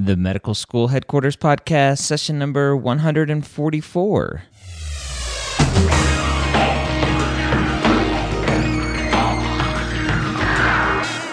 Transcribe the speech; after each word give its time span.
The 0.00 0.16
Medical 0.16 0.54
School 0.54 0.86
Headquarters 0.86 1.36
Podcast, 1.36 1.98
session 1.98 2.38
number 2.38 2.76
144. 2.76 4.42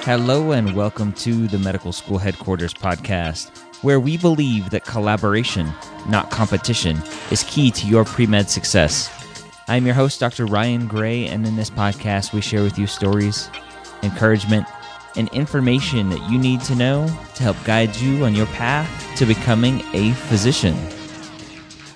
Hello, 0.02 0.52
and 0.52 0.76
welcome 0.76 1.14
to 1.14 1.46
the 1.46 1.60
Medical 1.60 1.92
School 1.92 2.18
Headquarters 2.18 2.74
Podcast, 2.74 3.56
where 3.84 4.00
we 4.00 4.18
believe 4.18 4.72
that 4.72 4.84
collaboration, 4.84 5.72
not 6.10 6.32
competition, 6.32 7.00
is 7.30 7.44
key 7.44 7.70
to 7.70 7.86
your 7.86 8.04
pre 8.04 8.26
med 8.26 8.50
success. 8.50 9.12
I'm 9.68 9.86
your 9.86 9.94
host, 9.94 10.20
Dr. 10.20 10.48
Ryan 10.48 10.88
Gray, 10.88 11.28
and 11.28 11.46
in 11.46 11.56
this 11.56 11.70
podcast, 11.70 12.34
we 12.34 12.42
share 12.42 12.64
with 12.64 12.80
you 12.80 12.88
stories, 12.88 13.48
encouragement, 14.02 14.66
and 15.18 15.30
information 15.30 16.10
that 16.10 16.30
you 16.30 16.38
need 16.38 16.62
to 16.62 16.76
know 16.76 17.08
to 17.36 17.44
help 17.44 17.58
guide 17.64 17.96
you 17.98 18.26
on 18.26 18.36
your 18.36 18.46
path 18.48 19.18
to 19.18 19.26
becoming 19.26 19.82
a 19.94 20.12
physician. 20.14 20.76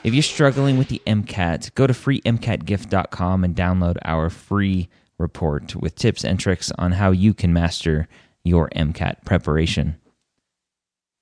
If 0.03 0.13
you're 0.13 0.23
struggling 0.23 0.77
with 0.77 0.87
the 0.87 1.01
MCAT, 1.05 1.73
go 1.75 1.85
to 1.85 1.93
freemcatgift.com 1.93 3.43
and 3.43 3.55
download 3.55 3.97
our 4.05 4.29
free 4.29 4.89
report 5.17 5.75
with 5.75 5.95
tips 5.95 6.23
and 6.23 6.39
tricks 6.39 6.71
on 6.77 6.93
how 6.93 7.11
you 7.11 7.33
can 7.33 7.51
master 7.51 8.07
your 8.43 8.69
MCAT 8.69 9.25
preparation. 9.25 9.97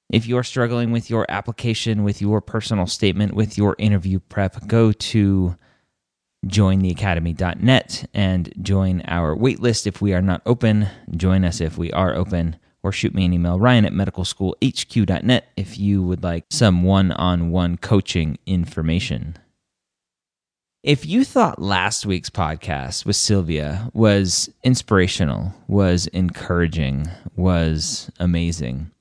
If 0.09 0.25
you're 0.25 0.43
struggling 0.43 0.91
with 0.91 1.09
your 1.09 1.25
application, 1.27 2.03
with 2.03 2.21
your 2.21 2.39
personal 2.39 2.87
statement, 2.87 3.33
with 3.33 3.57
your 3.57 3.75
interview 3.77 4.19
prep, 4.19 4.65
go 4.67 4.93
to 4.93 5.57
jointheacademy.net 6.47 8.09
and 8.13 8.53
join 8.61 9.01
our 9.07 9.35
waitlist 9.35 9.87
if 9.87 10.01
we 10.01 10.13
are 10.13 10.21
not 10.21 10.41
open. 10.45 10.87
Join 11.15 11.43
us 11.43 11.61
if 11.61 11.77
we 11.77 11.91
are 11.91 12.15
open, 12.15 12.57
or 12.83 12.91
shoot 12.91 13.13
me 13.13 13.25
an 13.25 13.33
email, 13.33 13.59
ryan 13.59 13.85
at 13.85 13.93
medicalschoolhq.net, 13.93 15.47
if 15.55 15.77
you 15.77 16.03
would 16.03 16.23
like 16.23 16.45
some 16.49 16.83
one 16.83 17.11
on 17.11 17.51
one 17.51 17.77
coaching 17.77 18.37
information. 18.45 19.37
If 20.83 21.05
you 21.05 21.25
thought 21.25 21.61
last 21.61 22.05
week's 22.05 22.29
podcast 22.29 23.05
with 23.05 23.17
Sylvia 23.17 23.89
was 23.93 24.49
inspirational, 24.63 25.53
was 25.67 26.07
encouraging, 26.07 27.09
was 27.35 28.09
amazing, 28.19 28.91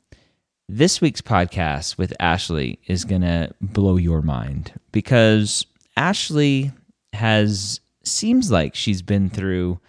this 0.69 1.01
week's 1.01 1.21
podcast 1.21 1.97
with 1.97 2.13
Ashley 2.19 2.81
is 2.89 3.05
going 3.05 3.21
to 3.21 3.55
blow 3.61 3.97
your 3.97 4.21
mind 4.21 4.73
because 4.91 5.65
Ashley 5.97 6.73
has 7.17 7.81
seems 8.05 8.51
like 8.51 8.75
she's 8.75 9.03
been 9.03 9.29
through 9.29 9.81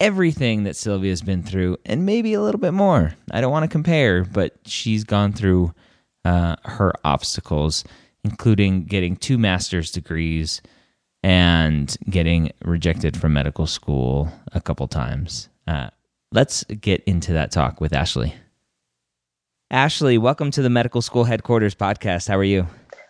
everything 0.00 0.64
that 0.64 0.76
Sylvia's 0.76 1.22
been 1.22 1.42
through 1.42 1.76
and 1.84 2.06
maybe 2.06 2.34
a 2.34 2.40
little 2.40 2.60
bit 2.60 2.72
more. 2.72 3.14
I 3.30 3.40
don't 3.40 3.50
want 3.50 3.64
to 3.64 3.68
compare, 3.68 4.24
but 4.24 4.54
she's 4.64 5.04
gone 5.04 5.32
through 5.32 5.74
uh, 6.24 6.56
her 6.64 6.92
obstacles, 7.04 7.84
including 8.24 8.84
getting 8.84 9.16
two 9.16 9.38
master's 9.38 9.90
degrees 9.90 10.62
and 11.22 11.96
getting 12.08 12.52
rejected 12.64 13.16
from 13.16 13.32
medical 13.32 13.66
school 13.66 14.30
a 14.52 14.60
couple 14.60 14.86
times. 14.86 15.48
Uh, 15.66 15.90
let's 16.32 16.64
get 16.64 17.02
into 17.04 17.32
that 17.32 17.50
talk 17.50 17.80
with 17.80 17.92
Ashley. 17.92 18.34
Ashley, 19.70 20.16
welcome 20.16 20.50
to 20.52 20.62
the 20.62 20.70
Medical 20.70 21.02
School 21.02 21.24
Headquarters 21.24 21.74
podcast. 21.74 22.28
How 22.28 22.38
are 22.38 22.44
you? 22.44 22.66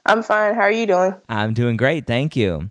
I'm 0.07 0.23
fine. 0.23 0.55
How 0.55 0.63
are 0.63 0.73
you 0.73 0.87
doing? 0.87 1.15
I'm 1.29 1.53
doing 1.53 1.77
great. 1.77 2.07
Thank 2.07 2.35
you. 2.35 2.71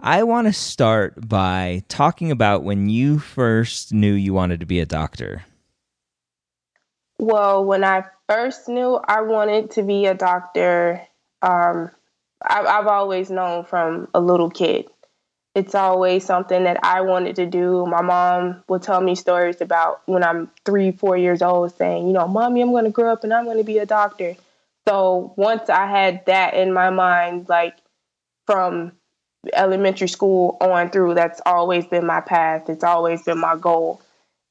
I 0.00 0.22
want 0.22 0.46
to 0.46 0.52
start 0.52 1.28
by 1.28 1.82
talking 1.88 2.30
about 2.30 2.62
when 2.62 2.88
you 2.88 3.18
first 3.18 3.92
knew 3.92 4.12
you 4.12 4.32
wanted 4.32 4.60
to 4.60 4.66
be 4.66 4.78
a 4.78 4.86
doctor. 4.86 5.44
Well, 7.18 7.64
when 7.64 7.82
I 7.82 8.04
first 8.28 8.68
knew 8.68 8.94
I 8.94 9.22
wanted 9.22 9.72
to 9.72 9.82
be 9.82 10.06
a 10.06 10.14
doctor, 10.14 11.02
um, 11.42 11.90
I, 12.40 12.60
I've 12.60 12.86
always 12.86 13.28
known 13.28 13.64
from 13.64 14.06
a 14.14 14.20
little 14.20 14.50
kid. 14.50 14.86
It's 15.56 15.74
always 15.74 16.24
something 16.24 16.62
that 16.62 16.78
I 16.84 17.00
wanted 17.00 17.34
to 17.36 17.46
do. 17.46 17.84
My 17.86 18.02
mom 18.02 18.62
would 18.68 18.82
tell 18.82 19.00
me 19.00 19.16
stories 19.16 19.60
about 19.60 20.02
when 20.06 20.22
I'm 20.22 20.48
three, 20.64 20.92
four 20.92 21.16
years 21.16 21.42
old, 21.42 21.76
saying, 21.76 22.06
you 22.06 22.12
know, 22.12 22.28
mommy, 22.28 22.60
I'm 22.60 22.70
going 22.70 22.84
to 22.84 22.90
grow 22.90 23.12
up 23.12 23.24
and 23.24 23.34
I'm 23.34 23.46
going 23.46 23.58
to 23.58 23.64
be 23.64 23.78
a 23.78 23.86
doctor. 23.86 24.36
So 24.86 25.34
once 25.36 25.68
I 25.68 25.86
had 25.86 26.24
that 26.26 26.54
in 26.54 26.72
my 26.72 26.90
mind, 26.90 27.48
like 27.48 27.76
from 28.46 28.92
elementary 29.52 30.08
school 30.08 30.56
on 30.60 30.90
through, 30.90 31.14
that's 31.14 31.40
always 31.46 31.86
been 31.86 32.06
my 32.06 32.20
path. 32.20 32.68
It's 32.68 32.84
always 32.84 33.22
been 33.22 33.38
my 33.38 33.56
goal. 33.56 34.02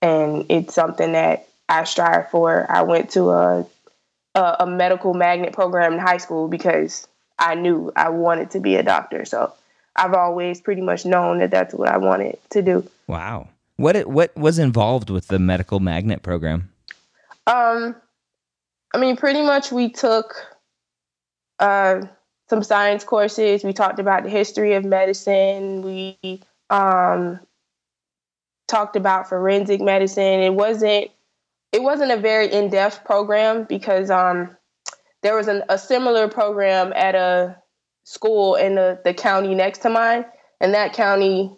And 0.02 0.46
it's 0.50 0.74
something 0.74 1.14
that 1.14 1.48
I 1.70 1.84
strive 1.84 2.30
for. 2.30 2.66
I 2.70 2.84
went 2.84 3.12
to 3.12 3.30
a, 3.32 3.66
a, 4.36 4.56
a 4.62 4.68
medical 4.68 5.14
magnet 5.14 5.54
program 5.54 5.94
in 5.94 6.00
high 6.00 6.18
school 6.18 6.48
because 6.48 7.08
I 7.40 7.56
knew 7.56 7.92
I 7.96 8.10
wanted 8.10 8.52
to 8.52 8.60
be 8.60 8.76
a 8.76 8.84
doctor. 8.84 9.26
So 9.26 9.54
I've 9.96 10.14
always 10.14 10.62
pretty 10.62 10.82
much 10.82 11.06
known 11.06 11.40
that 11.40 11.52
that's 11.52 11.74
what 11.74 11.90
I 11.90 11.98
wanted 11.98 12.38
to 12.52 12.62
do. 12.62 12.88
Wow. 13.08 13.50
What 13.78 14.08
what 14.08 14.36
was 14.36 14.58
involved 14.58 15.10
with 15.10 15.28
the 15.28 15.38
medical 15.38 15.80
magnet 15.80 16.24
program? 16.24 16.70
Um, 17.46 17.96
I 18.94 18.98
mean, 18.98 19.18
pretty 19.18 19.42
much 19.42 19.72
we 19.72 19.90
took 19.90 20.36
uh, 21.60 22.02
some 22.50 22.64
science 22.64 23.04
courses. 23.04 23.64
We 23.64 23.74
talked 23.74 24.00
about 24.00 24.24
the 24.24 24.30
history 24.30 24.74
of 24.74 24.86
medicine. 24.86 25.82
We 25.82 26.42
um, 26.70 27.40
talked 28.68 28.96
about 28.96 29.30
forensic 29.30 29.82
medicine. 29.82 30.42
It 30.42 30.54
wasn't 30.54 31.12
it 31.74 31.84
wasn't 31.84 32.12
a 32.12 32.18
very 32.18 32.52
in 32.52 32.70
depth 32.70 33.04
program 33.04 33.66
because 33.66 34.10
um, 34.10 34.56
there 35.22 35.36
was 35.36 35.48
an, 35.48 35.64
a 35.70 35.78
similar 35.78 36.28
program 36.28 36.94
at 36.96 37.16
a 37.16 37.58
school 38.04 38.56
in 38.56 38.76
the, 38.76 39.00
the 39.04 39.14
county 39.14 39.54
next 39.54 39.80
to 39.80 39.90
mine, 39.90 40.26
and 40.62 40.74
that 40.74 40.94
county, 40.94 41.52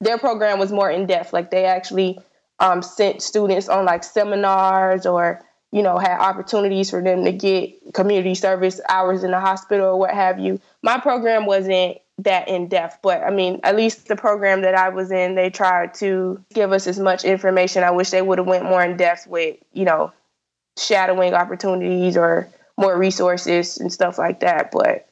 their 0.00 0.18
program 0.18 0.58
was 0.58 0.70
more 0.70 0.90
in 0.90 1.06
depth. 1.06 1.32
Like 1.32 1.50
they 1.50 1.64
actually 1.64 2.18
um, 2.58 2.82
sent 2.82 3.22
students 3.22 3.68
on 3.68 3.86
like 3.86 4.04
seminars 4.04 5.06
or 5.06 5.40
you 5.72 5.82
know 5.82 5.98
had 5.98 6.18
opportunities 6.18 6.90
for 6.90 7.02
them 7.02 7.24
to 7.24 7.32
get 7.32 7.94
community 7.94 8.34
service 8.34 8.80
hours 8.88 9.24
in 9.24 9.30
the 9.30 9.40
hospital 9.40 9.86
or 9.86 9.98
what 9.98 10.14
have 10.14 10.38
you. 10.38 10.60
My 10.82 11.00
program 11.00 11.46
wasn't 11.46 11.98
that 12.18 12.48
in 12.48 12.68
depth, 12.68 12.98
but 13.02 13.22
I 13.22 13.30
mean, 13.30 13.60
at 13.64 13.74
least 13.74 14.06
the 14.06 14.16
program 14.16 14.62
that 14.62 14.74
I 14.74 14.90
was 14.90 15.10
in, 15.10 15.34
they 15.34 15.50
tried 15.50 15.94
to 15.94 16.44
give 16.54 16.72
us 16.72 16.86
as 16.86 16.98
much 16.98 17.24
information. 17.24 17.82
I 17.82 17.90
wish 17.90 18.10
they 18.10 18.22
would 18.22 18.38
have 18.38 18.46
went 18.46 18.64
more 18.64 18.84
in 18.84 18.96
depth 18.96 19.26
with 19.26 19.56
you 19.72 19.84
know 19.84 20.12
shadowing 20.78 21.34
opportunities 21.34 22.16
or 22.16 22.48
more 22.78 22.96
resources 22.96 23.78
and 23.78 23.92
stuff 23.92 24.18
like 24.18 24.40
that. 24.40 24.70
But 24.72 25.08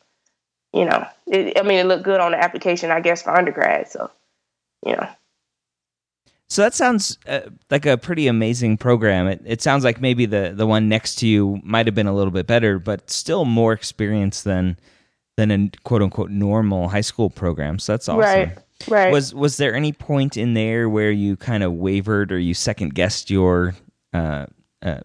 you 0.72 0.84
know, 0.84 1.06
it, 1.26 1.58
I 1.58 1.62
mean, 1.62 1.78
it 1.78 1.86
looked 1.86 2.04
good 2.04 2.20
on 2.20 2.32
the 2.32 2.42
application, 2.42 2.90
I 2.90 3.00
guess, 3.00 3.22
for 3.22 3.36
undergrad. 3.36 3.88
So, 3.88 4.10
you 4.86 4.92
know. 4.92 5.08
So 6.50 6.62
that 6.62 6.74
sounds 6.74 7.16
uh, 7.28 7.42
like 7.70 7.86
a 7.86 7.96
pretty 7.96 8.26
amazing 8.26 8.76
program. 8.76 9.28
It, 9.28 9.40
it 9.46 9.62
sounds 9.62 9.84
like 9.84 10.00
maybe 10.00 10.26
the, 10.26 10.52
the 10.54 10.66
one 10.66 10.88
next 10.88 11.14
to 11.16 11.26
you 11.28 11.60
might 11.62 11.86
have 11.86 11.94
been 11.94 12.08
a 12.08 12.12
little 12.12 12.32
bit 12.32 12.48
better, 12.48 12.80
but 12.80 13.08
still 13.08 13.44
more 13.44 13.72
experience 13.72 14.42
than 14.42 14.76
than 15.36 15.50
a 15.52 15.70
quote 15.84 16.02
unquote 16.02 16.30
normal 16.30 16.88
high 16.88 17.00
school 17.00 17.30
program. 17.30 17.78
So 17.78 17.92
that's 17.92 18.08
awesome. 18.08 18.20
Right. 18.20 18.58
Right. 18.88 19.12
Was 19.12 19.32
was 19.32 19.58
there 19.58 19.74
any 19.74 19.92
point 19.92 20.36
in 20.36 20.54
there 20.54 20.88
where 20.88 21.12
you 21.12 21.36
kind 21.36 21.62
of 21.62 21.74
wavered 21.74 22.32
or 22.32 22.38
you 22.38 22.54
second 22.54 22.94
guessed 22.94 23.30
your 23.30 23.74
uh, 24.12 24.46
uh, 24.82 25.00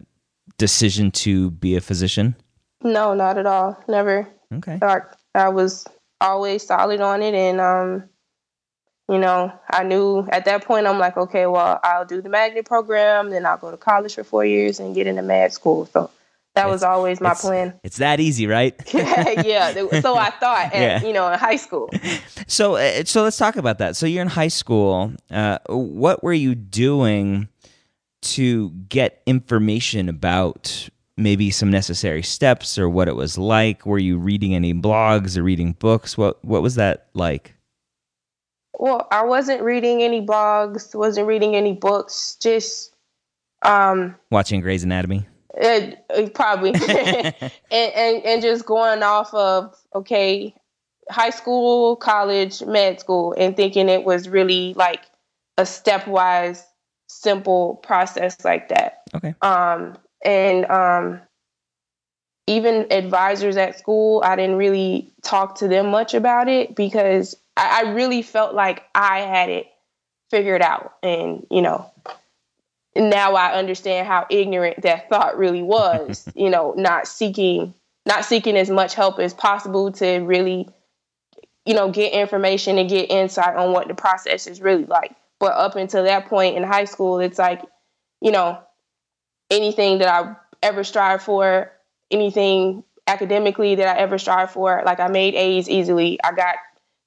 decision 0.58 1.10
to 1.12 1.50
be 1.52 1.76
a 1.76 1.80
physician? 1.80 2.34
No, 2.82 3.14
not 3.14 3.38
at 3.38 3.46
all. 3.46 3.82
Never. 3.88 4.28
Okay. 4.52 4.78
I, 4.82 5.00
I 5.34 5.48
was 5.50 5.86
always 6.20 6.66
solid 6.66 7.00
on 7.00 7.22
it, 7.22 7.34
and 7.34 7.60
um, 7.60 8.08
you 9.08 9.18
know, 9.18 9.52
I 9.70 9.84
knew 9.84 10.26
at 10.32 10.44
that 10.46 10.64
point, 10.64 10.86
I'm 10.86 10.98
like, 10.98 11.16
okay, 11.16 11.46
well, 11.46 11.78
I'll 11.84 12.04
do 12.04 12.20
the 12.20 12.28
magnet 12.28 12.66
program, 12.66 13.30
then 13.30 13.46
I'll 13.46 13.56
go 13.58 13.70
to 13.70 13.76
college 13.76 14.14
for 14.14 14.24
four 14.24 14.44
years 14.44 14.80
and 14.80 14.94
get 14.94 15.06
into 15.06 15.22
med 15.22 15.52
school. 15.52 15.86
So 15.86 16.10
that 16.54 16.62
It's- 16.62 16.72
was 16.72 16.82
always 16.82 17.20
my 17.20 17.32
it's, 17.32 17.40
plan. 17.42 17.74
It's 17.84 17.98
that 17.98 18.18
easy, 18.18 18.46
right? 18.46 18.74
yeah. 18.94 19.72
So 20.00 20.16
I 20.16 20.30
thought, 20.30 20.72
at, 20.72 21.02
Yeah. 21.02 21.06
you 21.06 21.12
know, 21.12 21.30
in 21.32 21.38
high 21.38 21.56
school. 21.56 21.90
So, 22.48 22.76
uh, 22.76 23.02
so 23.04 23.24
let's 23.24 23.36
talk 23.36 23.56
about 23.56 23.78
that. 23.78 23.96
So, 23.96 24.06
you're 24.06 24.22
in 24.22 24.28
high 24.28 24.46
school. 24.46 25.12
Uh, 25.32 25.58
what 25.68 26.22
were 26.22 26.32
you 26.32 26.54
doing 26.54 27.48
to 28.22 28.70
get 28.88 29.20
information 29.26 30.08
about 30.08 30.88
maybe 31.16 31.50
some 31.50 31.70
necessary 31.72 32.22
steps 32.22 32.78
or 32.78 32.88
what 32.88 33.08
it 33.08 33.16
was 33.16 33.36
like? 33.36 33.84
Were 33.84 33.98
you 33.98 34.16
reading 34.16 34.54
any 34.54 34.72
blogs 34.74 35.36
or 35.36 35.42
reading 35.42 35.72
books? 35.72 36.16
What 36.16 36.44
What 36.44 36.62
was 36.62 36.76
that 36.76 37.08
like? 37.14 37.55
Well, 38.78 39.06
I 39.10 39.24
wasn't 39.24 39.62
reading 39.62 40.02
any 40.02 40.20
blogs, 40.24 40.94
wasn't 40.94 41.26
reading 41.26 41.56
any 41.56 41.72
books, 41.72 42.36
just 42.40 42.94
um, 43.62 44.14
Watching 44.30 44.60
Grey's 44.60 44.84
Anatomy. 44.84 45.26
it, 45.54 46.04
it 46.10 46.34
probably 46.34 46.70
and, 47.70 47.92
and 47.94 48.24
and 48.24 48.42
just 48.42 48.66
going 48.66 49.02
off 49.02 49.32
of 49.32 49.74
okay 49.94 50.54
high 51.08 51.30
school 51.30 51.96
college 51.96 52.62
med 52.64 53.00
school 53.00 53.34
and 53.38 53.56
thinking 53.56 53.88
it 53.88 54.04
was 54.04 54.28
really 54.28 54.74
like 54.74 55.00
a 55.56 55.62
stepwise 55.62 56.62
simple 57.08 57.76
process 57.76 58.36
like 58.44 58.68
that 58.68 59.02
Okay. 59.14 59.34
um 59.40 59.96
and 60.24 60.66
um 60.66 61.20
even 62.46 62.86
advisors 62.90 63.56
at 63.56 63.78
school 63.78 64.22
i 64.24 64.36
didn't 64.36 64.56
really 64.56 65.10
talk 65.22 65.56
to 65.58 65.68
them 65.68 65.90
much 65.90 66.14
about 66.14 66.48
it 66.48 66.74
because 66.74 67.36
i, 67.56 67.84
I 67.84 67.92
really 67.92 68.22
felt 68.22 68.54
like 68.54 68.84
i 68.94 69.20
had 69.20 69.48
it 69.48 69.66
figured 70.30 70.62
out 70.62 70.94
and 71.02 71.46
you 71.50 71.62
know 71.62 71.90
now 72.94 73.34
I 73.34 73.52
understand 73.52 74.08
how 74.08 74.26
ignorant 74.30 74.80
that 74.80 75.08
thought 75.10 75.36
really 75.36 75.62
was, 75.62 76.26
you 76.34 76.48
know, 76.48 76.72
not 76.78 77.06
seeking 77.06 77.74
not 78.06 78.24
seeking 78.24 78.56
as 78.56 78.70
much 78.70 78.94
help 78.94 79.18
as 79.18 79.34
possible 79.34 79.92
to 79.92 80.20
really 80.20 80.66
you 81.66 81.74
know, 81.74 81.90
get 81.90 82.12
information 82.12 82.78
and 82.78 82.88
get 82.88 83.10
insight 83.10 83.56
on 83.56 83.72
what 83.72 83.88
the 83.88 83.94
process 83.94 84.46
is 84.46 84.60
really 84.60 84.84
like. 84.84 85.12
But 85.40 85.52
up 85.54 85.74
until 85.74 86.04
that 86.04 86.26
point 86.26 86.56
in 86.56 86.62
high 86.62 86.84
school, 86.84 87.18
it's 87.18 87.38
like, 87.38 87.60
you 88.20 88.30
know, 88.30 88.60
anything 89.50 89.98
that 89.98 90.08
I 90.08 90.36
ever 90.62 90.84
strive 90.84 91.22
for, 91.22 91.72
anything 92.10 92.82
academically 93.06 93.74
that 93.76 93.96
I 93.96 94.00
ever 94.00 94.18
strive 94.18 94.50
for, 94.50 94.82
like 94.84 95.00
I 95.00 95.08
made 95.08 95.34
A's 95.34 95.68
easily. 95.68 96.18
I 96.24 96.32
got 96.32 96.56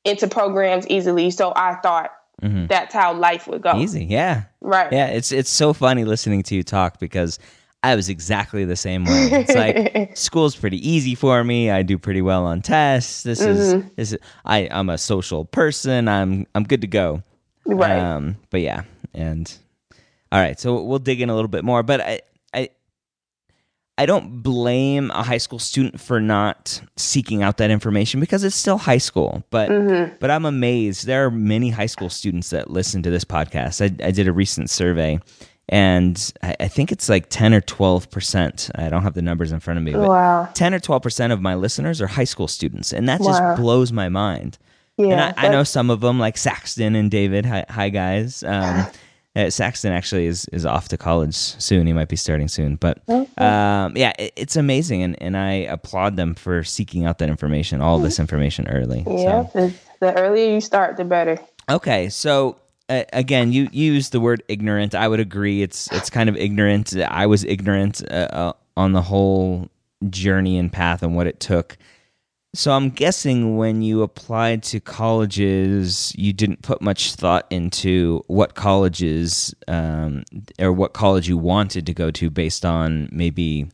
into 0.06 0.28
programs 0.28 0.88
easily. 0.88 1.32
So 1.32 1.52
I 1.56 1.76
thought 1.76 2.12
hmm 2.42 2.68
that's 2.68 2.94
how 2.94 3.14
life 3.14 3.48
would 3.48 3.62
go. 3.62 3.76
Easy, 3.78 4.06
yeah, 4.06 4.44
Right. 4.62 4.92
yeah. 4.94 5.08
It's 5.08 5.32
it's 5.32 5.50
so 5.50 5.74
funny 5.74 6.06
listening 6.06 6.42
to 6.44 6.56
you 6.56 6.64
talk 6.64 7.00
because 7.00 7.38
I 7.84 7.96
was 7.96 8.08
exactly 8.10 8.64
the 8.66 8.76
same 8.78 9.06
way. 9.06 9.28
It's 9.42 9.56
like 9.56 10.12
school's 10.18 10.56
pretty 10.56 10.78
easy 10.90 11.16
for 11.16 11.44
me. 11.44 11.70
I 11.70 11.82
do 11.84 11.98
pretty 11.98 12.22
well 12.22 12.46
on 12.46 12.62
tests. 12.62 13.24
This 13.24 13.42
is 13.42 13.74
Mm-hmm. 13.74 13.88
this 13.98 14.14
is 14.14 14.20
I 14.46 14.70
I'm 14.72 14.90
a 14.90 14.98
social 14.98 15.44
person. 15.46 16.08
I'm 16.08 16.46
I'm 16.56 16.64
good 16.64 16.82
to 16.82 16.88
go. 16.88 17.24
right. 17.66 18.00
Um, 18.00 18.38
but 18.50 18.62
yeah, 18.62 18.84
and 19.14 19.54
all 20.32 20.40
right, 20.40 20.58
so 20.60 20.82
we'll 20.84 21.00
dig 21.00 21.20
in 21.22 21.30
a 21.30 21.36
little 21.36 21.50
bit 21.50 21.66
more. 21.66 21.84
But 21.84 22.02
I, 22.02 22.22
I, 24.02 24.06
don't 24.06 24.42
blame 24.42 25.12
a 25.12 25.24
high 25.24 25.38
school 25.38 25.60
student 25.60 26.00
for 26.00 26.20
not 26.20 26.82
seeking 26.96 27.44
out 27.44 27.58
that 27.58 27.70
information 27.72 28.20
because 28.20 28.44
it's 28.44 28.56
still 28.56 28.78
high 28.78 28.98
school. 28.98 29.44
But 29.50 29.70
Mm-hmm. 29.70 30.16
but 30.20 30.32
I'm 30.32 30.46
amazed. 30.46 31.06
There 31.06 31.26
are 31.26 31.32
many 31.32 31.70
high 31.70 31.86
school 31.88 32.10
students 32.10 32.50
that 32.52 32.70
listen 32.70 33.04
to 33.04 33.10
this 33.10 33.26
podcast. 33.26 33.82
I, 33.82 34.08
I 34.08 34.12
did 34.12 34.28
a 34.28 34.34
recent 34.34 34.70
survey. 34.70 35.20
And 35.72 36.34
I, 36.42 36.56
I 36.62 36.68
think 36.68 36.92
it's 36.92 37.10
like 37.10 37.30
10 37.30 37.54
or 37.54 37.62
12%. 37.62 38.72
I 38.76 38.90
don't 38.90 39.04
have 39.04 39.14
the 39.14 39.22
numbers 39.22 39.52
in 39.52 39.60
front 39.60 39.78
of 39.78 39.84
me, 39.84 39.92
but 39.94 40.08
Wow. 40.08 40.50
10 40.54 40.74
or 40.74 40.80
12% 40.80 41.32
of 41.32 41.42
my 41.42 41.54
listeners 41.56 42.02
are 42.02 42.08
high 42.08 42.24
school 42.24 42.48
students. 42.48 42.92
And 42.92 43.08
that 43.08 43.20
Wow. 43.22 43.28
just 43.28 43.62
blows 43.62 43.92
my 43.92 44.10
mind 44.10 44.58
Yeah. 44.98 45.12
and 45.12 45.22
I, 45.22 45.34
I 45.48 45.50
know 45.50 45.64
some 45.64 45.90
of 45.92 46.02
them 46.02 46.20
like 46.20 46.38
Saxton 46.38 46.96
and 46.96 47.12
David. 47.12 47.46
Hi, 47.46 47.66
hi 47.70 47.90
guys. 47.90 48.44
Um, 48.44 48.88
uh, 49.40 49.50
Saxton 49.50 49.92
actually 49.92 50.26
is, 50.26 50.46
is 50.52 50.66
off 50.66 50.90
to 50.90 50.98
college 50.98 51.36
soon. 51.36 51.88
He 51.88 51.94
might 51.94 52.10
be 52.10 52.16
starting 52.16 52.48
soon. 52.48 52.76
But 52.76 53.02
um, 53.08 53.96
yeah, 53.96 54.14
it, 54.20 54.34
it's 54.36 54.56
amazing, 54.56 55.04
and, 55.04 55.22
and 55.22 55.38
I 55.38 55.52
applaud 55.52 56.18
them 56.18 56.36
for 56.36 56.64
seeking 56.64 57.06
out 57.06 57.20
that 57.20 57.30
information, 57.30 57.82
all 57.82 58.00
this 58.00 58.20
information 58.20 58.68
early. 58.68 59.04
Yeah. 59.08 59.48
So. 59.48 59.68
The, 59.68 59.74
the 60.00 60.14
earlier 60.20 60.54
you 60.54 60.62
start, 60.62 60.98
the 60.98 61.06
better. 61.06 61.40
Okay, 61.70 62.10
so 62.10 62.58
uh, 62.90 63.04
again, 63.14 63.52
you, 63.52 63.70
you 63.72 63.94
use 63.94 64.10
the 64.10 64.20
word 64.20 64.44
ignorant. 64.48 64.96
I 64.96 65.08
would 65.08 65.20
agree. 65.20 65.62
It's 65.62 65.92
it's 65.92 66.10
kind 66.10 66.30
of 66.30 66.36
ignorant. 66.36 66.96
I 66.98 67.26
was 67.28 67.44
ignorant 67.44 68.02
uh, 68.10 68.28
uh, 68.32 68.54
on 68.76 68.94
the 68.94 69.02
whole 69.02 69.70
journey 70.10 70.58
and 70.58 70.72
path 70.72 71.04
and 71.04 71.16
what 71.16 71.28
it 71.28 71.40
took. 71.40 71.78
So 72.56 72.72
I'm 72.72 72.90
guessing 72.90 73.58
when 73.58 73.84
you 73.84 74.02
applied 74.02 74.64
to 74.64 74.80
colleges, 74.80 76.12
you 76.16 76.34
didn't 76.34 76.64
put 76.64 76.82
much 76.82 77.14
thought 77.14 77.46
into 77.52 78.24
what 78.26 78.56
colleges 78.56 79.54
um, 79.68 80.24
or 80.58 80.74
what 80.74 80.94
college 80.94 81.28
you 81.28 81.38
wanted 81.38 81.86
to 81.86 81.94
go 81.94 82.10
to 82.12 82.30
based 82.32 82.66
on 82.66 83.08
maybe 83.12 83.68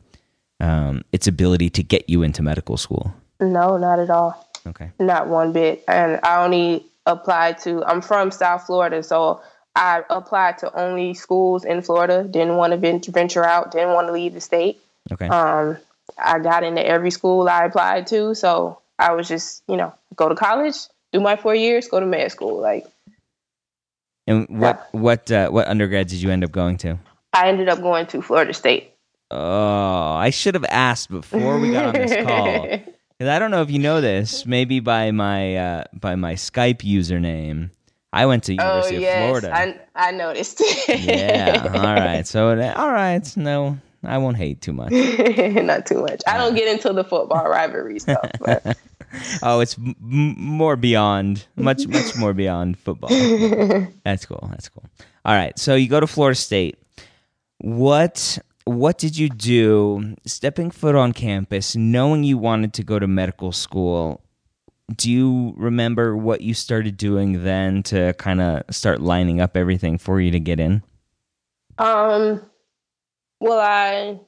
um, 0.60 1.02
its 1.12 1.26
ability 1.26 1.70
to 1.70 1.82
get 1.82 2.08
you 2.08 2.22
into 2.22 2.42
medical 2.42 2.76
school. 2.76 3.14
No, 3.40 3.78
not 3.78 3.98
at 3.98 4.10
all. 4.10 4.46
Okay. 4.66 4.90
Not 4.98 5.28
one 5.28 5.52
bit. 5.52 5.82
And 5.88 6.20
I 6.22 6.44
only 6.44 6.84
applied 7.06 7.58
to, 7.58 7.82
I'm 7.84 8.02
from 8.02 8.30
South 8.30 8.66
Florida, 8.66 9.02
so 9.02 9.40
I 9.74 10.02
applied 10.10 10.58
to 10.58 10.78
only 10.78 11.14
schools 11.14 11.64
in 11.64 11.80
Florida. 11.80 12.24
Didn't 12.24 12.56
want 12.56 12.72
to 12.72 13.10
venture 13.10 13.44
out, 13.44 13.70
didn't 13.70 13.94
want 13.94 14.08
to 14.08 14.12
leave 14.12 14.34
the 14.34 14.40
state. 14.40 14.80
Okay. 15.12 15.28
Um, 15.28 15.78
I 16.18 16.38
got 16.38 16.64
into 16.64 16.84
every 16.84 17.10
school 17.10 17.48
I 17.48 17.64
applied 17.64 18.06
to, 18.08 18.34
so 18.34 18.80
I 18.98 19.12
was 19.12 19.28
just, 19.28 19.62
you 19.68 19.76
know, 19.76 19.92
go 20.14 20.28
to 20.28 20.34
college, 20.34 20.76
do 21.12 21.20
my 21.20 21.36
four 21.36 21.54
years, 21.54 21.88
go 21.88 22.00
to 22.00 22.06
med 22.06 22.30
school. 22.32 22.60
Like, 22.60 22.86
and 24.26 24.46
what 24.48 24.88
what 24.92 25.30
uh, 25.30 25.50
what 25.50 25.68
undergrad 25.68 26.08
did 26.08 26.20
you 26.22 26.30
end 26.30 26.44
up 26.44 26.52
going 26.52 26.78
to? 26.78 26.98
I 27.32 27.48
ended 27.48 27.68
up 27.68 27.80
going 27.80 28.06
to 28.06 28.22
Florida 28.22 28.54
State. 28.54 28.92
Oh, 29.30 30.12
I 30.12 30.30
should 30.30 30.54
have 30.54 30.64
asked 30.64 31.10
before 31.10 31.58
we 31.58 31.70
got 31.70 31.86
on 31.86 31.94
this 31.94 32.24
call. 32.24 32.68
'Cause 33.18 33.28
I 33.28 33.38
don't 33.38 33.50
know 33.50 33.62
if 33.62 33.70
you 33.70 33.78
know 33.78 34.02
this. 34.02 34.44
Maybe 34.44 34.80
by 34.80 35.10
my 35.10 35.56
uh, 35.56 35.84
by 35.94 36.16
my 36.16 36.34
Skype 36.34 36.82
username, 36.82 37.70
I 38.12 38.26
went 38.26 38.44
to 38.44 38.52
oh 38.52 38.66
University 38.66 38.96
yes, 38.96 39.14
of 39.14 39.18
Florida. 39.20 39.50
I 39.54 40.08
I 40.08 40.10
noticed. 40.12 40.62
yeah. 40.88 41.62
All 41.74 41.94
right. 41.94 42.26
So 42.26 42.50
all 42.50 42.92
right. 42.92 43.36
No, 43.36 43.78
I 44.06 44.18
won't 44.18 44.36
hate 44.36 44.60
too 44.60 44.72
much. 44.72 44.90
Not 44.92 45.86
too 45.86 46.02
much. 46.02 46.22
I 46.26 46.36
don't 46.38 46.54
get 46.54 46.68
into 46.68 46.92
the 46.92 47.04
football 47.04 47.48
rivalry 47.48 47.98
stuff. 47.98 48.30
But 48.40 48.76
Oh, 49.42 49.60
it's 49.60 49.76
m- 49.78 49.94
more 50.00 50.76
beyond, 50.76 51.46
much 51.56 51.86
much 51.86 52.16
more 52.16 52.32
beyond 52.34 52.78
football. 52.78 53.10
That's 54.04 54.26
cool. 54.26 54.46
That's 54.50 54.68
cool. 54.68 54.84
All 55.24 55.34
right. 55.34 55.58
So 55.58 55.74
you 55.74 55.88
go 55.88 56.00
to 56.00 56.06
Florida 56.06 56.34
State. 56.36 56.76
What 57.58 58.38
what 58.64 58.98
did 58.98 59.16
you 59.16 59.28
do 59.28 60.16
stepping 60.26 60.70
foot 60.70 60.94
on 60.96 61.12
campus, 61.12 61.76
knowing 61.76 62.24
you 62.24 62.36
wanted 62.36 62.72
to 62.74 62.82
go 62.82 62.98
to 62.98 63.06
medical 63.06 63.52
school? 63.52 64.20
Do 64.94 65.10
you 65.10 65.54
remember 65.56 66.16
what 66.16 66.42
you 66.42 66.52
started 66.54 66.96
doing 66.96 67.42
then 67.44 67.82
to 67.84 68.12
kind 68.14 68.40
of 68.40 68.62
start 68.70 69.00
lining 69.00 69.40
up 69.40 69.56
everything 69.56 69.98
for 69.98 70.20
you 70.20 70.30
to 70.30 70.40
get 70.40 70.60
in? 70.60 70.82
um, 71.78 72.40
well, 73.40 73.58
I 73.60 74.20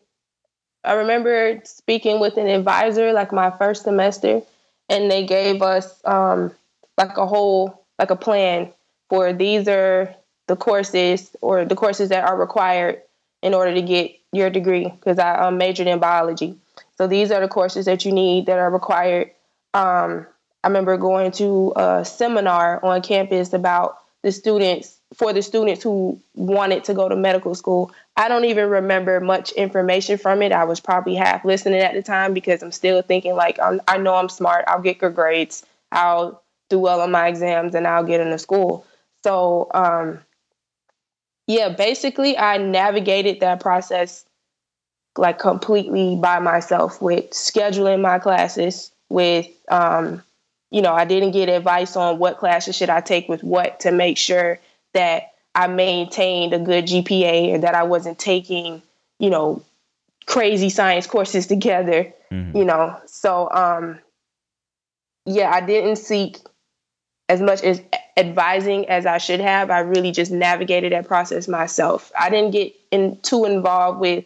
I 0.85 0.95
remember 0.95 1.61
speaking 1.65 2.21
with 2.21 2.37
an 2.37 2.47
advisor 2.47 3.13
like 3.13 3.33
my 3.33 3.51
first 3.51 3.83
semester, 3.85 4.43
and 4.89 5.11
they 5.11 5.27
gave 5.27 5.63
us 5.63 6.01
um 6.05 6.53
like 6.97 7.17
a 7.17 7.27
whole 7.27 7.85
like 7.99 8.11
a 8.11 8.17
plan 8.17 8.73
for 9.09 9.33
these 9.33 9.69
are 9.69 10.15
the 10.47 10.57
courses 10.57 11.35
or 11.41 11.65
the 11.65 11.77
courses 11.77 12.09
that 12.11 12.25
are 12.25 12.37
required 12.37 13.03
in 13.43 13.55
order 13.55 13.75
to 13.75 13.83
get 13.83 14.19
your 14.33 14.51
degree 14.51 14.89
because 14.89 15.19
I 15.19 15.47
um, 15.47 15.59
majored 15.59 15.87
in 15.87 15.99
biology. 15.99 16.57
So 16.97 17.07
these 17.07 17.31
are 17.31 17.41
the 17.41 17.49
courses 17.49 17.87
that 17.87 18.05
you 18.05 18.13
need 18.13 18.47
that 18.47 18.59
are 18.59 18.71
required. 18.71 19.31
Um, 19.75 20.27
I 20.65 20.69
remember 20.69 20.97
going 20.97 21.31
to 21.33 21.73
a 21.77 22.05
seminar 22.05 22.85
on 22.85 23.01
campus 23.03 23.53
about 23.53 23.99
the 24.23 24.33
students 24.33 24.98
for 25.15 25.33
the 25.33 25.43
students 25.43 25.83
who 25.83 26.21
wanted 26.35 26.85
to 26.85 26.95
go 26.95 27.09
to 27.09 27.17
medical 27.17 27.55
school. 27.55 27.91
I 28.17 28.29
don't 28.29 28.45
even 28.45 28.69
remember 28.69 29.21
much 29.21 29.53
information 29.53 30.19
from 30.19 30.43
it. 30.43 30.53
I 30.53 30.65
was 30.65 30.81
probably 30.81 31.15
half 31.15 31.45
listening 31.45 31.81
at 31.81 31.95
the 31.95 32.03
time 32.03 32.35
because 32.35 32.63
I'm 32.63 32.73
still 32.73 33.01
thinking 33.03 33.35
like 33.35 33.59
I'm, 33.63 33.81
I 33.89 33.99
know 33.99 34.15
I'm 34.15 34.29
smart. 34.29 34.65
I'll 34.69 34.83
get 34.83 34.99
good 34.99 35.15
grades. 35.15 35.65
I'll 35.93 36.43
do 36.69 36.79
well 36.79 37.01
on 37.01 37.11
my 37.11 37.29
exams 37.29 37.75
and 37.75 37.87
I'll 37.87 38.05
get 38.05 38.21
into 38.21 38.39
school. 38.39 38.87
So 39.25 39.69
um, 39.73 40.19
yeah, 41.47 41.71
basically 41.71 42.37
I 42.37 42.59
navigated 42.59 43.41
that 43.41 43.61
process 43.61 44.27
like 45.17 45.39
completely 45.39 46.17
by 46.17 46.39
myself 46.39 47.01
with 47.01 47.31
scheduling 47.31 48.01
my 48.01 48.19
classes, 48.19 48.93
with 49.09 49.49
um, 49.69 50.23
you 50.71 50.83
know, 50.83 50.93
I 50.93 51.07
didn't 51.07 51.31
get 51.31 51.49
advice 51.49 51.97
on 51.97 52.19
what 52.19 52.39
classes 52.39 52.77
should 52.77 52.91
I 52.91 53.01
take 53.01 53.29
with 53.29 53.43
what 53.43 53.81
to 53.81 53.91
make 53.91 54.19
sure 54.19 54.61
that 54.95 55.33
I 55.55 55.67
maintained 55.67 56.53
a 56.53 56.59
good 56.59 56.87
GPA 56.87 57.55
and 57.55 57.63
that 57.63 57.75
I 57.75 57.83
wasn't 57.85 58.19
taking, 58.19 58.83
you 59.19 59.31
know, 59.31 59.63
crazy 60.27 60.71
science 60.71 61.07
courses 61.07 61.47
together, 61.47 62.13
mm-hmm. 62.31 62.57
you 62.57 62.65
know. 62.65 63.01
So 63.07 63.51
um 63.51 63.99
yeah, 65.25 65.51
I 65.51 65.61
didn't 65.61 65.97
seek 65.97 66.39
as 67.29 67.41
much 67.41 67.63
as 67.63 67.83
advising 68.17 68.89
as 68.89 69.07
I 69.07 69.19
should 69.19 69.41
have. 69.41 69.71
I 69.71 69.81
really 69.81 70.11
just 70.11 70.33
navigated 70.33 70.93
that 70.93 71.07
process 71.07 71.47
myself. 71.47 72.11
I 72.19 72.31
didn't 72.31 72.53
get 72.53 72.75
in, 72.91 73.19
too 73.21 73.45
involved 73.45 74.01
with 74.01 74.25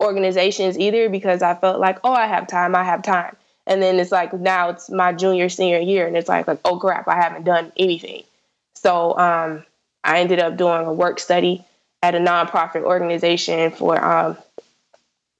organizations 0.00 0.78
either 0.78 1.08
because 1.08 1.42
I 1.42 1.54
felt 1.54 1.80
like, 1.80 1.98
oh, 2.04 2.12
I 2.12 2.26
have 2.26 2.46
time, 2.46 2.74
I 2.74 2.84
have 2.84 3.02
time. 3.02 3.36
And 3.66 3.82
then 3.82 3.98
it's 3.98 4.12
like 4.12 4.32
now 4.32 4.70
it's 4.70 4.90
my 4.90 5.12
junior 5.12 5.48
senior 5.48 5.78
year, 5.78 6.06
and 6.06 6.16
it's 6.16 6.28
like 6.28 6.46
like 6.46 6.60
oh 6.66 6.78
crap, 6.78 7.08
I 7.08 7.14
haven't 7.14 7.44
done 7.44 7.72
anything. 7.78 8.24
So 8.74 9.16
um, 9.16 9.64
I 10.04 10.20
ended 10.20 10.38
up 10.38 10.56
doing 10.56 10.86
a 10.86 10.92
work 10.92 11.18
study 11.18 11.64
at 12.02 12.14
a 12.14 12.18
nonprofit 12.18 12.82
organization 12.82 13.70
for 13.70 14.02
um, 14.04 14.36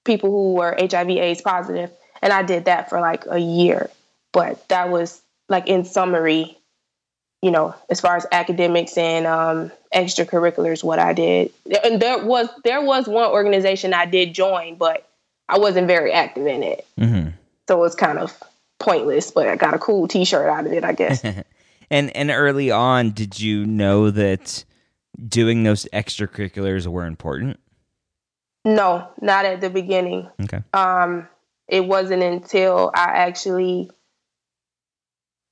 people 0.04 0.30
who 0.30 0.54
were 0.54 0.74
HIV/AIDS 0.78 1.42
positive, 1.42 1.90
and 2.22 2.32
I 2.32 2.42
did 2.42 2.64
that 2.64 2.88
for 2.88 3.00
like 3.00 3.24
a 3.28 3.38
year. 3.38 3.90
But 4.32 4.66
that 4.68 4.88
was 4.88 5.20
like 5.48 5.68
in 5.68 5.84
summary, 5.84 6.56
you 7.42 7.50
know, 7.50 7.74
as 7.90 8.00
far 8.00 8.16
as 8.16 8.26
academics 8.32 8.96
and 8.96 9.26
um, 9.26 9.70
extracurriculars, 9.94 10.82
what 10.82 10.98
I 10.98 11.12
did. 11.12 11.52
And 11.84 12.00
there 12.00 12.24
was 12.24 12.48
there 12.64 12.80
was 12.80 13.06
one 13.06 13.30
organization 13.30 13.92
I 13.92 14.06
did 14.06 14.32
join, 14.32 14.76
but 14.76 15.06
I 15.48 15.58
wasn't 15.58 15.86
very 15.86 16.12
active 16.12 16.46
in 16.46 16.62
it. 16.62 16.86
Mm-hmm. 16.98 17.28
So 17.68 17.76
it 17.76 17.80
was 17.80 17.94
kind 17.94 18.18
of 18.18 18.36
pointless, 18.78 19.30
but 19.30 19.48
I 19.48 19.56
got 19.56 19.74
a 19.74 19.78
cool 19.78 20.08
T-shirt 20.08 20.48
out 20.48 20.66
of 20.66 20.72
it, 20.72 20.84
I 20.84 20.92
guess. 20.92 21.22
and 21.90 22.14
and 22.16 22.30
early 22.30 22.70
on, 22.70 23.10
did 23.10 23.40
you 23.40 23.66
know 23.66 24.10
that 24.10 24.64
doing 25.28 25.62
those 25.62 25.86
extracurriculars 25.92 26.86
were 26.86 27.06
important? 27.06 27.58
No, 28.64 29.08
not 29.20 29.44
at 29.44 29.60
the 29.60 29.70
beginning. 29.70 30.28
Okay. 30.42 30.62
Um, 30.72 31.28
it 31.68 31.84
wasn't 31.84 32.22
until 32.22 32.90
I 32.94 33.04
actually 33.04 33.90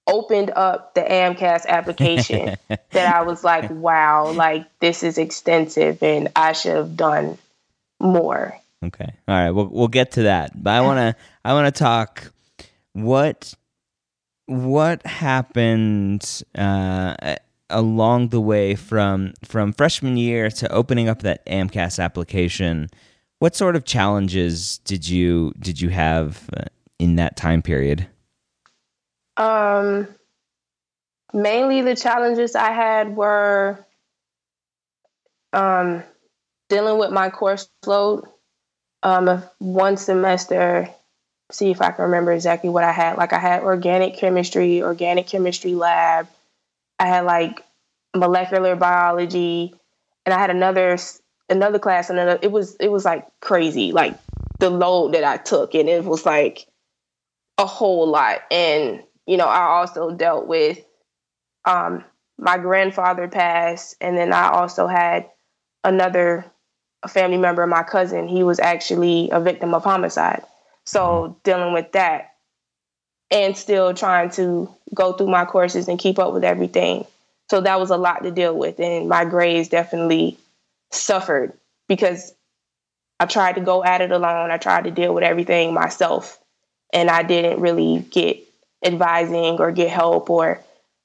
opened 0.06 0.50
up 0.50 0.94
the 0.94 1.02
AMCAS 1.02 1.66
application 1.66 2.56
that 2.68 3.14
I 3.14 3.22
was 3.22 3.44
like, 3.44 3.70
wow, 3.70 4.32
like 4.32 4.66
this 4.80 5.02
is 5.02 5.18
extensive 5.18 6.02
and 6.02 6.28
I 6.34 6.52
should 6.52 6.76
have 6.76 6.96
done 6.96 7.38
more. 8.00 8.58
Okay. 8.84 9.12
All 9.28 9.34
right. 9.34 9.50
We'll 9.50 9.68
we'll 9.68 9.88
get 9.88 10.12
to 10.12 10.24
that. 10.24 10.60
But 10.60 10.70
I 10.72 10.80
wanna 10.80 11.16
I 11.44 11.52
wanna 11.52 11.70
talk 11.70 12.32
what 12.94 13.54
what 14.52 15.04
happened 15.06 16.42
uh, 16.54 17.36
along 17.70 18.28
the 18.28 18.40
way 18.40 18.74
from 18.74 19.32
from 19.44 19.72
freshman 19.72 20.16
year 20.16 20.50
to 20.50 20.70
opening 20.70 21.08
up 21.08 21.22
that 21.22 21.44
AMCAS 21.46 22.02
application. 22.02 22.88
What 23.38 23.56
sort 23.56 23.74
of 23.74 23.84
challenges 23.84 24.78
did 24.78 25.08
you 25.08 25.52
did 25.58 25.80
you 25.80 25.88
have 25.88 26.48
uh, 26.56 26.64
in 26.98 27.16
that 27.16 27.36
time 27.36 27.62
period? 27.62 28.06
Um, 29.36 30.06
mainly 31.32 31.80
the 31.80 31.96
challenges 31.96 32.54
I 32.54 32.70
had 32.70 33.16
were 33.16 33.84
um, 35.52 36.02
dealing 36.68 36.98
with 36.98 37.10
my 37.10 37.30
course 37.30 37.68
load 37.86 38.24
um, 39.02 39.42
one 39.58 39.96
semester, 39.96 40.88
see 41.52 41.70
if 41.70 41.80
I 41.80 41.90
can 41.90 42.04
remember 42.04 42.32
exactly 42.32 42.70
what 42.70 42.84
I 42.84 42.92
had. 42.92 43.16
Like 43.16 43.32
I 43.32 43.38
had 43.38 43.62
organic 43.62 44.16
chemistry, 44.16 44.82
organic 44.82 45.26
chemistry 45.26 45.74
lab. 45.74 46.28
I 46.98 47.06
had 47.06 47.24
like 47.24 47.64
molecular 48.14 48.76
biology, 48.76 49.74
and 50.24 50.34
I 50.34 50.38
had 50.38 50.50
another 50.50 50.96
another 51.48 51.78
class 51.78 52.10
and 52.10 52.18
another. 52.18 52.38
It 52.42 52.52
was 52.52 52.76
it 52.76 52.90
was 52.90 53.04
like 53.04 53.26
crazy, 53.40 53.92
like 53.92 54.18
the 54.58 54.70
load 54.70 55.14
that 55.14 55.24
I 55.24 55.36
took, 55.36 55.74
and 55.74 55.88
it 55.88 56.04
was 56.04 56.26
like 56.26 56.66
a 57.58 57.66
whole 57.66 58.06
lot. 58.08 58.40
And 58.50 59.02
you 59.26 59.36
know, 59.36 59.46
I 59.46 59.62
also 59.62 60.10
dealt 60.10 60.46
with 60.46 60.78
um, 61.64 62.04
my 62.38 62.58
grandfather 62.58 63.28
passed, 63.28 63.96
and 64.00 64.16
then 64.16 64.32
I 64.32 64.50
also 64.50 64.86
had 64.86 65.28
another 65.84 66.52
family 67.08 67.36
member 67.36 67.66
my 67.66 67.82
cousin, 67.82 68.28
he 68.28 68.42
was 68.42 68.60
actually 68.60 69.30
a 69.30 69.40
victim 69.40 69.74
of 69.74 69.84
homicide. 69.84 70.42
So 70.84 71.00
mm-hmm. 71.00 71.32
dealing 71.44 71.72
with 71.72 71.92
that 71.92 72.34
and 73.30 73.56
still 73.56 73.94
trying 73.94 74.30
to 74.30 74.72
go 74.94 75.12
through 75.12 75.28
my 75.28 75.44
courses 75.44 75.88
and 75.88 75.98
keep 75.98 76.18
up 76.18 76.32
with 76.32 76.44
everything. 76.44 77.06
So 77.50 77.60
that 77.60 77.80
was 77.80 77.90
a 77.90 77.96
lot 77.96 78.22
to 78.22 78.30
deal 78.30 78.56
with. 78.56 78.78
And 78.80 79.08
my 79.08 79.24
grades 79.24 79.68
definitely 79.68 80.38
suffered 80.90 81.52
because 81.88 82.34
I 83.20 83.26
tried 83.26 83.54
to 83.54 83.60
go 83.60 83.84
at 83.84 84.00
it 84.00 84.10
alone. 84.10 84.50
I 84.50 84.58
tried 84.58 84.84
to 84.84 84.90
deal 84.90 85.14
with 85.14 85.24
everything 85.24 85.72
myself. 85.72 86.38
And 86.92 87.08
I 87.08 87.22
didn't 87.22 87.60
really 87.60 88.00
get 88.10 88.42
advising 88.84 89.58
or 89.60 89.72
get 89.72 89.88
help 89.88 90.28
or 90.28 90.60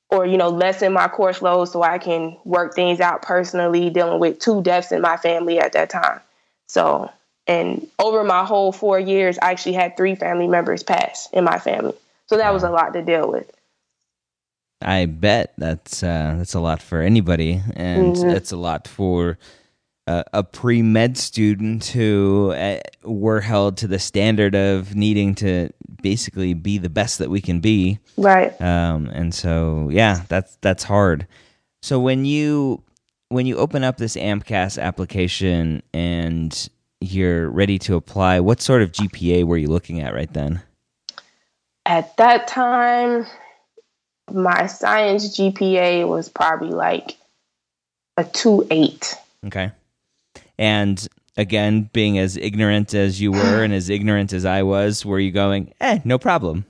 or 0.10 0.26
you 0.26 0.38
know 0.38 0.50
lessen 0.50 0.94
my 0.94 1.08
course 1.08 1.42
load 1.42 1.66
so 1.66 1.84
I 1.84 1.98
can 1.98 2.38
work 2.44 2.74
things 2.74 3.00
out 3.00 3.22
personally 3.22 3.90
dealing 3.90 4.20
with 4.20 4.40
two 4.40 4.62
deaths 4.62 4.92
in 4.92 5.02
my 5.02 5.18
family 5.18 5.60
at 5.60 5.74
that 5.74 5.90
time. 5.90 6.22
So, 6.68 7.12
and 7.48 7.88
over 8.00 8.24
my 8.24 8.44
whole 8.44 8.72
4 8.72 9.00
years 9.00 9.38
I 9.42 9.52
actually 9.52 9.74
had 9.74 9.98
3 9.98 10.16
family 10.16 10.48
members 10.48 10.84
pass 10.84 11.30
in 11.32 11.44
my 11.44 11.60
family. 11.60 11.96
So 12.28 12.38
that 12.38 12.54
was 12.54 12.64
a 12.64 12.70
lot 12.70 12.94
to 12.94 13.02
deal 13.02 13.30
with. 13.32 13.52
I 14.82 15.06
bet 15.06 15.54
that's 15.58 16.04
uh, 16.04 16.36
that's 16.38 16.54
a 16.54 16.60
lot 16.60 16.82
for 16.82 17.02
anybody 17.02 17.62
and 17.76 18.16
mm-hmm. 18.16 18.30
it's 18.30 18.52
a 18.52 18.58
lot 18.58 18.88
for 18.88 19.38
a 20.08 20.44
pre 20.44 20.82
med 20.82 21.18
student 21.18 21.86
who 21.86 22.54
uh, 22.56 22.80
were 23.04 23.42
held 23.42 23.78
to 23.78 23.88
the 23.88 24.00
standard 24.00 24.56
of 24.56 24.96
needing 24.96 25.36
to 25.36 25.70
basically 26.02 26.54
be 26.54 26.78
the 26.78 26.90
best 26.90 27.20
that 27.20 27.30
we 27.30 27.42
can 27.42 27.60
be. 27.60 28.00
Right. 28.16 28.60
Um, 28.62 29.08
and 29.08 29.34
so, 29.34 29.90
yeah, 29.92 30.22
that's 30.30 30.58
that's 30.62 30.84
hard. 30.84 31.28
So 31.82 32.00
when 32.00 32.26
you 32.26 32.84
when 33.30 33.46
you 33.46 33.58
open 33.58 33.84
up 33.84 33.98
this 33.98 34.16
AMCAS 34.16 34.82
application 34.82 35.84
and 35.94 36.70
you're 37.02 37.50
ready 37.50 37.78
to 37.80 37.96
apply, 37.96 38.40
what 38.40 38.62
sort 38.62 38.82
of 38.82 38.92
GPA 38.92 39.44
were 39.44 39.58
you 39.58 39.68
looking 39.68 40.02
at 40.02 40.14
right 40.14 40.32
then? 40.32 40.62
At 41.86 42.16
that 42.18 42.48
time, 42.48 43.26
my 44.32 44.68
science 44.68 45.38
GPA 45.38 46.08
was 46.08 46.30
probably 46.30 46.70
like 46.70 47.18
a 48.18 48.24
two 48.24 48.68
eight. 48.72 49.16
Okay. 49.46 49.72
And 50.58 51.08
again, 51.38 51.90
being 51.94 52.18
as 52.18 52.36
ignorant 52.36 52.94
as 52.94 53.22
you 53.22 53.32
were 53.32 53.64
and 53.64 53.74
as 53.74 53.90
ignorant 53.90 54.34
as 54.34 54.46
I 54.46 54.64
was, 54.64 55.06
were 55.06 55.20
you 55.20 55.32
going, 55.32 55.74
eh, 55.80 56.00
no 56.04 56.18
problem? 56.18 56.66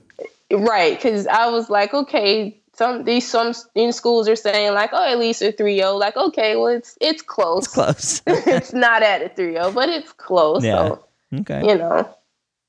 Right, 0.50 0.96
because 0.96 1.26
I 1.26 1.48
was 1.50 1.68
like, 1.68 1.92
okay, 1.92 2.58
some 2.78 3.02
these 3.02 3.28
some 3.28 3.52
in 3.74 3.92
schools 3.92 4.28
are 4.28 4.36
saying 4.36 4.72
like, 4.72 4.90
oh, 4.92 5.04
at 5.04 5.18
least 5.18 5.42
a 5.42 5.52
3.0. 5.52 5.98
Like, 5.98 6.16
okay, 6.16 6.54
well, 6.54 6.68
it's 6.68 6.96
it's 7.00 7.22
close. 7.22 7.66
It's 7.66 7.74
close. 7.74 8.22
it's 8.26 8.72
not 8.72 9.02
at 9.02 9.20
a 9.20 9.28
3.0, 9.28 9.74
but 9.74 9.88
it's 9.88 10.12
close. 10.12 10.64
Yeah. 10.64 10.88
So, 10.88 11.04
okay. 11.40 11.66
You 11.66 11.76
know. 11.76 12.14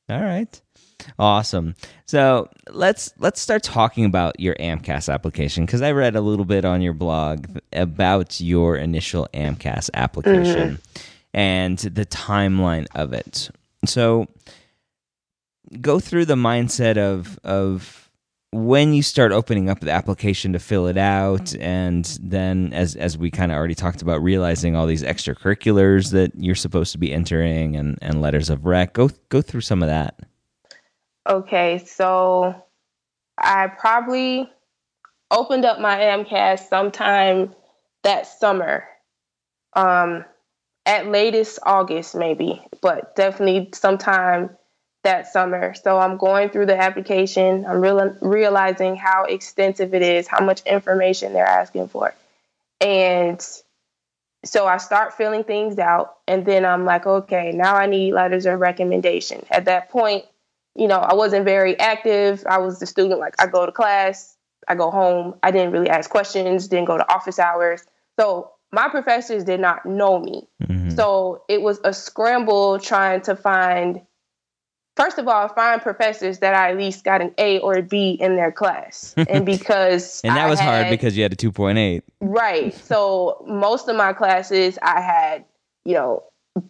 All 0.09 0.23
right. 0.23 0.61
Awesome. 1.19 1.75
So 2.07 2.49
let's 2.71 3.13
let's 3.19 3.39
start 3.39 3.61
talking 3.61 4.03
about 4.03 4.39
your 4.39 4.55
AMCAS 4.55 5.13
application 5.13 5.65
because 5.65 5.83
I 5.83 5.91
read 5.91 6.15
a 6.15 6.21
little 6.21 6.43
bit 6.43 6.65
on 6.65 6.81
your 6.81 6.93
blog 6.93 7.45
about 7.71 8.41
your 8.41 8.77
initial 8.77 9.27
AMCAS 9.33 9.91
application 9.93 10.77
mm-hmm. 10.77 11.37
and 11.37 11.77
the 11.77 12.05
timeline 12.07 12.87
of 12.95 13.13
it. 13.13 13.51
So 13.85 14.27
go 15.79 15.99
through 15.99 16.25
the 16.25 16.35
mindset 16.35 16.97
of 16.97 17.39
of 17.43 18.08
when 18.51 18.94
you 18.94 19.03
start 19.03 19.32
opening 19.32 19.70
up 19.70 19.79
the 19.79 19.91
application 19.91 20.53
to 20.53 20.60
fill 20.60 20.88
it 20.88 20.98
out 20.98 21.53
and 21.56 22.18
then 22.22 22.74
as 22.74 22.96
as 22.96 23.18
we 23.18 23.29
kind 23.29 23.51
of 23.51 23.58
already 23.58 23.75
talked 23.75 24.01
about 24.01 24.24
realizing 24.24 24.75
all 24.75 24.88
these 24.88 25.03
extracurriculars 25.03 26.12
that 26.12 26.32
you're 26.36 26.56
supposed 26.56 26.91
to 26.91 26.98
be 26.98 27.13
entering 27.13 27.75
and 27.75 28.00
and 28.01 28.22
letters 28.22 28.50
of 28.50 28.65
rec 28.65 28.94
go 28.94 29.10
go 29.29 29.41
through 29.41 29.62
some 29.62 29.84
of 29.84 29.88
that 29.88 30.20
Okay, 31.29 31.84
so 31.86 32.56
I 33.38 33.68
probably 33.68 34.50
opened 35.29 35.63
up 35.63 35.79
my 35.79 35.98
AMCAS 35.98 36.68
sometime 36.68 37.53
that 38.03 38.25
summer. 38.25 38.86
Um, 39.74 40.25
at 40.88 41.06
latest 41.08 41.60
August, 41.63 42.15
maybe, 42.15 42.60
but 42.82 43.15
definitely 43.15 43.70
sometime 43.74 44.50
that 45.03 45.27
summer. 45.27 45.74
So 45.74 45.98
I'm 45.98 46.18
going 46.18 46.50
through 46.50 46.65
the 46.65 46.77
application. 46.77 47.65
I'm 47.65 47.82
real- 47.82 48.18
realizing 48.22 48.96
how 48.96 49.24
extensive 49.24 49.94
it 49.94 50.01
is, 50.01 50.27
how 50.27 50.44
much 50.44 50.62
information 50.65 51.34
they're 51.34 51.46
asking 51.46 51.88
for. 51.88 52.13
And 52.82 53.46
so 54.46 54.68
I 54.68 54.77
start 54.77 55.13
filling 55.13 55.44
things 55.44 55.79
out. 55.79 56.18
And 56.27 56.46
then 56.46 56.65
I'm 56.65 56.86
like, 56.86 57.06
okay, 57.06 57.51
now 57.51 57.75
I 57.75 57.86
need 57.86 58.13
letters 58.13 58.46
of 58.46 58.60
recommendation. 58.60 59.46
At 59.50 59.65
that 59.65 59.89
point, 59.89 60.25
you 60.75 60.88
know, 60.88 61.00
I 61.00 61.13
wasn't 61.13 61.46
very 61.46 61.77
active. 61.79 62.44
I 62.48 62.60
was 62.60 62.79
the 62.79 62.86
student, 62.86 63.20
like 63.20 63.36
I 63.39 63.48
go 63.48 63.65
to 63.65 63.72
class, 63.72 64.38
I 64.68 64.75
go 64.75 64.91
home. 64.91 65.36
I 65.44 65.51
didn't 65.51 65.72
really 65.72 65.89
ask 65.89 66.10
questions, 66.10 66.68
didn't 66.68 66.86
go 66.86 66.98
to 66.98 67.13
office 67.13 67.39
hours. 67.39 67.84
So 68.20 68.51
my 68.72 68.88
professors 68.89 69.44
did 69.44 69.60
not 69.60 69.86
know 69.86 70.20
me. 70.20 70.48
Mm-hmm. 70.63 70.91
So 70.91 71.44
it 71.50 71.62
was 71.62 71.79
a 71.84 71.94
scramble 71.94 72.79
trying 72.79 73.22
to 73.22 73.36
find, 73.36 74.01
first 75.00 75.18
of 75.18 75.27
all, 75.27 75.48
find 75.48 75.82
professors 75.82 76.39
that 76.39 76.53
I 76.53 76.72
at 76.72 76.77
least 76.77 77.03
got 77.03 77.22
an 77.22 77.34
A 77.38 77.60
or 77.60 77.75
a 77.75 77.82
B 77.82 78.18
in 78.20 78.36
their 78.36 78.51
class. 78.51 79.15
And 79.29 79.46
because 79.46 80.22
And 80.24 80.36
that 80.36 80.46
I 80.48 80.50
was 80.50 80.60
had, 80.60 80.70
hard 80.70 80.89
because 80.89 81.15
you 81.15 81.24
had 81.24 81.32
a 81.34 81.38
2.8. 81.38 82.01
Right. 82.20 82.74
So 82.74 83.44
most 83.48 83.88
of 83.88 83.96
my 83.96 84.13
classes 84.13 84.77
I 84.82 85.01
had, 85.01 85.46
you 85.86 85.94
know, 85.94 86.24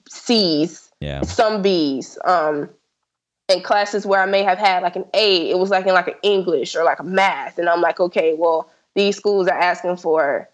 C's, 0.10 0.92
Yeah. 1.00 1.22
some 1.24 1.62
B's. 1.62 2.18
Um 2.24 2.70
in 3.50 3.64
classes 3.64 4.06
where 4.06 4.22
I 4.22 4.28
may 4.28 4.44
have 4.44 4.60
had 4.60 4.84
like 4.84 4.96
an 4.96 5.06
A, 5.16 5.50
it 5.50 5.58
was 5.58 5.72
like 5.72 5.88
in 5.88 5.94
like 5.94 6.08
an 6.08 6.14
English 6.22 6.76
or 6.76 6.84
like 6.84 7.00
a 7.00 7.04
math. 7.04 7.58
And 7.58 7.68
I'm 7.68 7.82
like, 7.82 8.00
okay, 8.00 8.36
well, 8.38 8.70
these 8.96 9.18
schools 9.18 9.48
are 9.48 9.58
asking 9.58 9.98
for, 9.98 10.48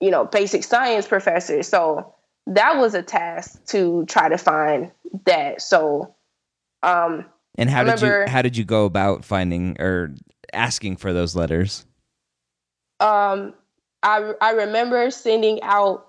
you 0.00 0.10
know, 0.10 0.26
basic 0.26 0.62
science 0.62 1.08
professors. 1.08 1.66
So 1.66 2.12
that 2.46 2.76
was 2.76 2.92
a 2.92 3.02
task 3.02 3.64
to 3.68 4.04
try 4.04 4.28
to 4.28 4.36
find 4.36 4.90
that. 5.24 5.62
So 5.62 6.14
um 6.82 7.24
And 7.56 7.70
how 7.70 7.84
did 7.84 8.00
you 8.00 8.24
how 8.26 8.42
did 8.42 8.56
you 8.56 8.64
go 8.64 8.84
about 8.84 9.24
finding 9.24 9.80
or 9.80 10.14
asking 10.52 10.96
for 10.96 11.12
those 11.12 11.36
letters? 11.36 11.86
um 13.00 13.54
I 14.02 14.34
I 14.40 14.50
remember 14.52 15.10
sending 15.10 15.62
out 15.62 16.06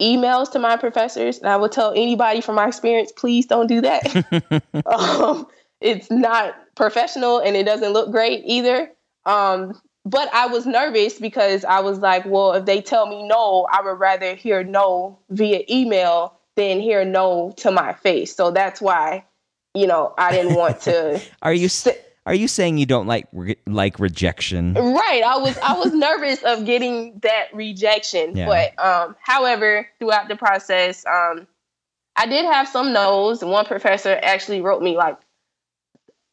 emails 0.00 0.50
to 0.52 0.58
my 0.58 0.76
professors 0.76 1.38
and 1.38 1.48
I 1.48 1.56
would 1.56 1.72
tell 1.72 1.92
anybody 1.92 2.40
from 2.40 2.56
my 2.56 2.68
experience, 2.68 3.12
please 3.12 3.46
don't 3.46 3.66
do 3.66 3.80
that. 3.80 4.62
um, 4.86 5.46
it's 5.80 6.10
not 6.10 6.54
professional 6.74 7.38
and 7.38 7.56
it 7.56 7.64
doesn't 7.64 7.92
look 7.92 8.10
great 8.10 8.42
either. 8.44 8.90
Um, 9.24 9.80
but 10.04 10.32
I 10.32 10.46
was 10.46 10.66
nervous 10.66 11.18
because 11.18 11.64
I 11.64 11.80
was 11.80 11.98
like, 11.98 12.24
well, 12.26 12.52
if 12.52 12.64
they 12.64 12.80
tell 12.80 13.06
me 13.06 13.26
no, 13.26 13.66
I 13.72 13.82
would 13.82 13.98
rather 13.98 14.34
hear 14.34 14.62
no 14.62 15.18
via 15.30 15.62
email 15.68 16.38
than 16.54 16.80
hear 16.80 17.04
no 17.04 17.52
to 17.58 17.70
my 17.72 17.92
face. 17.92 18.34
So 18.34 18.50
that's 18.50 18.80
why, 18.80 19.24
you 19.76 19.86
know, 19.86 20.14
I 20.18 20.32
didn't 20.32 20.54
want 20.54 20.80
to. 20.82 21.20
Are 21.42 21.52
you 21.54 21.66
s- 21.66 21.88
are 22.24 22.34
you 22.34 22.48
saying 22.48 22.78
you 22.78 22.86
don't 22.86 23.06
like 23.06 23.28
re- 23.32 23.56
like 23.66 24.00
rejection? 24.00 24.74
Right. 24.74 25.22
I 25.22 25.36
was 25.36 25.56
I 25.58 25.74
was 25.78 25.92
nervous 25.92 26.42
of 26.42 26.64
getting 26.64 27.20
that 27.22 27.54
rejection. 27.54 28.36
Yeah. 28.36 28.46
But 28.46 28.84
um 28.84 29.14
however, 29.22 29.86
throughout 30.00 30.26
the 30.28 30.34
process, 30.34 31.04
um 31.06 31.46
I 32.16 32.26
did 32.26 32.44
have 32.46 32.66
some 32.66 32.92
no's. 32.92 33.44
One 33.44 33.64
professor 33.66 34.18
actually 34.22 34.60
wrote 34.60 34.82
me 34.82 34.96
like 34.96 35.18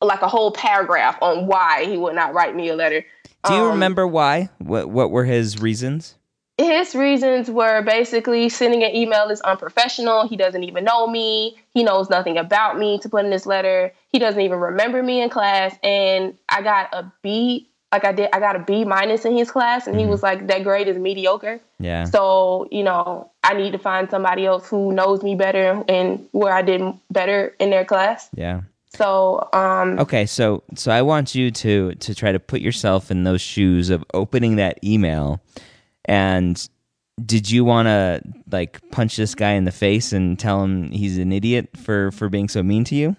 like 0.01 0.21
a 0.23 0.27
whole 0.27 0.51
paragraph 0.51 1.17
on 1.21 1.45
why 1.45 1.85
he 1.85 1.95
would 1.97 2.15
not 2.15 2.33
write 2.33 2.55
me 2.55 2.69
a 2.69 2.75
letter. 2.75 3.05
Do 3.45 3.53
you 3.53 3.61
Um, 3.63 3.71
remember 3.71 4.07
why? 4.07 4.49
What 4.57 4.89
what 4.89 5.11
were 5.11 5.25
his 5.25 5.61
reasons? 5.61 6.15
His 6.57 6.93
reasons 6.93 7.49
were 7.49 7.81
basically 7.81 8.47
sending 8.49 8.83
an 8.83 8.95
email 8.95 9.29
is 9.29 9.41
unprofessional. 9.41 10.27
He 10.27 10.37
doesn't 10.37 10.63
even 10.63 10.83
know 10.83 11.07
me. 11.07 11.57
He 11.73 11.83
knows 11.83 12.09
nothing 12.09 12.37
about 12.37 12.77
me 12.77 12.99
to 12.99 13.09
put 13.09 13.25
in 13.25 13.31
this 13.31 13.45
letter. 13.45 13.91
He 14.11 14.19
doesn't 14.19 14.39
even 14.39 14.59
remember 14.59 15.01
me 15.01 15.21
in 15.21 15.29
class. 15.29 15.75
And 15.81 16.37
I 16.49 16.61
got 16.61 16.93
a 16.93 17.11
B, 17.23 17.67
like 17.91 18.05
I 18.05 18.11
did, 18.11 18.29
I 18.33 18.39
got 18.39 18.55
a 18.55 18.59
B 18.59 18.85
minus 18.85 19.25
in 19.25 19.35
his 19.35 19.49
class. 19.49 19.87
And 19.87 19.99
he 19.99 20.05
was 20.05 20.21
like, 20.21 20.45
that 20.47 20.63
grade 20.63 20.87
is 20.87 20.97
mediocre. 20.97 21.59
Yeah. 21.79 22.05
So, 22.05 22.67
you 22.71 22.83
know, 22.83 23.31
I 23.43 23.55
need 23.55 23.71
to 23.71 23.79
find 23.79 24.09
somebody 24.11 24.45
else 24.45 24.69
who 24.69 24.91
knows 24.93 25.23
me 25.23 25.33
better 25.33 25.83
and 25.89 26.27
where 26.33 26.53
I 26.53 26.61
did 26.61 26.83
better 27.09 27.55
in 27.59 27.71
their 27.71 27.85
class. 27.85 28.29
Yeah. 28.35 28.61
So, 28.95 29.49
um, 29.53 29.97
Okay, 29.97 30.27
so 30.27 30.61
so 30.75 30.91
I 30.91 31.01
want 31.01 31.33
you 31.33 31.49
to 31.49 31.95
to 31.95 32.13
try 32.13 32.31
to 32.31 32.39
put 32.39 32.61
yourself 32.61 33.09
in 33.09 33.23
those 33.23 33.41
shoes 33.41 33.89
of 33.89 34.05
opening 34.13 34.57
that 34.57 34.77
email 34.83 35.41
and 36.05 36.69
did 37.23 37.49
you 37.49 37.63
want 37.63 37.87
to 37.87 38.21
like 38.51 38.81
punch 38.91 39.15
this 39.15 39.35
guy 39.35 39.51
in 39.51 39.65
the 39.65 39.71
face 39.71 40.13
and 40.13 40.39
tell 40.39 40.63
him 40.63 40.91
he's 40.91 41.17
an 41.17 41.31
idiot 41.31 41.69
for 41.77 42.11
for 42.11 42.29
being 42.29 42.49
so 42.49 42.63
mean 42.63 42.83
to 42.85 42.95
you? 42.95 43.15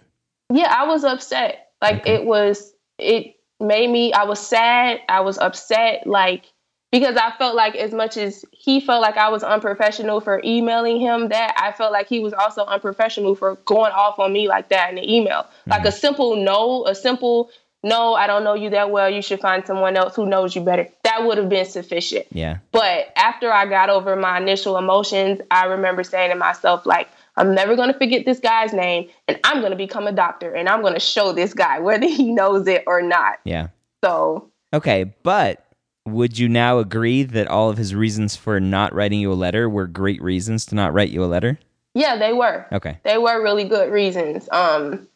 yeah, 0.53 0.75
I 0.77 0.87
was 0.87 1.05
upset. 1.05 1.70
Like 1.81 2.03
Okay. 2.03 2.14
it 2.14 2.25
was, 2.25 2.73
it 2.99 3.35
made 3.61 3.90
me, 3.90 4.12
I 4.12 4.25
was 4.25 4.44
sad. 4.44 5.01
I 5.09 5.20
was 5.20 5.38
upset. 5.38 6.07
Like, 6.07 6.44
because 6.92 7.16
I 7.16 7.33
felt 7.38 7.57
like 7.57 7.75
as 7.75 7.92
much 7.92 8.16
as 8.16 8.44
he 8.53 8.81
felt 8.81 9.03
like 9.03 9.16
I 9.16 9.29
was 9.29 9.42
unprofessional 9.42 10.20
for 10.20 10.40
emailing 10.44 11.01
him 11.01 11.29
that, 11.31 11.55
I 11.57 11.73
felt 11.73 11.92
like 11.92 12.09
he 12.09 12.20
was 12.20 12.33
also 12.33 12.64
unprofessional 12.64 13.35
for 13.35 13.57
going 13.64 13.92
off 13.92 14.18
on 14.18 14.33
me 14.33 14.47
like 14.49 14.68
that 14.68 14.90
in 14.90 14.97
the 14.97 15.12
email. 15.12 15.47
Like 15.66 15.81
mm-hmm. 15.81 15.88
a 15.88 15.92
simple 15.92 16.37
no, 16.37 16.87
a 16.87 16.94
simple 16.94 17.51
no, 17.85 18.14
I 18.14 18.27
don't 18.27 18.42
know 18.42 18.55
you 18.55 18.70
that 18.70 18.90
well. 18.90 19.09
You 19.09 19.23
should 19.23 19.40
find 19.40 19.64
someone 19.64 19.97
else 19.97 20.16
who 20.16 20.27
knows 20.27 20.57
you 20.57 20.62
better. 20.62 20.88
That 21.05 21.25
would 21.25 21.38
have 21.38 21.49
been 21.49 21.66
sufficient. 21.66 22.27
Yeah. 22.33 22.59
But 22.73 23.12
after 23.14 23.53
I 23.53 23.66
got 23.66 23.90
over 23.90 24.16
my 24.16 24.38
initial 24.38 24.77
emotions, 24.79 25.40
I 25.51 25.66
remember 25.66 26.03
saying 26.03 26.31
to 26.31 26.37
myself, 26.37 26.87
like, 26.87 27.09
I'm 27.37 27.55
never 27.55 27.77
going 27.77 27.92
to 27.92 27.99
forget 27.99 28.25
this 28.25 28.40
guy's 28.40 28.73
name 28.73 29.11
and 29.29 29.38
I'm 29.44 29.61
going 29.61 29.70
to 29.73 29.77
become 29.77 30.07
a 30.07 30.12
doctor 30.12 30.53
and 30.53 30.68
I'm 30.68 30.81
going 30.81 30.94
to 30.94 31.01
show 31.01 31.33
this 31.33 31.53
guy 31.53 31.79
whether 31.79 32.07
he 32.09 32.33
knows 32.33 32.66
it 32.66 32.85
or 32.87 33.03
not. 33.03 33.38
Yeah. 33.44 33.68
So, 34.03 34.51
Okay, 34.73 35.14
but 35.23 35.64
would 36.07 36.38
you 36.38 36.49
now 36.49 36.79
agree 36.79 37.23
that 37.23 37.47
all 37.49 37.70
of 37.70 37.77
his 37.77 37.94
reasons 37.94 38.35
for 38.35 38.61
not 38.61 38.92
writing 38.94 39.20
you 39.20 39.31
a 39.33 39.35
letter 39.35 39.68
were 39.68 39.87
great 39.87 40.20
reasons 40.23 40.66
to 40.66 40.75
not 40.75 40.92
write 40.92 41.11
you 41.11 41.23
a 41.23 41.27
letter? 41.27 41.59
yeah, 41.94 42.16
they 42.16 42.33
were. 42.33 42.66
Okay. 42.73 42.99
They 43.05 43.18
were 43.18 43.40
really 43.42 43.64
good 43.64 43.92
reasons. 43.92 44.49
Um, 44.51 45.07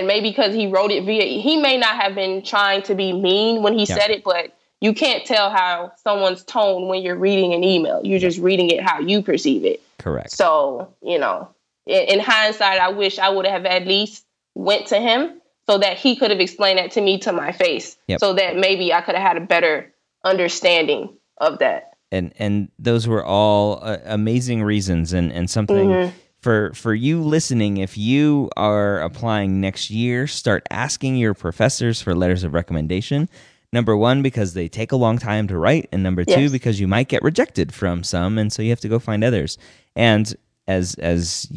and 0.00 0.08
maybe 0.08 0.30
because 0.30 0.54
he 0.54 0.66
wrote 0.66 0.90
it 0.90 1.04
via, 1.04 1.24
he 1.24 1.56
may 1.58 1.76
not 1.76 1.94
have 2.00 2.14
been 2.14 2.42
trying 2.42 2.82
to 2.82 2.94
be 2.94 3.12
mean 3.12 3.62
when 3.62 3.74
he 3.78 3.84
Yeah. 3.84 3.96
said 3.96 4.10
it, 4.10 4.24
but 4.24 4.52
you 4.80 4.92
can't 4.94 5.24
tell 5.26 5.50
how 5.50 5.92
someone's 6.02 6.42
tone 6.42 6.88
when 6.88 7.02
you're 7.02 7.16
reading 7.16 7.52
an 7.54 7.62
email. 7.62 8.00
You're 8.02 8.18
just 8.18 8.38
reading 8.40 8.70
it 8.70 8.82
how 8.82 8.98
you 9.00 9.22
perceive 9.22 9.64
it. 9.64 9.80
Correct. 9.98 10.30
So, 10.32 10.88
you 11.02 11.18
know, 11.18 11.48
in, 11.86 12.02
in 12.14 12.20
hindsight, 12.20 12.80
I 12.80 12.88
wish 12.88 13.18
I 13.18 13.28
would 13.28 13.46
have 13.46 13.66
at 13.66 13.86
least 13.86 14.24
went 14.54 14.86
to 14.88 14.98
him 14.98 15.40
so 15.68 15.76
that 15.78 15.98
he 15.98 16.16
could 16.16 16.30
have 16.30 16.40
explained 16.40 16.78
that 16.78 16.92
to 16.92 17.00
me 17.02 17.18
to 17.18 17.32
my 17.32 17.52
face. 17.52 17.96
Yep. 18.08 18.20
So 18.20 18.32
that 18.32 18.56
maybe 18.56 18.92
I 18.94 19.02
could 19.02 19.14
have 19.14 19.22
had 19.24 19.36
a 19.36 19.44
better 19.46 19.92
understanding 20.24 21.14
of 21.38 21.58
that. 21.58 21.86
and 22.12 22.32
and 22.38 22.68
those 22.78 23.06
were 23.06 23.24
all 23.24 23.78
uh, 23.82 23.98
amazing 24.04 24.62
reasons 24.64 25.12
and 25.12 25.30
and 25.32 25.48
something 25.48 25.88
Mhm. 25.90 26.12
For 26.40 26.72
for 26.74 26.94
you 26.94 27.20
listening 27.22 27.76
if 27.78 27.96
you 27.98 28.48
are 28.56 29.00
applying 29.00 29.60
next 29.60 29.90
year 29.90 30.26
start 30.26 30.66
asking 30.70 31.16
your 31.16 31.34
professors 31.34 32.00
for 32.00 32.14
letters 32.14 32.44
of 32.44 32.54
recommendation 32.54 33.28
number 33.72 33.96
one 33.96 34.22
because 34.22 34.54
they 34.54 34.68
take 34.68 34.92
a 34.92 34.96
long 34.96 35.18
time 35.18 35.46
to 35.46 35.56
write 35.58 35.88
and 35.92 36.02
number 36.02 36.24
two 36.24 36.42
Yes. 36.42 36.52
because 36.52 36.80
you 36.80 36.88
might 36.88 37.08
get 37.08 37.22
rejected 37.22 37.72
from 37.74 38.02
some 38.02 38.38
and 38.38 38.52
so 38.52 38.62
you 38.62 38.70
have 38.70 38.80
to 38.80 38.88
go 38.88 38.98
find 38.98 39.22
others 39.22 39.58
and 39.94 40.34
as 40.66 40.94
as 40.96 41.50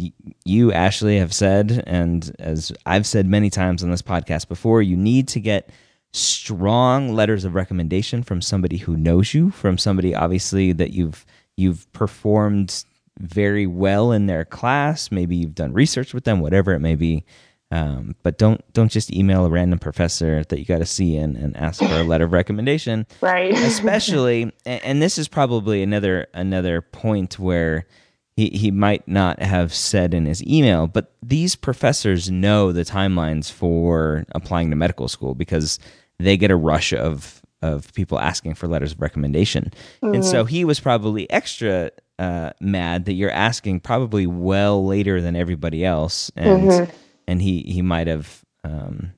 you 0.45 0.71
ashley 0.73 1.17
have 1.17 1.33
said 1.33 1.83
and 1.87 2.35
as 2.39 2.71
i've 2.85 3.05
said 3.05 3.25
many 3.25 3.49
times 3.49 3.83
on 3.83 3.91
this 3.91 4.01
podcast 4.01 4.47
before 4.47 4.81
you 4.81 4.97
need 4.97 5.27
to 5.27 5.39
get 5.39 5.69
strong 6.13 7.13
letters 7.13 7.43
of 7.45 7.55
recommendation 7.55 8.21
from 8.23 8.39
somebody 8.41 8.77
who 8.77 8.95
knows 8.95 9.33
you, 9.33 9.49
from 9.49 9.77
somebody 9.77 10.13
obviously 10.13 10.71
that 10.71 10.91
you've 10.91 11.25
you've 11.57 11.91
performed 11.91 12.85
very 13.19 13.67
well 13.67 14.11
in 14.11 14.25
their 14.27 14.45
class. 14.45 15.11
Maybe 15.11 15.35
you've 15.35 15.55
done 15.55 15.73
research 15.73 16.13
with 16.13 16.23
them, 16.23 16.39
whatever 16.39 16.73
it 16.73 16.79
may 16.79 16.95
be. 16.95 17.25
Um, 17.71 18.15
but 18.21 18.37
don't 18.37 18.61
don't 18.73 18.91
just 18.91 19.11
email 19.11 19.45
a 19.45 19.49
random 19.49 19.79
professor 19.79 20.43
that 20.43 20.59
you 20.59 20.65
got 20.65 20.77
to 20.79 20.85
see 20.85 21.17
and, 21.17 21.35
and 21.35 21.57
ask 21.57 21.79
for 21.79 21.85
a 21.99 22.03
letter 22.03 22.25
of 22.25 22.31
recommendation 22.31 23.07
Right. 23.21 23.51
especially 23.57 24.51
a- 24.67 24.85
and 24.85 25.01
this 25.01 25.17
is 25.17 25.27
probably 25.27 25.81
another 25.81 26.27
another 26.35 26.81
point 26.81 27.39
where 27.39 27.87
he, 28.35 28.49
he 28.49 28.69
might 28.69 29.07
not 29.07 29.41
have 29.41 29.73
said 29.73 30.13
in 30.13 30.27
his 30.27 30.43
email 30.45 30.85
but 30.85 31.13
these 31.23 31.55
professors 31.55 32.29
know 32.29 32.71
the 32.71 32.85
timelines 32.85 33.51
for 33.51 34.23
applying 34.35 34.69
to 34.69 34.75
medical 34.75 35.07
school 35.07 35.33
because 35.33 35.79
they 36.19 36.37
get 36.37 36.51
a 36.51 36.55
rush 36.55 36.93
of 36.93 37.41
of 37.63 37.91
people 37.95 38.19
asking 38.19 38.53
for 38.53 38.67
letters 38.67 38.91
of 38.91 39.01
recommendation 39.01 39.71
and 40.03 40.23
so 40.23 40.45
he 40.45 40.63
was 40.63 40.79
probably 40.79 41.27
extra 41.31 41.89
uh, 42.19 42.51
mad 42.59 43.05
that 43.05 43.13
you're 43.13 43.31
asking 43.31 43.79
probably 43.79 44.27
well 44.27 44.85
later 44.85 45.21
than 45.21 45.35
everybody 45.35 45.83
else 45.83 46.31
and 46.35 46.91
and 47.27 47.41
he 47.41 47.61
he 47.61 47.81
might 47.81 48.07
have 48.07 48.43
um, 48.63 49.11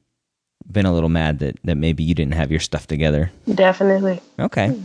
been 0.71 0.86
a 0.86 0.93
little 0.93 1.10
mad 1.10 1.39
that 1.39 1.58
that 1.63 1.75
maybe 1.75 2.03
you 2.03 2.13
didn't 2.13 2.34
have 2.34 2.51
your 2.51 2.60
stuff 2.60 2.88
together 2.88 3.31
Definitely. 3.53 4.21
Okay. 4.39 4.79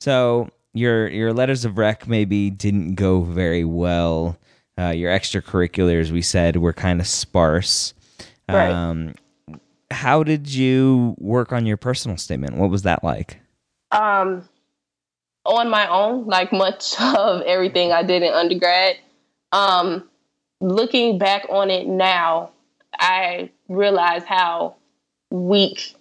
So 0.00 0.50
your 0.74 1.08
your 1.08 1.32
letters 1.32 1.64
of 1.64 1.78
rec 1.78 2.06
maybe 2.06 2.50
didn't 2.50 2.94
go 2.94 3.22
very 3.22 3.64
well. 3.64 4.38
Uh, 4.78 4.90
your 4.90 5.10
extracurriculars, 5.10 6.12
we 6.12 6.22
said, 6.22 6.56
were 6.56 6.72
kind 6.72 7.00
of 7.00 7.06
sparse. 7.06 7.94
Right. 8.48 8.70
Um, 8.70 9.14
how 9.90 10.22
did 10.22 10.52
you 10.52 11.16
work 11.18 11.52
on 11.52 11.66
your 11.66 11.76
personal 11.76 12.16
statement? 12.16 12.56
What 12.56 12.70
was 12.70 12.82
that 12.82 13.02
like? 13.02 13.40
Um, 13.90 14.48
on 15.48 15.70
my 15.70 15.88
own, 15.88 16.26
like 16.26 16.52
much 16.52 17.00
of 17.00 17.42
everything 17.42 17.92
I 17.92 18.02
did 18.02 18.22
in 18.22 18.32
undergrad. 18.32 18.96
Um, 19.50 20.08
looking 20.60 21.18
back 21.18 21.46
on 21.48 21.70
it 21.70 21.86
now, 21.86 22.50
I 22.98 23.50
realize 23.68 24.24
how 24.24 24.76
weak 25.30 25.94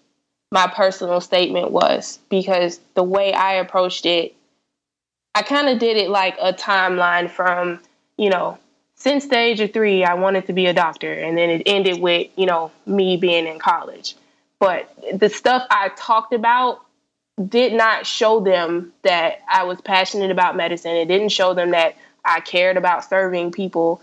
my 0.52 0.68
personal 0.68 1.22
statement 1.22 1.72
was 1.72 2.20
because 2.30 2.80
the 2.96 3.04
way 3.04 3.34
I 3.34 3.56
approached 3.56 4.06
it, 4.06 4.36
I 5.36 5.42
kind 5.42 5.70
of 5.70 5.80
did 5.80 5.98
it 5.98 6.10
like 6.10 6.38
a 6.42 6.54
timeline 6.54 7.30
from, 7.30 7.80
you 8.18 8.30
know, 8.30 8.58
since 8.96 9.28
the 9.28 9.38
age 9.38 9.60
of 9.60 9.74
three, 9.74 10.04
I 10.04 10.16
wanted 10.16 10.48
to 10.48 10.54
be 10.54 10.66
a 10.66 10.74
doctor. 10.74 11.14
And 11.14 11.38
then 11.38 11.50
it 11.50 11.64
ended 11.66 12.02
with, 12.02 12.28
you 12.36 12.48
know, 12.48 12.72
me 12.86 13.18
being 13.18 13.46
in 13.46 13.60
college. 13.60 14.16
But 14.60 14.92
the 15.14 15.30
stuff 15.30 15.68
I 15.70 15.90
talked 15.96 16.34
about 16.34 16.84
did 17.46 17.74
not 17.74 18.06
show 18.06 18.40
them 18.40 18.94
that 19.04 19.42
I 19.50 19.64
was 19.64 19.80
passionate 19.82 20.32
about 20.32 20.56
medicine. 20.56 20.96
It 20.96 21.08
didn't 21.08 21.30
show 21.30 21.54
them 21.54 21.72
that 21.72 21.96
I 22.26 22.40
cared 22.40 22.78
about 22.78 23.08
serving 23.08 23.52
people. 23.52 24.02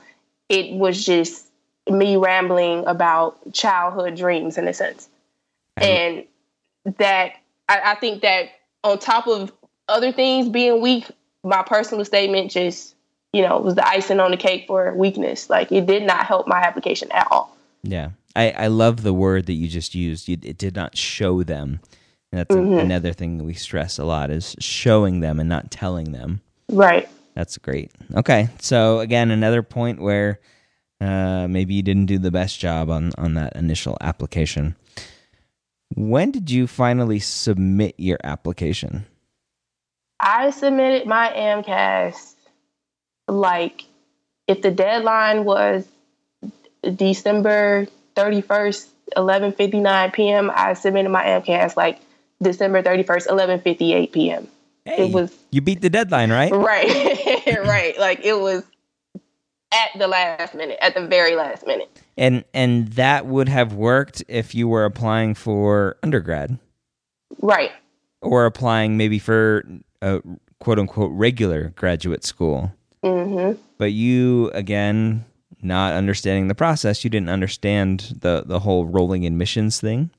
It 0.49 0.75
was 0.75 1.05
just 1.05 1.51
me 1.91 2.17
rambling 2.17 2.87
about 2.87 3.53
childhood 3.53 4.17
dreams 4.17 4.57
in 4.57 4.69
a 4.69 4.75
sense. 4.75 5.09
And 5.77 6.25
that 6.99 7.33
I, 7.69 7.81
I 7.93 7.95
think 7.97 8.23
that 8.23 8.51
on 8.85 8.99
top 8.99 9.27
of 9.27 9.53
other 9.89 10.13
things 10.13 10.49
being 10.49 10.81
weak, 10.81 11.07
my 11.43 11.63
personal 11.63 12.05
statement 12.05 12.53
just, 12.53 12.95
you 13.33 13.43
know, 13.43 13.59
was 13.59 13.75
the 13.75 13.87
icing 13.87 14.21
on 14.21 14.31
the 14.31 14.37
cake 14.37 14.67
for 14.69 14.95
weakness. 14.95 15.51
Like 15.51 15.73
it 15.73 15.87
did 15.87 16.05
not 16.05 16.27
help 16.27 16.47
my 16.47 16.59
application 16.59 17.11
at 17.11 17.27
all. 17.31 17.57
Yeah. 17.83 18.11
I, 18.37 18.51
I 18.53 18.67
love 18.69 19.03
the 19.03 19.13
word 19.13 19.47
that 19.47 19.53
you 19.55 19.69
just 19.69 19.95
used. 19.95 20.29
You, 20.29 20.39
it 20.43 20.57
did 20.59 20.77
not 20.77 20.97
show 20.97 21.43
them. 21.43 21.81
And 22.35 22.41
that's 22.41 22.57
mm-hmm. 22.57 22.73
a, 22.73 22.79
another 22.79 23.13
thing 23.13 23.39
that 23.39 23.45
we 23.45 23.55
stress 23.55 23.97
a 23.97 24.05
lot 24.05 24.33
is 24.33 24.57
showing 24.59 25.21
them 25.21 25.39
and 25.39 25.49
not 25.49 25.71
telling 25.71 26.11
them. 26.11 26.41
Right. 26.69 27.09
That's 27.35 27.59
great. 27.59 27.93
Okay. 28.17 28.49
So 28.59 28.99
again, 28.99 29.31
another 29.31 29.63
point 29.63 30.01
where 30.01 30.41
uh, 31.01 31.47
maybe 31.49 31.75
you 31.75 31.83
didn't 31.85 32.07
do 32.07 32.19
the 32.19 32.33
best 32.33 32.59
job 32.59 32.91
on, 32.91 33.13
on 33.17 33.35
that 33.35 33.55
initial 33.55 33.97
application. 34.01 34.75
When 35.95 36.33
did 36.33 36.51
you 36.51 36.67
finally 36.67 37.21
submit 37.21 37.95
your 37.99 38.19
application? 38.25 39.07
I 40.19 40.51
submitted 40.51 41.07
my 41.07 41.33
AMCAS 41.37 42.35
like 43.29 43.85
if 44.49 44.61
the 44.61 44.73
deadline 44.73 45.45
was 45.45 45.87
December 46.83 47.87
31st, 48.17 48.89
11:59 49.17 50.13
p.m., 50.13 50.51
I 50.53 50.73
submitted 50.73 51.11
my 51.11 51.23
AMCAS 51.23 51.77
like 51.77 52.01
December 52.43 52.83
31st, 52.83 53.29
11:58 53.29 54.13
p.m. 54.13 54.49
Hey, 54.85 55.07
it 55.07 55.13
was 55.13 55.35
you 55.51 55.61
beat 55.61 55.81
the 55.81 55.91
deadline, 55.91 56.31
right? 56.31 56.53
Right. 56.53 57.47
right. 57.65 57.99
Like 57.99 58.21
it 58.25 58.39
was 58.39 58.65
at 59.73 59.99
the 59.99 60.07
last 60.07 60.55
minute, 60.55 60.79
at 60.81 60.95
the 60.95 61.07
very 61.07 61.35
last 61.35 61.67
minute. 61.67 62.01
And 62.17 62.45
and 62.55 62.89
that 62.89 63.27
would 63.27 63.49
have 63.49 63.75
worked 63.75 64.23
if 64.29 64.55
you 64.55 64.69
were 64.69 64.85
applying 64.85 65.35
for 65.35 65.97
undergrad. 66.03 66.59
Right. 67.41 67.73
Or 68.21 68.47
applying 68.47 68.97
maybe 68.97 69.19
for 69.19 69.65
a 70.01 70.23
quote 70.61 70.79
unquote 70.79 71.11
regular 71.13 71.73
graduate 71.77 72.25
school. 72.25 72.73
Mm-hmm. 73.03 73.61
But 73.79 73.93
you 73.93 74.51
again 74.55 75.25
not 75.63 75.95
understanding 75.95 76.49
the 76.49 76.55
process, 76.55 77.05
you 77.05 77.11
didn't 77.11 77.31
understand 77.31 78.19
the 78.21 78.45
the 78.47 78.61
whole 78.61 78.87
rolling 78.87 79.27
admissions 79.27 79.81
thing. 79.81 80.11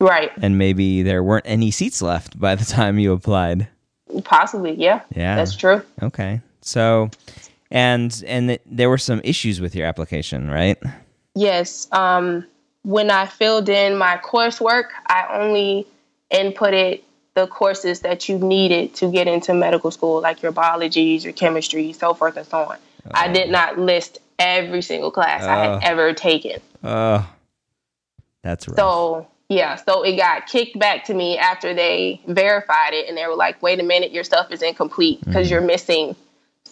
Right. 0.00 0.30
And 0.40 0.58
maybe 0.58 1.02
there 1.02 1.22
weren't 1.22 1.46
any 1.46 1.70
seats 1.70 2.00
left 2.00 2.38
by 2.38 2.54
the 2.54 2.64
time 2.64 2.98
you 2.98 3.12
applied. 3.12 3.68
Possibly, 4.24 4.74
yeah. 4.74 5.02
Yeah. 5.14 5.36
That's 5.36 5.56
true. 5.56 5.82
Okay. 6.02 6.40
So 6.60 7.10
and 7.70 8.22
and 8.26 8.48
th- 8.48 8.62
there 8.66 8.88
were 8.88 8.98
some 8.98 9.20
issues 9.24 9.60
with 9.60 9.74
your 9.74 9.86
application, 9.86 10.50
right? 10.50 10.78
Yes. 11.34 11.88
Um, 11.92 12.46
when 12.82 13.10
I 13.10 13.26
filled 13.26 13.68
in 13.68 13.96
my 13.96 14.18
coursework, 14.18 14.86
I 15.06 15.26
only 15.30 15.86
inputted 16.32 17.02
the 17.34 17.46
courses 17.46 18.00
that 18.00 18.28
you 18.28 18.38
needed 18.38 18.94
to 18.94 19.10
get 19.10 19.28
into 19.28 19.54
medical 19.54 19.90
school, 19.90 20.20
like 20.20 20.42
your 20.42 20.52
biologies, 20.52 21.24
your 21.24 21.32
chemistry, 21.32 21.92
so 21.92 22.14
forth 22.14 22.36
and 22.36 22.46
so 22.46 22.58
on. 22.58 22.78
Oh. 23.06 23.10
I 23.14 23.28
did 23.28 23.50
not 23.50 23.78
list 23.78 24.18
every 24.38 24.82
single 24.82 25.10
class 25.10 25.42
I 25.42 25.56
had 25.64 25.84
ever 25.84 26.12
taken. 26.12 26.60
Oh, 26.82 27.28
that's 28.42 28.66
right. 28.68 28.76
So 28.76 29.28
yeah, 29.48 29.76
so 29.76 30.02
it 30.02 30.16
got 30.16 30.46
kicked 30.46 30.78
back 30.78 31.04
to 31.04 31.14
me 31.14 31.38
after 31.38 31.74
they 31.74 32.20
verified 32.26 32.92
it, 32.92 33.08
and 33.08 33.16
they 33.16 33.26
were 33.26 33.36
like, 33.36 33.62
"Wait 33.62 33.80
a 33.80 33.82
minute, 33.82 34.12
your 34.12 34.24
stuff 34.24 34.50
is 34.50 34.62
incomplete 34.62 35.20
because 35.20 35.46
mm-hmm. 35.46 35.52
you're 35.52 35.62
missing 35.62 36.16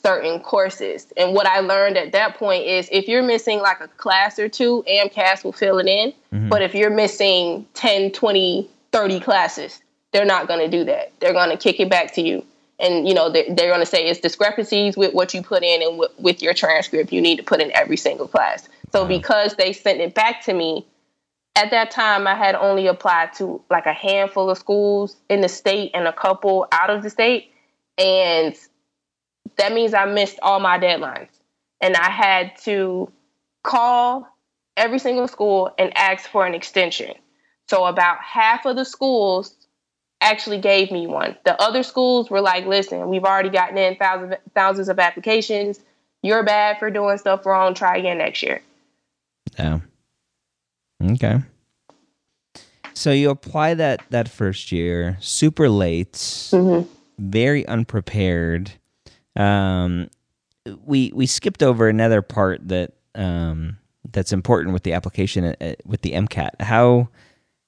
certain 0.06 0.38
courses. 0.38 1.12
And 1.16 1.34
what 1.34 1.46
I 1.46 1.60
learned 1.60 1.96
at 1.96 2.12
that 2.12 2.36
point 2.36 2.64
is 2.64 2.88
if 2.92 3.08
you're 3.08 3.24
missing 3.24 3.58
like 3.58 3.80
a 3.80 3.88
class 3.88 4.38
or 4.38 4.48
two, 4.48 4.84
AMCAS 4.88 5.42
will 5.42 5.52
fill 5.52 5.78
it 5.78 5.86
in. 5.86 6.12
Mm-hmm. 6.32 6.48
But 6.48 6.62
if 6.62 6.74
you're 6.74 6.90
missing 6.90 7.66
10, 7.74 8.12
20, 8.12 8.70
30 8.92 9.20
classes, 9.20 9.82
they're 10.12 10.24
not 10.24 10.46
going 10.46 10.60
to 10.60 10.68
do 10.68 10.84
that. 10.84 11.12
They're 11.18 11.32
going 11.32 11.50
to 11.50 11.56
kick 11.56 11.80
it 11.80 11.90
back 11.90 12.14
to 12.14 12.22
you. 12.22 12.44
And, 12.78 13.08
you 13.08 13.14
know, 13.14 13.30
they're, 13.30 13.52
they're 13.52 13.68
going 13.68 13.80
to 13.80 13.86
say 13.86 14.06
it's 14.06 14.20
discrepancies 14.20 14.96
with 14.96 15.12
what 15.12 15.34
you 15.34 15.42
put 15.42 15.64
in 15.64 15.82
and 15.82 15.92
w- 15.92 16.12
with 16.18 16.40
your 16.40 16.54
transcript. 16.54 17.10
You 17.10 17.20
need 17.20 17.36
to 17.36 17.42
put 17.42 17.60
in 17.60 17.72
every 17.72 17.96
single 17.96 18.28
class. 18.28 18.68
So 18.92 19.02
wow. 19.02 19.08
because 19.08 19.56
they 19.56 19.72
sent 19.72 20.00
it 20.00 20.14
back 20.14 20.44
to 20.44 20.52
me, 20.52 20.86
at 21.56 21.70
that 21.70 21.90
time, 21.90 22.26
I 22.26 22.34
had 22.34 22.54
only 22.54 22.86
applied 22.86 23.32
to 23.34 23.62
like 23.70 23.86
a 23.86 23.92
handful 23.92 24.50
of 24.50 24.58
schools 24.58 25.16
in 25.30 25.40
the 25.40 25.48
state 25.48 25.90
and 25.94 26.06
a 26.06 26.12
couple 26.12 26.68
out 26.70 26.90
of 26.90 27.02
the 27.02 27.10
state. 27.10 27.50
And 27.96 28.54
that 29.56 29.72
means 29.72 29.94
I 29.94 30.04
missed 30.04 30.38
all 30.42 30.60
my 30.60 30.78
deadlines. 30.78 31.30
And 31.80 31.96
I 31.96 32.10
had 32.10 32.56
to 32.64 33.10
call 33.64 34.28
every 34.76 34.98
single 34.98 35.26
school 35.28 35.74
and 35.78 35.96
ask 35.96 36.28
for 36.28 36.46
an 36.46 36.54
extension. 36.54 37.14
So 37.68 37.86
about 37.86 38.20
half 38.20 38.66
of 38.66 38.76
the 38.76 38.84
schools 38.84 39.56
actually 40.20 40.58
gave 40.58 40.90
me 40.90 41.06
one. 41.06 41.36
The 41.44 41.60
other 41.60 41.82
schools 41.82 42.30
were 42.30 42.40
like, 42.42 42.66
listen, 42.66 43.08
we've 43.08 43.24
already 43.24 43.48
gotten 43.48 43.78
in 43.78 43.96
thousands 43.96 44.34
thousands 44.54 44.88
of 44.90 44.98
applications. 44.98 45.80
You're 46.22 46.44
bad 46.44 46.78
for 46.78 46.90
doing 46.90 47.16
stuff 47.16 47.46
wrong. 47.46 47.74
Try 47.74 47.96
again 47.96 48.18
next 48.18 48.42
year. 48.42 48.60
Yeah. 49.58 49.80
Okay. 51.02 51.40
So 52.94 53.12
you 53.12 53.30
apply 53.30 53.74
that 53.74 54.02
that 54.10 54.28
first 54.28 54.72
year, 54.72 55.18
super 55.20 55.68
late, 55.68 56.14
mm-hmm. 56.14 56.88
very 57.18 57.66
unprepared 57.66 58.72
um, 59.36 60.08
we 60.84 61.12
we 61.14 61.26
skipped 61.26 61.62
over 61.62 61.88
another 61.88 62.22
part 62.22 62.66
that 62.68 62.94
um, 63.14 63.76
that's 64.12 64.32
important 64.32 64.72
with 64.72 64.82
the 64.82 64.94
application 64.94 65.44
uh, 65.44 65.74
with 65.84 66.02
the 66.02 66.12
MCAT. 66.12 66.60
How 66.60 67.08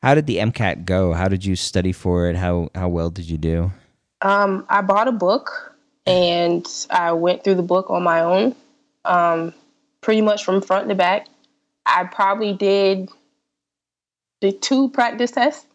how 0.03 0.15
did 0.15 0.27
the 0.27 0.39
MCAT 0.39 0.85
go? 0.85 1.13
How 1.13 1.29
did 1.29 1.45
you 1.45 1.55
study 1.55 1.93
for 1.93 2.29
it? 2.29 2.37
How 2.37 2.71
how 2.75 2.89
well 2.89 3.11
did 3.11 3.29
you 3.29 3.39
do? 3.39 3.71
Um, 4.23 4.67
I 4.69 4.81
bought 4.81 5.07
a 5.07 5.13
book 5.13 5.77
and 6.07 6.67
I 6.91 7.13
went 7.13 7.45
through 7.45 7.55
the 7.55 7.63
book 7.63 7.91
on 7.91 8.03
my 8.03 8.21
own, 8.21 8.57
um, 9.05 9.55
pretty 10.01 10.23
much 10.23 10.45
from 10.45 10.61
front 10.61 10.89
to 10.89 10.95
back. 10.95 11.29
I 11.87 12.05
probably 12.05 12.53
did 12.53 13.11
the 14.41 14.53
two 14.53 14.89
practice 14.91 15.31
tests, 15.31 15.67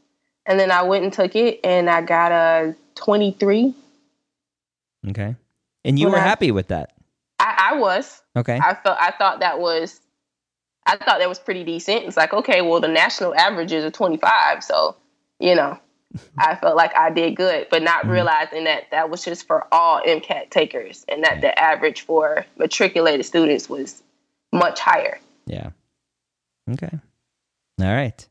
and 0.45 0.59
then 0.59 0.71
I 0.71 0.83
went 0.83 1.03
and 1.03 1.13
took 1.13 1.35
it, 1.35 1.59
and 1.63 1.89
I 1.89 2.01
got 2.01 2.31
a 2.31 2.75
twenty 2.95 3.31
three. 3.31 3.73
Okay. 5.09 5.35
And 5.85 5.99
you 5.99 6.09
were 6.09 6.17
I, 6.17 6.21
happy 6.21 6.51
with 6.51 6.69
that? 6.69 6.93
I, 7.39 7.71
I, 7.73 7.77
was. 7.77 8.21
Okay. 8.37 8.57
I 8.57 8.73
felt 8.73 8.97
I 8.99 9.11
thought 9.11 9.41
that 9.41 9.59
was 9.59 9.99
I 10.85 10.95
thought 10.97 11.19
that 11.19 11.29
was 11.29 11.39
pretty 11.39 11.63
decent. 11.63 12.05
It's 12.05 12.17
like, 12.17 12.33
okay, 12.33 12.61
well 12.61 12.79
the 12.79 12.87
national 12.87 13.35
average 13.35 13.71
is 13.71 13.83
a 13.83 13.91
twenty 13.91 14.17
five, 14.17 14.63
so 14.63 14.95
you 15.39 15.55
know, 15.55 15.77
I 16.37 16.55
felt 16.55 16.75
like 16.75 16.95
I 16.95 17.09
did 17.09 17.35
good, 17.35 17.67
but 17.69 17.83
not 17.83 18.03
mm-hmm. 18.03 18.11
realizing 18.11 18.63
that 18.65 18.91
that 18.91 19.09
was 19.09 19.23
just 19.23 19.47
for 19.47 19.67
all 19.71 20.01
MCAT 20.01 20.49
takers 20.49 21.05
and 21.07 21.23
that 21.23 21.35
yeah. 21.35 21.41
the 21.41 21.59
average 21.59 22.01
for 22.01 22.45
matriculated 22.57 23.25
students 23.25 23.69
was 23.69 24.01
much 24.51 24.79
higher. 24.79 25.19
Yeah. 25.45 25.71
Okay. 26.71 26.91
All 27.81 27.87
right. 27.87 28.25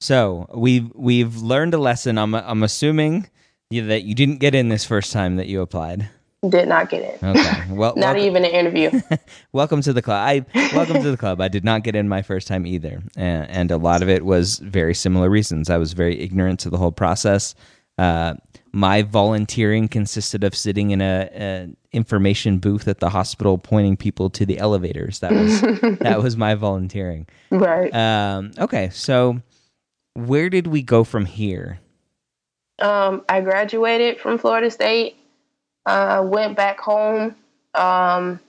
So 0.00 0.48
we've 0.54 0.90
we've 0.94 1.36
learned 1.36 1.74
a 1.74 1.78
lesson. 1.78 2.16
I'm 2.18 2.34
I'm 2.34 2.62
assuming 2.62 3.28
that 3.70 4.02
you 4.02 4.14
didn't 4.14 4.38
get 4.38 4.54
in 4.54 4.68
this 4.68 4.84
first 4.84 5.12
time 5.12 5.36
that 5.36 5.46
you 5.46 5.60
applied. 5.60 6.08
Did 6.48 6.68
not 6.68 6.88
get 6.88 7.20
in. 7.22 7.28
Okay. 7.36 7.56
Well, 7.70 7.94
not 7.96 8.16
welcome. 8.16 8.22
even 8.24 8.44
an 8.44 8.50
interview. 8.50 9.00
welcome 9.52 9.80
to 9.82 9.92
the 9.92 10.02
club. 10.02 10.26
I 10.26 10.44
welcome 10.74 11.02
to 11.02 11.10
the 11.10 11.16
club. 11.16 11.40
I 11.40 11.48
did 11.48 11.64
not 11.64 11.84
get 11.84 11.94
in 11.94 12.08
my 12.08 12.20
first 12.20 12.48
time 12.48 12.66
either, 12.66 13.02
and, 13.16 13.48
and, 13.48 13.70
a 13.70 13.76
lot 13.76 14.02
of 14.02 14.08
it 14.08 14.24
was 14.24 14.58
very 14.58 14.92
similar 14.92 15.30
reasons. 15.30 15.70
I 15.70 15.76
was 15.76 15.92
very 15.92 16.18
ignorant 16.18 16.60
to 16.60 16.70
the 16.70 16.78
whole 16.78 16.92
process. 16.92 17.54
Uh, 17.96 18.34
my 18.72 19.02
volunteering 19.02 19.86
consisted 19.88 20.42
of 20.42 20.54
sitting 20.54 20.90
in 20.90 21.00
a, 21.00 21.30
a, 21.32 21.68
information 21.92 22.58
booth 22.58 22.88
at 22.88 22.98
the 22.98 23.10
hospital, 23.10 23.58
pointing 23.58 23.96
people 23.96 24.30
to 24.30 24.44
the 24.44 24.58
elevators. 24.58 25.20
That 25.20 25.32
was 25.32 25.60
that 26.00 26.22
was 26.22 26.36
my 26.36 26.54
volunteering. 26.54 27.28
Right. 27.50 27.94
Um, 27.94 28.52
okay. 28.58 28.90
So, 28.90 29.40
where 30.14 30.50
did 30.50 30.66
we 30.66 30.82
go 30.82 31.04
from 31.04 31.26
here? 31.26 31.80
Um, 32.78 33.24
I 33.28 33.40
graduated 33.40 34.20
from 34.20 34.38
Florida 34.38 34.70
State 34.70 35.16
uh, 35.86 36.22
went 36.24 36.56
back 36.56 36.80
home. 36.80 37.34
Um, 37.74 38.40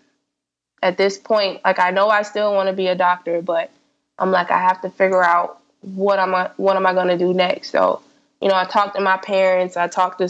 at 0.84 0.98
this 0.98 1.18
point, 1.18 1.62
like 1.64 1.80
I 1.80 1.92
know 1.92 2.10
I 2.10 2.24
still 2.24 2.54
want 2.54 2.68
to 2.68 2.74
be 2.74 2.88
a 2.88 2.96
doctor, 2.96 3.42
but 3.42 3.70
I'm 4.18 4.32
like 4.32 4.50
I 4.50 4.60
have 4.60 4.82
to 4.82 4.90
figure 4.90 5.24
out 5.24 5.60
what 5.82 6.20
am 6.20 6.34
I 6.34 6.50
what 6.58 6.76
am 6.76 6.86
I 6.86 6.94
going 6.94 7.08
to 7.08 7.18
do 7.18 7.34
next? 7.34 7.70
So, 7.70 8.02
you 8.42 8.48
know, 8.48 8.56
I 8.56 8.66
talked 8.66 8.96
to 8.96 9.02
my 9.02 9.18
parents, 9.18 9.78
I 9.78 9.88
talked 9.88 10.20
to 10.20 10.30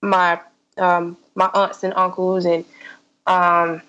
my 0.00 0.40
um, 0.78 1.16
my 1.34 1.50
aunts 1.52 1.82
and 1.82 1.92
uncles, 1.94 2.46
and 2.46 2.64
um, 3.26 3.82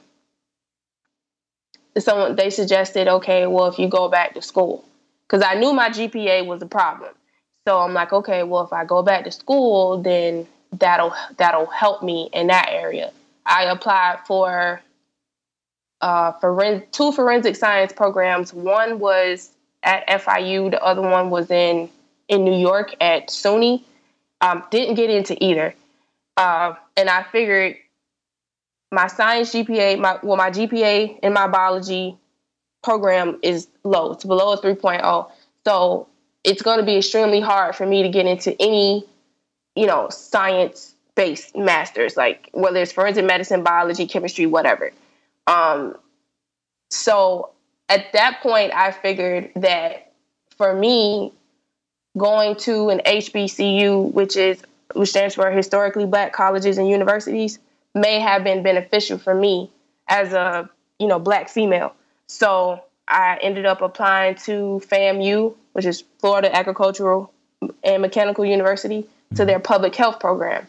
someone 1.98 2.36
they 2.36 2.50
suggested, 2.50 3.08
okay, 3.08 3.48
well, 3.48 3.68
if 3.68 3.80
you 3.80 3.88
go 3.88 4.10
back 4.10 4.34
to 4.34 4.42
school, 4.42 4.84
because 5.28 5.44
I 5.44 5.56
knew 5.56 5.74
my 5.74 5.90
GPA 5.90 6.46
was 6.46 6.62
a 6.62 6.66
problem. 6.66 7.14
So 7.68 7.80
I'm 7.80 7.94
like, 7.94 8.14
okay, 8.14 8.44
well, 8.44 8.64
if 8.64 8.72
I 8.72 8.86
go 8.86 9.04
back 9.04 9.26
to 9.26 9.32
school, 9.32 10.02
then 10.02 10.48
that'll 10.72 11.14
that'll 11.38 11.66
help 11.66 12.02
me 12.02 12.30
in 12.34 12.48
that 12.48 12.70
area. 12.72 13.12
I 13.46 13.64
applied 13.64 14.20
for 14.26 14.82
uh, 16.02 16.32
two 16.92 17.12
forensic 17.12 17.56
science 17.56 17.92
programs. 17.92 18.54
One 18.54 19.00
was 19.00 19.50
at 19.84 20.08
FIU. 20.08 20.72
The 20.72 20.82
other 20.82 21.02
one 21.02 21.30
was 21.30 21.52
in 21.52 21.90
in 22.30 22.44
New 22.44 22.58
York 22.58 22.96
at 23.02 23.30
SUNY. 23.30 23.84
Um, 24.40 24.64
didn't 24.70 24.96
get 24.96 25.10
into 25.10 25.44
either, 25.44 25.74
uh, 26.38 26.76
and 26.96 27.10
I 27.10 27.24
figured 27.24 27.78
my 28.92 29.08
science 29.08 29.52
GPA, 29.54 30.00
my 30.00 30.20
well, 30.22 30.38
my 30.38 30.52
GPA 30.52 31.20
in 31.20 31.34
my 31.34 31.48
biology 31.48 32.18
program 32.88 33.38
is 33.42 33.68
low. 33.84 34.14
It's 34.14 34.24
below 34.24 34.54
a 34.54 34.58
3.0. 34.58 35.30
So 35.66 36.08
it's 36.46 36.62
going 36.62 36.80
to 36.80 36.86
be 36.86 36.96
extremely 36.96 37.42
hard 37.42 37.76
for 37.76 37.86
me 37.86 38.04
to 38.04 38.08
get 38.08 38.26
into 38.26 38.56
any, 38.62 39.06
you 39.76 39.88
know, 39.88 40.08
science 40.08 40.96
based 41.14 41.54
masters, 41.58 42.16
like 42.16 42.50
whether 42.54 42.82
it's 42.82 42.94
forensic 42.94 43.26
medicine, 43.26 43.62
biology, 43.62 44.08
chemistry, 44.08 44.46
whatever. 44.46 44.94
Um, 45.48 45.98
so 46.90 47.50
at 47.90 48.14
that 48.14 48.40
point, 48.42 48.72
I 48.74 48.92
figured 48.92 49.52
that 49.58 50.14
for 50.56 50.74
me, 50.74 51.34
going 52.18 52.56
to 52.68 52.88
an 52.88 53.02
HBCU, 53.06 54.14
which 54.14 54.38
is 54.38 54.62
which 54.94 55.10
stands 55.10 55.36
for 55.36 55.52
historically 55.52 56.06
black 56.06 56.32
colleges 56.32 56.78
and 56.78 56.88
universities, 56.88 57.60
may 57.94 58.22
have 58.22 58.46
been 58.46 58.64
beneficial 58.64 59.18
for 59.18 59.36
me 59.36 59.70
as 60.08 60.32
a 60.32 60.70
you 61.00 61.08
know 61.08 61.20
black 61.20 61.50
female. 61.50 61.94
So 62.28 62.84
I 63.08 63.38
ended 63.42 63.66
up 63.66 63.82
applying 63.82 64.36
to 64.36 64.82
FAMU, 64.86 65.56
which 65.74 65.86
is 65.86 66.04
Florida 66.20 66.54
Agricultural 66.54 67.32
and 67.84 68.02
Mechanical 68.02 68.46
University, 68.46 69.08
to 69.36 69.46
their 69.46 69.60
public 69.60 69.96
health 69.96 70.20
program, 70.20 70.68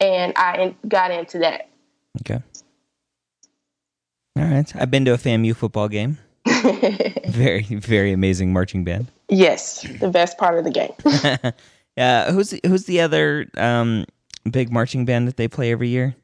and 0.00 0.32
I 0.36 0.74
got 0.86 1.10
into 1.10 1.38
that. 1.40 1.68
Okay. 2.22 2.42
All 4.36 4.44
right. 4.44 4.74
I've 4.76 4.90
been 4.90 5.04
to 5.04 5.12
a 5.12 5.18
FAMU 5.18 5.54
football 5.54 5.88
game. 5.88 6.18
very, 7.28 7.62
very 7.62 8.12
amazing 8.12 8.52
marching 8.52 8.84
band. 8.84 9.10
Yes, 9.28 9.82
the 10.00 10.08
best 10.08 10.38
part 10.38 10.58
of 10.58 10.64
the 10.64 10.70
game. 10.70 10.92
uh, 11.96 12.32
who's 12.32 12.54
who's 12.66 12.84
the 12.84 13.00
other 13.00 13.48
um, 13.56 14.06
big 14.50 14.72
marching 14.72 15.04
band 15.04 15.28
that 15.28 15.36
they 15.36 15.46
play 15.46 15.70
every 15.70 15.88
year? 15.88 16.16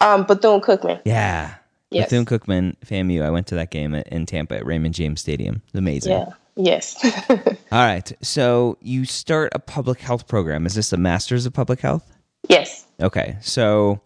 Um, 0.00 0.24
Bethune 0.24 0.60
Cookman. 0.60 1.00
Yeah. 1.04 1.54
Yes. 1.90 2.06
Bethune 2.06 2.24
Cookman, 2.26 2.76
FAMU. 2.84 3.22
I 3.22 3.30
went 3.30 3.48
to 3.48 3.56
that 3.56 3.70
game 3.70 3.94
in 3.94 4.26
Tampa 4.26 4.56
at 4.56 4.66
Raymond 4.66 4.94
James 4.94 5.20
Stadium. 5.20 5.62
Amazing. 5.74 6.12
Yeah. 6.12 6.32
Yes. 6.56 6.96
All 7.30 7.84
right. 7.84 8.12
So 8.22 8.78
you 8.80 9.04
start 9.04 9.52
a 9.54 9.58
public 9.58 10.00
health 10.00 10.28
program. 10.28 10.66
Is 10.66 10.74
this 10.74 10.92
a 10.92 10.96
master's 10.96 11.46
of 11.46 11.52
public 11.52 11.80
health? 11.80 12.08
Yes. 12.48 12.86
Okay. 13.00 13.36
So 13.40 14.00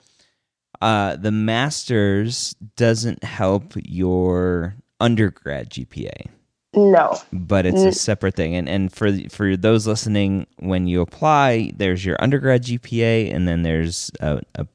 uh, 0.81 1.17
the 1.17 1.33
master's 1.33 2.55
doesn't 2.77 3.23
help 3.25 3.75
your 3.77 4.77
undergrad 5.01 5.71
GPA. 5.71 6.29
No. 6.77 7.17
But 7.33 7.67
it's 7.67 7.83
a 7.83 7.93
separate 7.93 8.35
thing. 8.35 8.57
And 8.57 8.69
and 8.69 8.93
for 8.93 9.17
for 9.31 9.57
those 9.57 9.87
listening, 9.87 10.47
when 10.59 10.87
you 10.87 11.01
apply, 11.01 11.71
there's 11.77 12.05
your 12.05 12.17
undergrad 12.21 12.65
GPA 12.65 13.33
and 13.33 13.47
then 13.47 13.63
there's 13.63 14.11
a, 14.21 14.41
a 14.57 14.67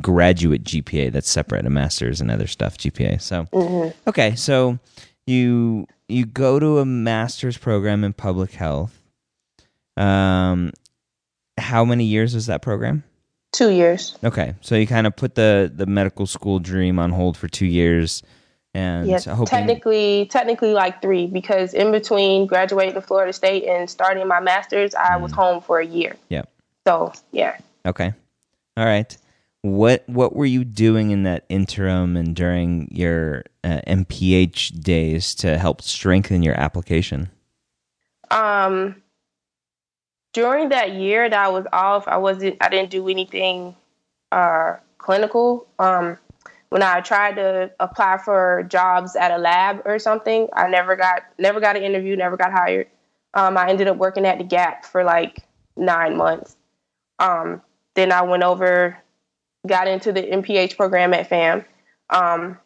graduate 0.00 0.64
GPA 0.64 1.12
that's 1.12 1.30
separate, 1.30 1.66
a 1.66 1.70
master's 1.70 2.20
and 2.20 2.30
other 2.30 2.46
stuff 2.46 2.78
GPA. 2.78 3.20
So 3.20 3.44
mm-hmm. 3.52 4.08
okay, 4.08 4.34
so 4.34 4.78
you 5.26 5.86
you 6.08 6.26
go 6.26 6.58
to 6.58 6.78
a 6.78 6.84
master's 6.84 7.58
program 7.58 8.04
in 8.04 8.12
public 8.12 8.52
health. 8.52 8.98
Um, 9.96 10.72
how 11.58 11.84
many 11.84 12.04
years 12.04 12.34
was 12.34 12.46
that 12.46 12.62
program? 12.62 13.04
Two 13.52 13.70
years. 13.70 14.18
Okay, 14.24 14.54
so 14.60 14.74
you 14.74 14.86
kind 14.86 15.06
of 15.06 15.14
put 15.14 15.34
the 15.34 15.70
the 15.74 15.86
medical 15.86 16.26
school 16.26 16.58
dream 16.58 16.98
on 16.98 17.10
hold 17.10 17.36
for 17.36 17.46
two 17.46 17.66
years, 17.66 18.22
and 18.72 19.06
yes, 19.06 19.26
hoping... 19.26 19.46
technically, 19.46 20.26
technically 20.30 20.72
like 20.72 21.00
three 21.00 21.26
because 21.26 21.74
in 21.74 21.92
between 21.92 22.46
graduating 22.46 22.94
to 22.94 23.02
Florida 23.02 23.32
State 23.32 23.64
and 23.64 23.88
starting 23.88 24.26
my 24.26 24.40
master's, 24.40 24.94
I 24.94 25.10
mm. 25.10 25.20
was 25.20 25.32
home 25.32 25.60
for 25.60 25.78
a 25.78 25.86
year. 25.86 26.16
Yeah. 26.30 26.42
So 26.86 27.12
yeah. 27.30 27.58
Okay. 27.86 28.12
All 28.76 28.84
right 28.84 29.16
what 29.64 30.06
what 30.06 30.36
were 30.36 30.44
you 30.44 30.62
doing 30.62 31.10
in 31.10 31.22
that 31.22 31.46
interim 31.48 32.18
and 32.18 32.36
during 32.36 32.86
your 32.90 33.44
uh, 33.64 33.80
MPH 33.86 34.82
days 34.82 35.34
to 35.36 35.56
help 35.56 35.80
strengthen 35.80 36.42
your 36.42 36.54
application? 36.60 37.30
Um, 38.30 39.02
during 40.34 40.68
that 40.68 40.92
year 40.92 41.30
that 41.30 41.38
I 41.38 41.48
was 41.48 41.64
off, 41.72 42.06
I 42.06 42.18
wasn't 42.18 42.58
I 42.60 42.68
didn't 42.68 42.90
do 42.90 43.08
anything 43.08 43.74
uh, 44.30 44.74
clinical. 44.98 45.66
Um, 45.78 46.18
when 46.68 46.82
I 46.82 47.00
tried 47.00 47.36
to 47.36 47.70
apply 47.80 48.18
for 48.18 48.66
jobs 48.68 49.16
at 49.16 49.30
a 49.30 49.38
lab 49.38 49.80
or 49.86 49.98
something, 49.98 50.46
I 50.52 50.68
never 50.68 50.94
got 50.94 51.22
never 51.38 51.58
got 51.58 51.74
an 51.74 51.82
interview, 51.84 52.16
never 52.16 52.36
got 52.36 52.52
hired. 52.52 52.88
Um, 53.32 53.56
I 53.56 53.70
ended 53.70 53.88
up 53.88 53.96
working 53.96 54.26
at 54.26 54.36
the 54.36 54.44
Gap 54.44 54.84
for 54.84 55.04
like 55.04 55.38
nine 55.74 56.18
months. 56.18 56.54
Um, 57.18 57.62
then 57.94 58.12
I 58.12 58.20
went 58.20 58.42
over 58.42 58.98
got 59.66 59.88
into 59.88 60.12
the 60.12 60.22
MPH 60.22 60.76
program 60.76 61.14
at 61.14 61.28
FAM. 61.28 61.64
Um, 62.10 62.58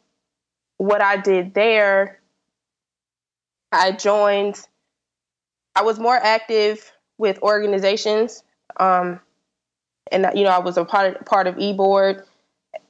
what 0.78 1.00
I 1.00 1.16
did 1.16 1.54
there, 1.54 2.20
I 3.72 3.92
joined, 3.92 4.60
I 5.74 5.82
was 5.82 5.98
more 5.98 6.16
active 6.16 6.92
with 7.18 7.40
organizations. 7.42 8.42
Um, 8.78 9.20
and, 10.10 10.26
you 10.34 10.44
know, 10.44 10.50
I 10.50 10.58
was 10.58 10.76
a 10.76 10.84
part, 10.84 11.24
part 11.26 11.46
of 11.46 11.56
eBoard. 11.56 12.24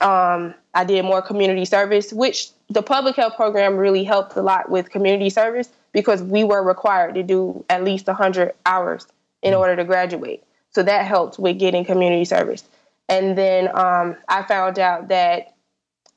Um, 0.01 0.55
I 0.75 0.85
did 0.85 1.05
more 1.05 1.23
community 1.23 1.64
service, 1.64 2.12
which 2.12 2.51
the 2.68 2.83
public 2.83 3.16
health 3.16 3.37
program 3.37 3.77
really 3.77 4.05
helped 4.05 4.37
a 4.37 4.42
lot 4.42 4.71
with 4.71 4.90
community 4.90 5.31
service 5.31 5.68
because 5.92 6.23
we 6.23 6.44
were 6.44 6.62
required 6.62 7.14
to 7.14 7.23
do 7.23 7.64
at 7.68 7.83
least 7.83 8.07
100 8.07 8.53
hours 8.66 9.07
in 9.42 9.55
order 9.55 9.75
to 9.77 9.85
graduate. 9.85 10.44
So 10.71 10.83
that 10.83 11.07
helped 11.07 11.38
with 11.38 11.59
getting 11.59 11.85
community 11.85 12.25
service. 12.25 12.64
And 13.09 13.37
then 13.37 13.68
um, 13.77 14.16
I 14.29 14.42
found 14.42 14.79
out 14.79 15.09
that 15.09 15.55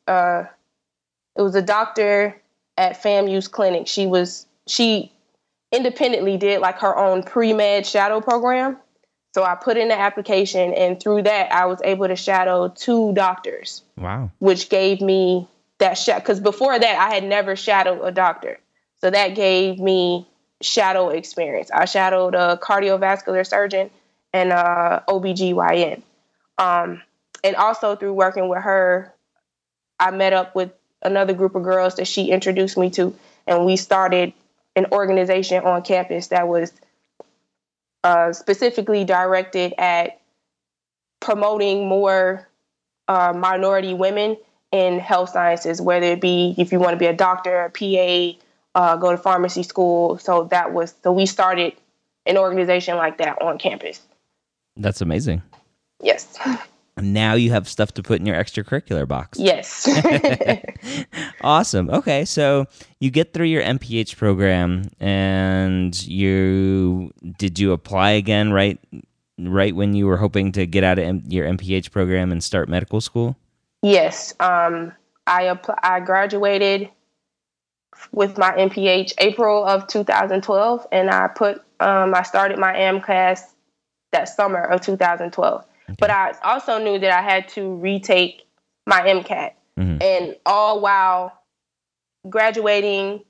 uh, 0.08 0.44
it 1.36 1.42
was 1.42 1.56
a 1.56 1.62
doctor 1.62 2.42
at 2.78 3.02
FAMU's 3.02 3.48
clinic. 3.48 3.88
She 3.88 4.08
was 4.08 4.46
she 4.68 5.12
independently 5.72 6.38
did 6.38 6.62
like 6.62 6.80
her 6.80 6.98
own 6.98 7.24
pre 7.24 7.54
med 7.54 7.86
shadow 7.86 8.22
program. 8.22 8.78
So 9.34 9.44
I 9.44 9.56
put 9.56 9.78
in 9.78 9.88
the 9.88 9.98
application, 9.98 10.74
and 10.74 11.00
through 11.00 11.24
that, 11.24 11.54
I 11.54 11.66
was 11.66 11.80
able 11.86 12.10
to 12.10 12.18
shadow 12.18 12.68
two 12.68 13.14
doctors. 13.14 13.82
Wow! 13.96 14.30
Which 14.40 14.68
gave 14.70 15.00
me 15.00 15.48
that 15.78 15.94
shot 15.94 16.20
because 16.22 16.42
before 16.42 16.78
that, 16.78 17.00
I 17.00 17.14
had 17.14 17.24
never 17.24 17.56
shadowed 17.56 18.02
a 18.04 18.12
doctor. 18.12 18.60
So 19.00 19.10
that 19.10 19.36
gave 19.36 19.80
me 19.80 20.28
shadow 20.62 21.10
experience. 21.10 21.72
I 21.72 21.86
shadowed 21.86 22.36
a 22.36 22.60
cardiovascular 22.62 23.48
surgeon 23.48 23.90
and 24.34 24.52
a 24.52 25.04
OBGYN. 25.08 26.04
Um, 26.58 27.02
and 27.44 27.56
also 27.56 27.96
through 27.96 28.14
working 28.14 28.50
with 28.50 28.62
her, 28.62 29.14
I 30.00 30.12
met 30.12 30.34
up 30.34 30.56
with 30.56 30.72
another 31.02 31.34
group 31.34 31.56
of 31.56 31.64
girls 31.64 31.96
that 31.96 32.08
she 32.08 32.30
introduced 32.30 32.78
me 32.78 32.90
to, 32.92 33.16
and 33.48 33.66
we 33.66 33.76
started 33.76 34.34
an 34.76 34.88
organization 34.92 35.64
on 35.64 35.82
campus 35.82 36.28
that 36.28 36.48
was 36.48 36.72
uh, 38.04 38.34
specifically 38.34 39.04
directed 39.04 39.74
at 39.78 40.20
promoting 41.20 41.88
more 41.88 42.48
uh, 43.08 43.34
minority 43.34 43.94
women 43.94 44.38
in 44.72 45.00
health 45.00 45.30
sciences, 45.30 45.82
whether 45.82 46.08
it 46.08 46.22
be 46.22 46.56
if 46.58 46.72
you 46.72 46.80
want 46.80 46.94
to 46.94 46.98
be 46.98 47.06
a 47.06 47.14
doctor, 47.14 47.62
a 47.62 47.70
PA, 47.70 48.40
uh, 48.74 48.96
go 48.98 49.12
to 49.12 49.18
pharmacy 49.18 49.64
school. 49.64 50.18
So 50.18 50.46
that 50.46 50.74
was 50.74 50.94
so 51.04 51.12
we 51.12 51.26
started 51.26 51.74
an 52.26 52.38
organization 52.38 52.98
like 52.98 53.18
that 53.18 53.42
on 53.42 53.58
campus. 53.58 54.02
That's 54.78 55.02
amazing. 55.02 55.42
Yes. 56.02 56.38
Now 56.98 57.34
you 57.34 57.52
have 57.52 57.68
stuff 57.68 57.94
to 57.94 58.04
put 58.04 58.20
in 58.20 58.26
your 58.26 58.36
extracurricular 58.36 59.08
box. 59.08 59.40
Yes. 59.40 59.88
awesome. 61.42 61.90
Okay, 61.90 62.26
so 62.26 62.66
you 63.00 63.10
get 63.10 63.34
through 63.34 63.46
your 63.46 63.64
MPH 63.64 64.18
program, 64.18 64.84
and 65.00 66.00
you 66.06 67.12
did 67.38 67.58
you 67.60 67.72
apply 67.72 68.12
again 68.12 68.52
right 68.52 68.80
right 69.40 69.76
when 69.76 69.94
you 69.94 70.06
were 70.06 70.18
hoping 70.18 70.52
to 70.52 70.66
get 70.66 70.84
out 70.84 71.00
of 71.00 71.06
M- 71.06 71.24
your 71.28 71.48
MPH 71.48 71.92
program 71.92 72.32
and 72.32 72.44
start 72.44 72.68
medical 72.70 73.02
school? 73.02 73.38
Yes. 73.82 74.34
Um, 74.40 74.92
I 75.26 75.44
apl- 75.44 75.80
I 75.82 76.02
graduated 76.02 76.90
with 78.12 78.38
my 78.38 78.52
MPH 78.52 79.14
April 79.20 79.64
of 79.66 79.88
2012, 79.88 80.88
and 80.92 81.10
I 81.10 81.28
put 81.28 81.64
um, 81.80 82.14
I 82.14 82.24
started 82.24 82.60
my 82.60 82.74
AMCAS 82.74 83.42
that 84.12 84.26
summer 84.26 84.62
of 84.62 84.82
2012. 84.82 85.66
Okay. 85.92 85.98
But 86.00 86.10
I 86.10 86.34
also 86.44 86.78
knew 86.78 86.98
that 87.00 87.12
I 87.12 87.22
had 87.22 87.50
to 87.50 87.76
retake 87.76 88.48
my 88.88 89.02
MCAT, 89.02 89.52
mm-hmm. 89.78 90.02
and 90.02 90.36
all 90.46 90.80
while 90.80 91.38
graduating, 92.30 93.24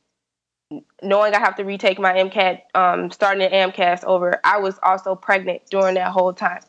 knowing 1.02 1.34
I 1.34 1.40
have 1.40 1.56
to 1.56 1.64
retake 1.64 2.00
my 2.00 2.14
MCAT, 2.14 2.62
um, 2.76 3.10
starting 3.10 3.44
an 3.44 3.52
AMCAS 3.52 4.04
over, 4.04 4.40
I 4.44 4.60
was 4.60 4.80
also 4.84 5.16
pregnant 5.16 5.64
during 5.70 5.96
that 5.96 6.12
whole 6.12 6.34
time. 6.34 6.62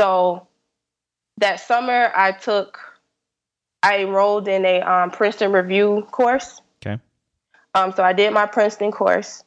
So 0.00 0.48
that 1.38 1.60
summer, 1.60 2.10
I 2.14 2.32
took, 2.32 2.78
I 3.82 4.00
enrolled 4.00 4.48
in 4.48 4.64
a 4.64 4.80
um, 4.80 5.10
Princeton 5.10 5.52
review 5.52 6.06
course. 6.10 6.60
Okay. 6.84 7.00
Um, 7.74 7.92
so 7.92 8.02
I 8.02 8.12
did 8.12 8.32
my 8.32 8.46
Princeton 8.46 8.90
course, 8.90 9.44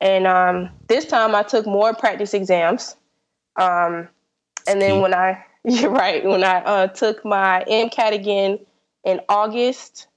and 0.00 0.26
um, 0.26 0.70
this 0.88 1.06
time 1.06 1.34
I 1.34 1.42
took 1.42 1.66
more 1.66 1.94
practice 1.94 2.34
exams. 2.34 2.96
Um, 3.56 4.08
and 4.66 4.80
then 4.80 5.00
when 5.00 5.14
I, 5.14 5.44
you're 5.64 5.90
right, 5.90 6.24
when 6.24 6.44
I 6.44 6.58
uh, 6.58 6.86
took 6.88 7.24
my 7.24 7.64
MCAT 7.68 8.12
again 8.12 8.58
in 9.04 9.20
August 9.28 10.08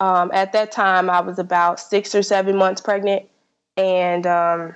um, 0.00 0.30
at 0.32 0.52
that 0.54 0.72
time, 0.72 1.10
I 1.10 1.20
was 1.20 1.38
about 1.38 1.78
six 1.78 2.14
or 2.14 2.22
seven 2.22 2.56
months 2.56 2.80
pregnant, 2.80 3.26
and 3.76 4.26
um, 4.26 4.74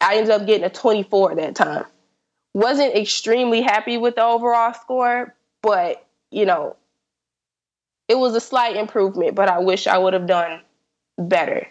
I 0.00 0.16
ended 0.16 0.30
up 0.30 0.46
getting 0.46 0.64
a 0.64 0.70
24 0.70 1.32
at 1.32 1.36
that 1.38 1.54
time. 1.56 1.86
Wasn't 2.52 2.94
extremely 2.94 3.62
happy 3.62 3.96
with 3.96 4.16
the 4.16 4.24
overall 4.24 4.74
score, 4.74 5.34
but 5.62 6.06
you 6.30 6.44
know, 6.44 6.76
it 8.08 8.18
was 8.18 8.34
a 8.34 8.40
slight 8.40 8.76
improvement. 8.76 9.34
But 9.34 9.48
I 9.48 9.60
wish 9.60 9.86
I 9.86 9.96
would 9.96 10.12
have 10.12 10.26
done 10.26 10.60
better. 11.18 11.66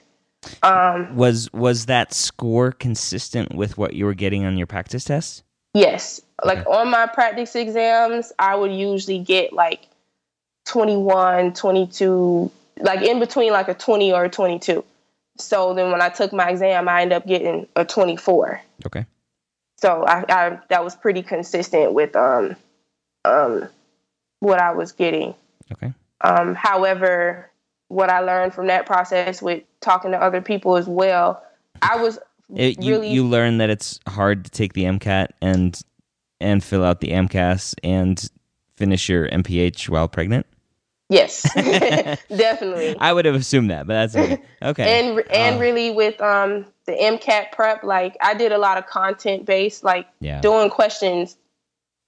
Um, 0.64 1.16
was 1.16 1.52
was 1.54 1.88
that 1.88 2.14
score 2.14 2.72
consistent 2.72 3.54
with 3.54 3.78
what 3.78 3.94
you 3.94 4.06
were 4.06 4.14
getting 4.14 4.46
on 4.46 4.58
your 4.58 4.68
practice 4.68 5.04
tests? 5.04 5.44
Yes. 5.74 6.22
Like 6.44 6.60
okay. 6.60 6.70
on 6.70 6.90
my 6.90 7.08
practice 7.08 7.56
exams, 7.56 8.32
I 8.40 8.56
would 8.56 8.72
usually 8.72 9.20
get 9.20 9.54
like 9.54 9.88
21, 10.68 11.54
22, 11.54 12.52
like 12.78 13.02
in 13.02 13.20
between 13.20 13.52
like 13.52 13.68
a 13.68 13.74
20 13.74 14.14
or 14.14 14.26
a 14.26 14.30
22. 14.30 14.84
So 15.38 15.74
then 15.74 15.92
when 15.92 16.02
I 16.02 16.10
took 16.10 16.34
my 16.34 16.50
exam, 16.50 16.88
I 16.88 17.02
ended 17.02 17.18
up 17.18 17.28
getting 17.28 17.68
a 17.76 17.86
24. 17.86 18.62
Okay. 18.86 19.06
So 19.78 20.04
I, 20.04 20.26
I 20.30 20.60
that 20.70 20.84
was 20.84 20.96
pretty 20.96 21.24
consistent 21.24 21.94
with 21.94 22.16
um 22.16 22.56
um 23.26 23.68
what 24.40 24.60
I 24.60 24.72
was 24.72 24.92
getting. 24.94 25.34
Okay. 25.72 25.94
Um, 26.22 26.56
however, 26.56 27.50
what 27.90 28.10
I 28.10 28.22
learned 28.22 28.54
from 28.54 28.68
that 28.68 28.86
process 28.86 29.42
with 29.42 29.64
talking 29.82 30.12
to 30.12 30.22
other 30.22 30.42
people 30.42 30.78
as 30.78 30.88
well, 30.88 31.44
I 31.82 31.98
was 31.98 32.18
it, 32.56 32.82
you, 32.82 32.96
really 32.96 33.12
you 33.12 33.26
learn 33.26 33.58
that 33.60 33.70
it's 33.70 34.00
hard 34.08 34.46
to 34.46 34.52
take 34.52 34.74
the 34.74 34.84
MCAT 34.84 35.30
and 35.42 35.80
and 36.40 36.64
fill 36.64 36.84
out 36.84 37.02
the 37.02 37.10
AMCAS 37.10 37.76
and 37.84 38.30
finish 38.76 39.10
your 39.10 39.28
MPH 39.28 39.90
while 39.90 40.08
pregnant. 40.08 40.46
Yes, 41.10 41.42
definitely. 41.56 42.96
I 43.00 43.12
would 43.12 43.26
have 43.26 43.36
assumed 43.36 43.72
that, 43.72 43.88
but 43.88 43.94
that's 43.94 44.16
okay. 44.16 44.42
okay. 44.62 45.00
And 45.00 45.20
and 45.32 45.58
uh, 45.58 45.60
really 45.60 45.92
with 45.92 46.22
um 46.22 46.66
the 46.86 46.94
MCAT 46.94 47.52
prep, 47.52 47.84
like 47.84 48.16
I 48.22 48.36
did 48.36 48.52
a 48.52 48.58
lot 48.58 48.78
of 48.78 48.86
content 48.86 49.46
based, 49.46 49.84
like 49.84 50.08
yeah. 50.20 50.40
doing 50.40 50.70
questions 50.70 51.36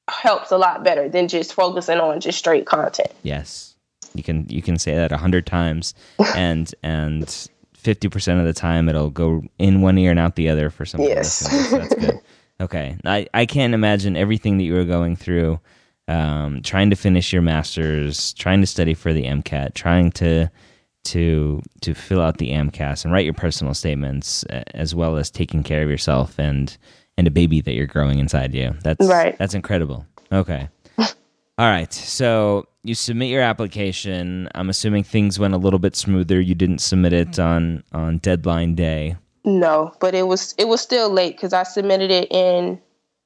helps 0.07 0.51
a 0.51 0.57
lot 0.57 0.83
better 0.83 1.09
than 1.09 1.27
just 1.27 1.53
focusing 1.53 1.99
on 1.99 2.19
just 2.19 2.37
straight 2.37 2.65
content. 2.65 3.11
Yes, 3.23 3.70
you 4.13 4.24
can 4.24 4.47
you 4.50 4.62
can 4.62 4.78
say 4.78 4.95
that 4.95 5.12
a 5.12 5.17
hundred 5.17 5.45
times, 5.45 5.93
and 6.36 6.74
and 6.84 7.50
fifty 7.74 8.10
percent 8.10 8.39
of 8.39 8.45
the 8.45 8.54
time 8.54 8.89
it'll 8.89 9.10
go 9.10 9.43
in 9.60 9.82
one 9.82 9.97
ear 9.97 10.12
and 10.12 10.19
out 10.19 10.36
the 10.36 10.50
other 10.50 10.69
for 10.69 10.86
some. 10.86 11.02
Yes, 11.02 11.34
so 11.34 11.78
that's 11.78 11.95
good. 11.95 12.19
Okay, 12.62 12.95
I 13.06 13.26
I 13.34 13.47
can't 13.47 13.74
imagine 13.74 14.15
everything 14.15 14.60
that 14.60 14.65
you 14.65 14.76
were 14.76 14.86
going 14.86 15.15
through 15.15 15.60
um, 16.08 16.62
trying 16.62 16.89
to 16.89 16.95
finish 16.95 17.32
your 17.32 17.41
masters, 17.41 18.34
trying 18.34 18.62
to 18.62 18.67
study 18.67 18.93
for 18.93 19.13
the 19.13 19.24
MCAT, 19.24 19.74
trying 19.74 20.12
to 20.13 20.50
to 21.04 21.62
to 21.82 21.93
fill 21.95 22.21
out 22.21 22.38
the 22.38 22.52
AMCAS 22.52 23.04
and 23.04 23.13
write 23.13 23.26
your 23.26 23.34
personal 23.34 23.74
statements, 23.74 24.43
as 24.43 24.93
well 24.93 25.17
as 25.17 25.32
taking 25.32 25.63
care 25.63 25.82
of 25.84 25.89
yourself 25.89 26.38
and 26.38 26.78
and 27.17 27.28
a 27.28 27.32
baby 27.32 27.62
that 27.62 27.74
you're 27.74 27.88
growing 27.88 28.19
inside 28.19 28.54
you. 28.54 28.74
That's 28.84 29.08
right. 29.08 29.38
That's 29.38 29.54
incredible. 29.54 30.06
Okay. 30.32 30.69
All 31.62 31.67
right. 31.69 31.93
So 31.93 32.67
you 32.82 32.95
submit 32.95 33.30
your 33.30 33.43
application. 33.43 34.50
I'm 34.56 34.67
assuming 34.67 35.04
things 35.04 35.38
went 35.38 35.54
a 35.54 35.58
little 35.58 35.78
bit 35.78 35.95
smoother. 35.95 36.41
You 36.41 36.56
didn't 36.56 36.80
submit 36.80 37.13
it 37.13 37.34
mm-hmm. 37.34 37.41
on 37.41 37.84
on 37.93 38.17
deadline 38.17 38.74
day. 38.74 39.15
No, 39.45 39.93
but 40.00 40.15
it 40.15 40.24
was 40.24 40.56
it 40.58 40.67
was 40.67 40.82
still 40.82 41.12
late 41.12 41.36
because 41.36 41.54
I 41.54 41.62
submitted 41.62 42.10
it 42.10 42.32
in 42.32 42.82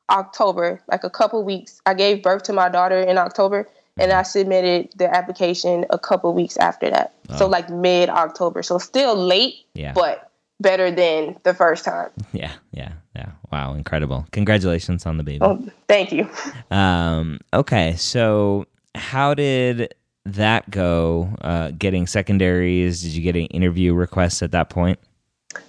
October, 0.10 0.82
like 0.92 1.06
a 1.06 1.10
couple 1.10 1.46
weeks. 1.46 1.80
I 1.86 1.94
gave 1.94 2.24
birth 2.24 2.44
to 2.44 2.52
my 2.52 2.68
daughter 2.68 3.00
in 3.00 3.18
October, 3.18 3.70
and 3.98 4.12
I 4.12 4.16
mm-hmm. 4.16 4.26
submitted 4.26 4.90
the 4.98 5.16
application 5.16 5.86
a 5.90 5.98
couple 5.98 6.34
weeks 6.34 6.58
after 6.58 6.90
that. 6.90 7.14
Oh. 7.30 7.38
So 7.38 7.48
like 7.48 7.70
mid 7.70 8.10
October. 8.10 8.64
So 8.64 8.80
still 8.80 9.16
late, 9.16 9.66
yeah. 9.76 9.94
but 9.94 10.30
better 10.60 10.92
than 10.92 11.38
the 11.44 11.54
first 11.54 11.86
time. 11.86 12.10
Yeah, 12.34 12.52
yeah, 12.74 12.92
yeah. 13.16 13.32
Wow, 13.52 13.74
incredible! 13.74 14.28
Congratulations 14.32 15.06
on 15.06 15.18
the 15.18 15.24
baby. 15.24 15.40
Oh, 15.42 15.66
thank 15.88 16.12
you. 16.12 16.30
Um, 16.72 17.40
okay, 17.54 17.96
so 17.96 18.66
how 18.94 19.34
did 19.34 19.94
that 20.26 20.70
go? 20.70 21.30
Uh, 21.42 21.72
getting 21.72 22.08
secondaries? 22.08 23.02
Did 23.02 23.12
you 23.12 23.22
get 23.22 23.36
any 23.36 23.46
interview 23.46 23.94
requests 23.94 24.42
at 24.42 24.52
that 24.52 24.70
point? 24.70 25.00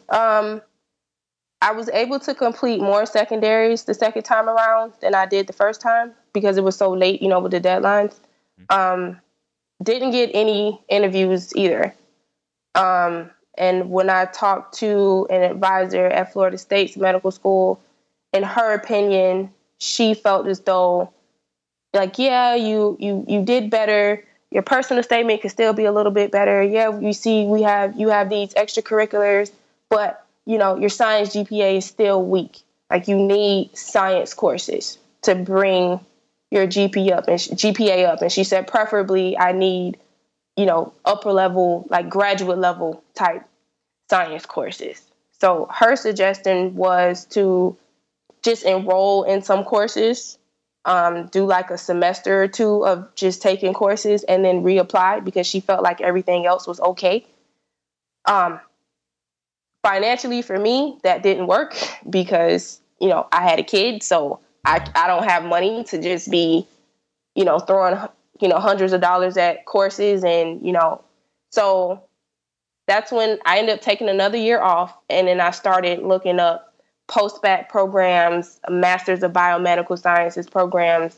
Um, 0.08 0.62
I 1.62 1.72
was 1.72 1.88
able 1.90 2.20
to 2.20 2.34
complete 2.34 2.80
more 2.80 3.06
secondaries 3.06 3.84
the 3.84 3.94
second 3.94 4.24
time 4.24 4.48
around 4.48 4.92
than 5.00 5.14
I 5.14 5.26
did 5.26 5.46
the 5.46 5.52
first 5.52 5.80
time 5.80 6.12
because 6.32 6.56
it 6.58 6.64
was 6.64 6.76
so 6.76 6.90
late, 6.92 7.22
you 7.22 7.28
know, 7.28 7.40
with 7.40 7.52
the 7.52 7.60
deadlines. 7.60 8.14
Um, 8.70 9.20
didn't 9.82 10.12
get 10.12 10.30
any 10.34 10.80
interviews 10.88 11.54
either. 11.56 11.94
Um, 12.74 13.30
and 13.58 13.90
when 13.90 14.10
I 14.10 14.26
talked 14.26 14.78
to 14.78 15.26
an 15.30 15.42
advisor 15.42 16.06
at 16.06 16.32
Florida 16.32 16.58
State's 16.58 16.96
medical 16.96 17.30
school, 17.30 17.80
in 18.32 18.42
her 18.42 18.74
opinion, 18.74 19.52
she 19.78 20.14
felt 20.14 20.46
as 20.46 20.60
though, 20.60 21.12
like, 21.92 22.18
yeah, 22.18 22.54
you 22.54 22.96
you 23.00 23.24
you 23.28 23.44
did 23.44 23.70
better. 23.70 24.24
Your 24.50 24.62
personal 24.62 25.02
statement 25.02 25.42
could 25.42 25.50
still 25.50 25.72
be 25.72 25.84
a 25.84 25.92
little 25.92 26.12
bit 26.12 26.30
better. 26.30 26.62
Yeah, 26.62 26.98
you 26.98 27.12
see, 27.12 27.46
we 27.46 27.62
have 27.62 27.98
you 27.98 28.08
have 28.08 28.28
these 28.28 28.54
extracurriculars, 28.54 29.50
but 29.90 30.24
you 30.44 30.58
know, 30.58 30.76
your 30.76 30.90
science 30.90 31.34
GPA 31.34 31.78
is 31.78 31.84
still 31.84 32.22
weak. 32.22 32.62
Like 32.90 33.08
you 33.08 33.16
need 33.16 33.76
science 33.76 34.32
courses 34.32 34.98
to 35.22 35.34
bring 35.34 36.00
your 36.50 36.66
GPA 36.66 37.12
up 37.12 37.28
and 37.28 37.38
GPA 37.38 38.06
up. 38.06 38.22
And 38.22 38.30
she 38.30 38.44
said, 38.44 38.68
preferably, 38.68 39.36
I 39.36 39.52
need, 39.52 39.98
you 40.56 40.66
know, 40.66 40.92
upper 41.04 41.32
level, 41.32 41.86
like 41.90 42.08
graduate 42.08 42.58
level 42.58 43.02
type 43.14 43.44
science 44.08 44.46
courses. 44.46 45.02
So 45.40 45.68
her 45.70 45.96
suggestion 45.96 46.74
was 46.74 47.26
to 47.26 47.76
just 48.42 48.64
enroll 48.64 49.24
in 49.24 49.42
some 49.42 49.64
courses, 49.64 50.38
um, 50.84 51.26
do 51.26 51.44
like 51.44 51.70
a 51.70 51.78
semester 51.78 52.42
or 52.42 52.48
two 52.48 52.86
of 52.86 53.14
just 53.14 53.42
taking 53.42 53.74
courses, 53.74 54.24
and 54.24 54.44
then 54.44 54.62
reapply 54.62 55.24
because 55.24 55.46
she 55.46 55.60
felt 55.60 55.82
like 55.82 56.00
everything 56.00 56.46
else 56.46 56.66
was 56.66 56.80
okay. 56.80 57.26
Um, 58.24 58.60
financially 59.86 60.42
for 60.42 60.58
me 60.58 60.98
that 61.04 61.22
didn't 61.22 61.46
work 61.46 61.76
because 62.10 62.80
you 63.00 63.08
know 63.08 63.28
i 63.30 63.48
had 63.48 63.60
a 63.60 63.62
kid 63.62 64.02
so 64.02 64.40
i 64.64 64.84
i 64.96 65.06
don't 65.06 65.22
have 65.22 65.44
money 65.44 65.84
to 65.84 66.02
just 66.02 66.28
be 66.28 66.66
you 67.36 67.44
know 67.44 67.60
throwing 67.60 67.96
you 68.40 68.48
know 68.48 68.58
hundreds 68.58 68.92
of 68.92 69.00
dollars 69.00 69.36
at 69.36 69.64
courses 69.66 70.24
and 70.24 70.64
you 70.64 70.72
know 70.72 71.02
so 71.50 72.02
that's 72.86 73.10
when 73.12 73.38
i 73.44 73.58
ended 73.58 73.74
up 73.74 73.80
taking 73.80 74.08
another 74.08 74.38
year 74.38 74.60
off 74.60 74.96
and 75.08 75.28
then 75.28 75.40
i 75.40 75.50
started 75.50 76.02
looking 76.02 76.38
up 76.38 76.74
post-bac 77.08 77.68
programs 77.68 78.60
masters 78.68 79.22
of 79.22 79.32
biomedical 79.32 79.98
sciences 79.98 80.48
programs 80.48 81.16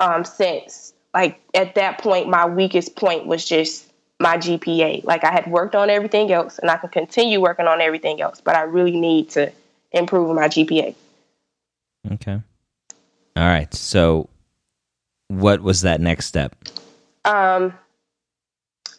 um, 0.00 0.24
since 0.24 0.92
like 1.12 1.40
at 1.54 1.74
that 1.74 1.98
point 1.98 2.28
my 2.28 2.46
weakest 2.46 2.94
point 2.96 3.26
was 3.26 3.44
just 3.44 3.88
my 4.20 4.36
GPA. 4.36 5.04
Like 5.04 5.24
I 5.24 5.32
had 5.32 5.46
worked 5.46 5.74
on 5.74 5.90
everything 5.90 6.32
else 6.32 6.58
and 6.58 6.70
I 6.70 6.76
can 6.76 6.90
continue 6.90 7.40
working 7.40 7.66
on 7.66 7.80
everything 7.80 8.20
else, 8.20 8.40
but 8.40 8.56
I 8.56 8.62
really 8.62 8.96
need 8.96 9.30
to 9.30 9.52
improve 9.92 10.34
my 10.34 10.48
GPA. 10.48 10.94
Okay. 12.12 12.40
All 13.36 13.44
right. 13.44 13.72
So 13.72 14.28
what 15.28 15.62
was 15.62 15.82
that 15.82 16.00
next 16.00 16.26
step? 16.26 16.54
Um 17.24 17.74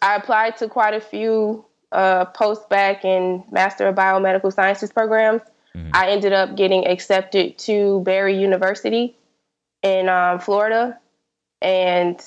I 0.02 0.16
applied 0.16 0.56
to 0.58 0.68
quite 0.68 0.94
a 0.94 1.00
few 1.00 1.64
uh, 1.92 2.24
post-bac 2.26 3.04
and 3.04 3.42
Master 3.50 3.88
of 3.88 3.94
Biomedical 3.94 4.52
Sciences 4.52 4.92
programs. 4.92 5.42
Mm-hmm. 5.74 5.90
I 5.92 6.10
ended 6.10 6.32
up 6.32 6.56
getting 6.56 6.86
accepted 6.86 7.58
to 7.58 8.00
Barry 8.00 8.40
University 8.40 9.16
in 9.82 10.08
um, 10.08 10.40
Florida, 10.40 10.98
and 11.62 12.20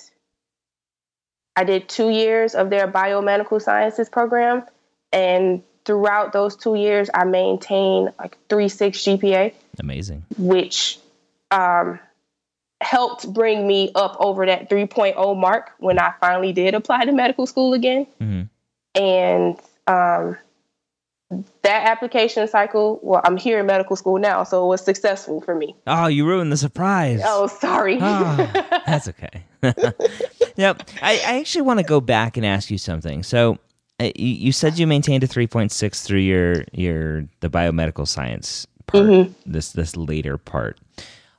I 1.56 1.64
did 1.64 1.90
two 1.90 2.10
years 2.10 2.56
of 2.56 2.70
their 2.70 2.88
biomedical 2.88 3.62
sciences 3.62 4.10
program, 4.10 4.64
and 5.12 5.62
throughout 5.86 6.32
those 6.32 6.56
two 6.56 6.76
years, 6.76 7.10
I 7.14 7.26
maintained 7.26 8.14
like 8.18 8.38
three 8.50 8.70
six 8.70 9.00
GPA. 9.00 9.54
Amazing. 9.80 10.26
Which 10.38 11.00
um, 11.52 12.00
helped 12.84 13.32
bring 13.34 13.66
me 13.66 13.92
up 13.96 14.16
over 14.20 14.46
that 14.46 14.70
3.0 14.70 15.38
mark 15.38 15.72
when 15.80 16.00
I 16.00 16.14
finally 16.20 16.54
did 16.54 16.74
apply 16.76 17.06
to 17.06 17.12
medical 17.12 17.48
school 17.48 17.74
again. 17.74 18.06
Mm-hmm. 18.22 19.02
And 19.02 19.60
um, 19.88 20.38
that 21.64 21.88
application 21.88 22.48
cycle, 22.48 23.00
well, 23.02 23.22
I'm 23.24 23.38
here 23.38 23.60
in 23.60 23.66
medical 23.66 23.96
school 23.96 24.20
now, 24.20 24.44
so 24.44 24.66
it 24.66 24.68
was 24.68 24.82
successful 24.82 25.42
for 25.42 25.56
me. 25.56 25.76
Oh, 25.88 26.08
you 26.08 26.26
ruined 26.26 26.52
the 26.52 26.58
surprise. 26.58 27.22
Oh, 27.24 27.48
sorry. 27.48 27.98
oh, 28.00 28.52
that's 28.86 29.08
okay. 29.08 29.44
now, 30.58 30.76
I, 31.02 31.22
I 31.26 31.40
actually 31.40 31.64
want 31.64 31.80
to 31.80 31.86
go 31.86 32.02
back 32.02 32.38
and 32.38 32.46
ask 32.46 32.70
you 32.70 32.78
something. 32.78 33.24
So, 33.24 33.58
uh, 34.00 34.12
you, 34.16 34.28
you, 34.28 34.52
said 34.52 34.78
you 34.78 34.88
maintained 34.88 35.24
a 35.24 35.28
3.6 35.28 36.04
through 36.04 36.20
your 36.20 36.66
your 36.74 37.26
the 37.42 37.50
biomedical 37.50 38.08
science 38.08 38.66
part, 38.88 39.06
mm-hmm. 39.06 39.52
this 39.52 39.72
this 39.72 39.96
later 39.96 40.38
part. 40.38 40.80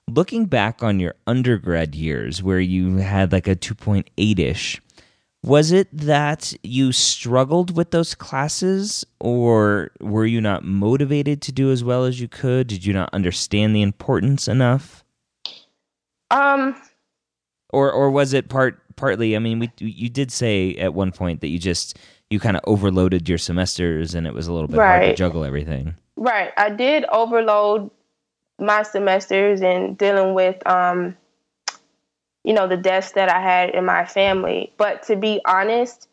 Looking 0.09 0.47
back 0.47 0.83
on 0.83 1.01
your 1.01 1.15
undergrad 1.27 1.95
years, 1.95 2.43
where 2.43 2.61
you 2.61 2.97
had 2.97 3.33
like 3.33 3.49
a 3.49 3.57
2.8 3.57 4.39
ish, 4.39 4.81
was 5.45 5.73
it 5.73 5.89
that 5.93 6.55
you 6.63 6.91
struggled 6.93 7.77
with 7.77 7.91
those 7.91 8.15
classes, 8.15 9.05
or 9.21 9.91
were 10.01 10.25
you 10.25 10.41
not 10.41 10.65
motivated 10.65 11.43
to 11.43 11.53
do 11.53 11.71
as 11.71 11.85
well 11.85 12.05
as 12.05 12.19
you 12.19 12.29
could? 12.29 12.67
Did 12.67 12.87
you 12.87 12.95
not 12.95 13.11
understand 13.13 13.77
the 13.77 13.83
importance 13.83 14.49
enough? 14.49 15.05
Um, 16.31 16.75
or 17.71 17.93
or 17.93 18.11
was 18.11 18.33
it 18.33 18.49
part 18.49 18.81
partly? 18.97 19.37
I 19.37 19.39
mean, 19.39 19.59
we 19.59 19.71
you 19.79 20.09
did 20.09 20.33
say 20.33 20.77
at 20.77 20.95
one 20.95 21.13
point 21.13 21.43
that 21.43 21.49
you 21.49 21.59
just 21.59 21.99
you 22.31 22.41
kind 22.41 22.57
of 22.57 22.63
overloaded 22.67 23.29
your 23.29 23.39
semesters, 23.39 24.15
and 24.15 24.27
it 24.27 24.33
was 24.33 24.47
a 24.47 24.53
little 24.53 24.69
bit 24.69 24.79
right. 24.79 24.97
hard 24.97 25.11
to 25.11 25.15
juggle 25.15 25.45
everything. 25.45 25.95
Right, 26.17 26.53
I 26.57 26.71
did 26.71 27.05
overload 27.13 27.91
my 28.59 28.83
semesters 28.83 29.61
and 29.63 29.99
dealing 29.99 30.35
with 30.35 30.67
um 30.67 31.17
you 32.45 32.53
know, 32.53 32.69
the 32.69 32.77
deaths 32.77 33.13
that 33.13 33.31
I 33.31 33.41
had 33.41 33.71
in 33.71 33.87
my 33.87 34.05
family. 34.05 34.73
But 34.77 35.05
to 35.05 35.17
be 35.17 35.41
honest, 35.47 36.09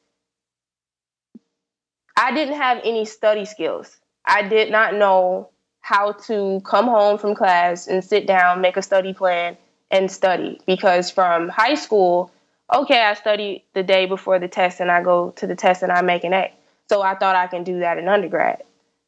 I 2.15 2.33
didn't 2.33 2.55
have 2.55 2.79
any 2.83 3.05
study 3.05 3.45
skills. 3.45 3.97
I 4.25 4.47
did 4.47 4.71
not 4.71 4.93
know 4.95 5.49
how 5.81 6.13
to 6.13 6.61
come 6.63 6.85
home 6.85 7.17
from 7.17 7.35
class 7.35 7.87
and 7.87 8.03
sit 8.03 8.27
down, 8.27 8.61
make 8.61 8.77
a 8.77 8.81
study 8.81 9.13
plan, 9.13 9.57
and 9.89 10.09
study. 10.09 10.61
Because 10.65 11.11
from 11.11 11.49
high 11.49 11.75
school, 11.75 12.31
okay, 12.73 13.01
I 13.01 13.13
study 13.15 13.65
the 13.73 13.83
day 13.83 14.05
before 14.05 14.39
the 14.39 14.47
test 14.47 14.79
and 14.79 14.89
I 14.89 15.03
go 15.03 15.31
to 15.31 15.47
the 15.47 15.55
test 15.55 15.83
and 15.83 15.91
I 15.91 16.01
make 16.01 16.23
an 16.23 16.33
A. 16.33 16.53
So 16.87 17.01
I 17.01 17.15
thought 17.15 17.35
I 17.35 17.47
can 17.47 17.63
do 17.63 17.79
that 17.79 17.97
in 17.97 18.07
undergrad. 18.07 18.63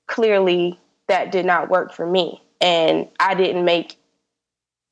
Clearly, 0.07 0.77
that 1.07 1.31
did 1.31 1.45
not 1.45 1.69
work 1.69 1.93
for 1.93 2.05
me. 2.05 2.41
And 2.63 3.09
I 3.19 3.35
didn't 3.35 3.65
make 3.65 3.97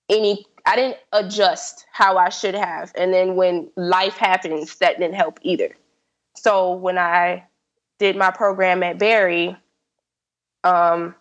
any 0.10 0.46
I 0.66 0.76
didn't 0.76 0.98
adjust 1.12 1.88
how 1.92 2.18
I 2.18 2.30
should 2.30 2.54
have. 2.54 2.92
And 2.96 3.12
then 3.12 3.36
when 3.36 3.72
life 3.76 4.18
happens, 4.18 4.76
that 4.76 5.00
didn't 5.00 5.16
help 5.16 5.40
either. 5.42 5.76
So 6.36 6.74
when 6.74 7.00
I 7.00 7.46
did 7.98 8.16
my 8.16 8.30
program 8.30 8.84
at 8.84 9.00
Barry, 9.00 9.58
um, 10.64 11.16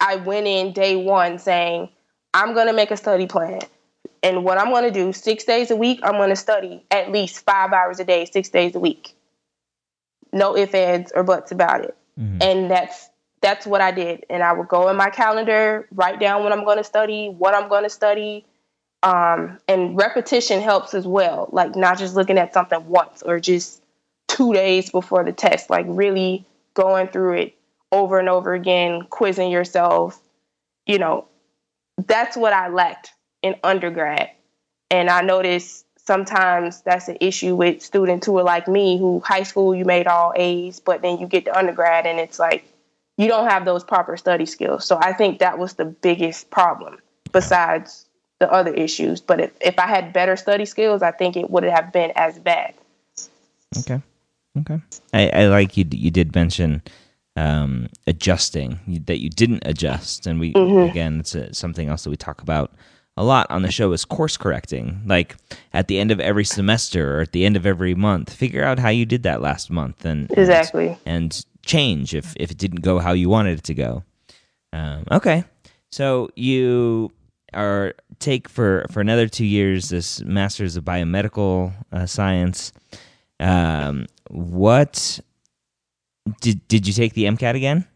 I 0.00 0.16
went 0.16 0.46
in 0.46 0.72
day 0.72 0.96
one 0.96 1.38
saying, 1.38 1.88
I'm 2.32 2.54
going 2.54 2.66
to 2.66 2.72
make 2.72 2.90
a 2.90 2.96
study 2.96 3.26
plan. 3.26 3.60
And 4.22 4.44
what 4.44 4.58
I'm 4.58 4.70
going 4.70 4.84
to 4.84 4.90
do, 4.90 5.12
six 5.12 5.44
days 5.44 5.70
a 5.70 5.76
week, 5.76 6.00
I'm 6.02 6.12
going 6.12 6.30
to 6.30 6.36
study 6.36 6.84
at 6.90 7.10
least 7.10 7.44
five 7.44 7.72
hours 7.72 8.00
a 8.00 8.04
day, 8.04 8.24
six 8.24 8.48
days 8.48 8.74
a 8.74 8.80
week. 8.80 9.14
No 10.32 10.56
ifs, 10.56 10.74
ands, 10.74 11.12
or 11.14 11.22
buts 11.22 11.52
about 11.52 11.84
it. 11.84 11.96
Mm-hmm. 12.18 12.38
And 12.40 12.70
that's 12.70 13.08
that's 13.44 13.66
what 13.66 13.82
I 13.82 13.90
did. 13.90 14.24
And 14.30 14.42
I 14.42 14.54
would 14.54 14.68
go 14.68 14.88
in 14.88 14.96
my 14.96 15.10
calendar, 15.10 15.86
write 15.92 16.18
down 16.18 16.42
what 16.42 16.52
I'm 16.52 16.64
going 16.64 16.78
to 16.78 16.84
study, 16.84 17.28
what 17.28 17.54
I'm 17.54 17.68
going 17.68 17.82
to 17.82 17.90
study. 17.90 18.46
Um, 19.02 19.58
and 19.68 19.98
repetition 19.98 20.62
helps 20.62 20.94
as 20.94 21.06
well, 21.06 21.50
like 21.52 21.76
not 21.76 21.98
just 21.98 22.14
looking 22.14 22.38
at 22.38 22.54
something 22.54 22.86
once 22.86 23.22
or 23.22 23.38
just 23.38 23.82
two 24.28 24.54
days 24.54 24.90
before 24.90 25.24
the 25.24 25.32
test, 25.32 25.68
like 25.68 25.84
really 25.86 26.46
going 26.72 27.08
through 27.08 27.34
it 27.34 27.54
over 27.92 28.18
and 28.18 28.30
over 28.30 28.54
again, 28.54 29.02
quizzing 29.10 29.50
yourself. 29.50 30.18
You 30.86 30.98
know, 30.98 31.28
that's 32.06 32.38
what 32.38 32.54
I 32.54 32.68
lacked 32.68 33.12
in 33.42 33.56
undergrad. 33.62 34.30
And 34.90 35.10
I 35.10 35.20
noticed 35.20 35.84
sometimes 35.98 36.80
that's 36.80 37.08
an 37.08 37.18
issue 37.20 37.54
with 37.54 37.82
students 37.82 38.26
who 38.26 38.38
are 38.38 38.42
like 38.42 38.68
me, 38.68 38.98
who 38.98 39.20
high 39.20 39.42
school 39.42 39.74
you 39.74 39.84
made 39.84 40.06
all 40.06 40.32
A's, 40.34 40.80
but 40.80 41.02
then 41.02 41.18
you 41.18 41.26
get 41.26 41.44
to 41.44 41.58
undergrad 41.58 42.06
and 42.06 42.18
it's 42.18 42.38
like 42.38 42.64
you 43.16 43.28
don't 43.28 43.48
have 43.48 43.64
those 43.64 43.84
proper 43.84 44.16
study 44.16 44.46
skills. 44.46 44.84
So 44.84 44.98
I 45.00 45.12
think 45.12 45.38
that 45.38 45.58
was 45.58 45.74
the 45.74 45.84
biggest 45.84 46.50
problem 46.50 46.98
besides 47.32 48.06
the 48.40 48.50
other 48.50 48.74
issues. 48.74 49.20
But 49.20 49.40
if, 49.40 49.52
if 49.60 49.78
I 49.78 49.86
had 49.86 50.12
better 50.12 50.36
study 50.36 50.64
skills, 50.64 51.02
I 51.02 51.12
think 51.12 51.36
it 51.36 51.50
wouldn't 51.50 51.72
have 51.72 51.92
been 51.92 52.12
as 52.16 52.38
bad. 52.38 52.74
Okay. 53.78 54.00
Okay. 54.58 54.80
I, 55.12 55.28
I 55.30 55.46
like 55.46 55.76
you, 55.76 55.84
you 55.90 56.10
did 56.10 56.34
mention 56.34 56.82
um, 57.36 57.88
adjusting, 58.06 58.78
that 59.06 59.18
you 59.18 59.28
didn't 59.28 59.62
adjust. 59.66 60.26
And 60.26 60.38
we, 60.38 60.52
mm-hmm. 60.52 60.90
again, 60.90 61.20
it's 61.20 61.34
a, 61.34 61.52
something 61.52 61.88
else 61.88 62.04
that 62.04 62.10
we 62.10 62.16
talk 62.16 62.40
about 62.42 62.72
a 63.16 63.24
lot 63.24 63.48
on 63.50 63.62
the 63.62 63.70
show 63.70 63.92
is 63.92 64.04
course 64.04 64.36
correcting. 64.36 65.00
Like 65.06 65.36
at 65.72 65.88
the 65.88 65.98
end 65.98 66.10
of 66.10 66.20
every 66.20 66.44
semester 66.44 67.18
or 67.18 67.22
at 67.22 67.32
the 67.32 67.44
end 67.44 67.56
of 67.56 67.66
every 67.66 67.94
month, 67.94 68.32
figure 68.32 68.64
out 68.64 68.78
how 68.78 68.88
you 68.88 69.06
did 69.06 69.22
that 69.24 69.40
last 69.40 69.70
month 69.70 70.04
and 70.04 70.30
exactly 70.32 70.88
and, 70.88 70.98
and 71.06 71.46
change 71.64 72.14
if 72.14 72.34
if 72.36 72.50
it 72.50 72.58
didn't 72.58 72.80
go 72.80 72.98
how 72.98 73.12
you 73.12 73.28
wanted 73.28 73.58
it 73.58 73.64
to 73.64 73.74
go. 73.74 74.04
Um, 74.72 75.04
okay, 75.10 75.44
so 75.90 76.30
you 76.34 77.12
are 77.52 77.94
take 78.18 78.48
for 78.48 78.86
for 78.90 79.00
another 79.00 79.28
two 79.28 79.44
years 79.46 79.88
this 79.88 80.22
master's 80.22 80.76
of 80.76 80.84
biomedical 80.84 81.72
uh, 81.92 82.06
science. 82.06 82.72
Um, 83.40 84.06
what 84.30 85.20
did 86.40 86.66
did 86.68 86.86
you 86.86 86.92
take 86.92 87.14
the 87.14 87.24
MCAT 87.24 87.54
again? 87.54 87.86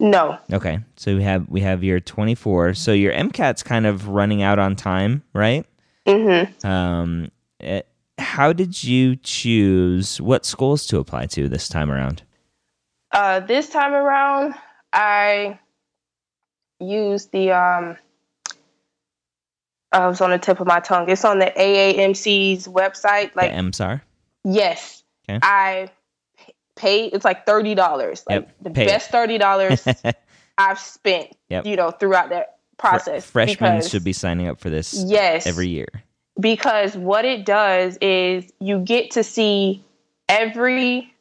No. 0.00 0.38
Okay, 0.52 0.80
so 0.96 1.14
we 1.16 1.22
have 1.22 1.48
we 1.48 1.60
have 1.60 1.84
your 1.84 2.00
twenty 2.00 2.34
four. 2.34 2.74
So 2.74 2.92
your 2.92 3.12
MCAT's 3.12 3.62
kind 3.62 3.86
of 3.86 4.08
running 4.08 4.42
out 4.42 4.58
on 4.58 4.76
time, 4.76 5.22
right? 5.32 5.64
Mm-hmm. 6.06 6.66
Um, 6.66 7.30
it, 7.60 7.66
eh, 7.66 8.22
how 8.22 8.52
did 8.52 8.84
you 8.84 9.16
choose 9.16 10.20
what 10.20 10.44
schools 10.44 10.86
to 10.86 10.98
apply 10.98 11.26
to 11.26 11.48
this 11.48 11.68
time 11.68 11.90
around? 11.90 12.22
Uh, 13.14 13.38
this 13.38 13.68
time 13.68 13.94
around, 13.94 14.54
I 14.92 15.60
used 16.80 17.30
the 17.30 17.52
um, 17.52 17.96
I 19.92 20.08
was 20.08 20.20
on 20.20 20.30
the 20.30 20.38
tip 20.38 20.58
of 20.58 20.66
my 20.66 20.80
tongue. 20.80 21.08
It's 21.08 21.24
on 21.24 21.38
the 21.38 21.52
AAMC's 21.56 22.66
website. 22.66 23.36
Like 23.36 23.52
the 23.52 23.56
MSAR. 23.56 24.00
Yes. 24.44 25.04
Okay. 25.30 25.38
I 25.42 25.90
paid. 26.74 27.14
It's 27.14 27.24
like 27.24 27.46
thirty 27.46 27.76
dollars. 27.76 28.24
Like 28.28 28.46
yep. 28.46 28.56
the 28.60 28.70
best 28.70 29.10
it. 29.10 29.12
thirty 29.12 29.38
dollars 29.38 29.86
I've 30.58 30.80
spent. 30.80 31.36
Yep. 31.50 31.66
You 31.66 31.76
know, 31.76 31.92
throughout 31.92 32.30
that 32.30 32.58
process. 32.78 33.24
freshmen 33.24 33.76
because, 33.76 33.90
should 33.90 34.02
be 34.02 34.12
signing 34.12 34.48
up 34.48 34.58
for 34.58 34.70
this. 34.70 35.04
Yes. 35.06 35.46
Every 35.46 35.68
year. 35.68 35.88
Because 36.40 36.96
what 36.96 37.24
it 37.24 37.46
does 37.46 37.96
is 38.00 38.52
you 38.58 38.80
get 38.80 39.12
to 39.12 39.22
see 39.22 39.84
every 40.28 41.14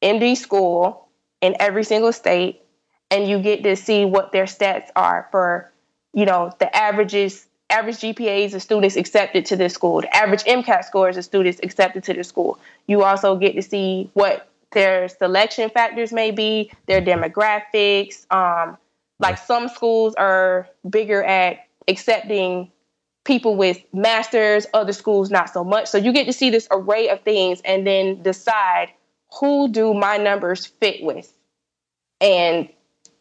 MD 0.00 0.36
school 0.36 1.03
in 1.44 1.54
every 1.60 1.84
single 1.84 2.12
state, 2.12 2.62
and 3.10 3.28
you 3.28 3.38
get 3.38 3.62
to 3.64 3.76
see 3.76 4.06
what 4.06 4.32
their 4.32 4.44
stats 4.44 4.88
are 4.96 5.28
for, 5.30 5.70
you 6.14 6.24
know, 6.24 6.50
the 6.58 6.74
averages, 6.74 7.46
average 7.68 7.96
GPAs 7.96 8.54
of 8.54 8.62
students 8.62 8.96
accepted 8.96 9.44
to 9.46 9.56
this 9.56 9.74
school, 9.74 10.00
the 10.00 10.16
average 10.16 10.42
MCAT 10.44 10.84
scores 10.84 11.18
of 11.18 11.24
students 11.24 11.60
accepted 11.62 12.02
to 12.04 12.14
the 12.14 12.24
school. 12.24 12.58
You 12.86 13.02
also 13.02 13.36
get 13.36 13.54
to 13.56 13.62
see 13.62 14.10
what 14.14 14.48
their 14.72 15.08
selection 15.08 15.68
factors 15.68 16.12
may 16.12 16.30
be, 16.30 16.72
their 16.86 17.02
demographics. 17.02 18.26
Um, 18.32 18.78
like 19.18 19.36
some 19.36 19.68
schools 19.68 20.14
are 20.14 20.66
bigger 20.88 21.22
at 21.22 21.66
accepting 21.86 22.72
people 23.24 23.56
with 23.56 23.82
masters, 23.92 24.66
other 24.72 24.92
schools 24.92 25.30
not 25.30 25.50
so 25.50 25.62
much. 25.62 25.88
So 25.88 25.98
you 25.98 26.12
get 26.12 26.26
to 26.26 26.32
see 26.32 26.48
this 26.48 26.68
array 26.70 27.10
of 27.10 27.20
things 27.20 27.60
and 27.66 27.86
then 27.86 28.22
decide 28.22 28.88
who 29.40 29.68
do 29.68 29.94
my 29.94 30.16
numbers 30.16 30.66
fit 30.66 31.02
with? 31.02 31.32
And 32.20 32.68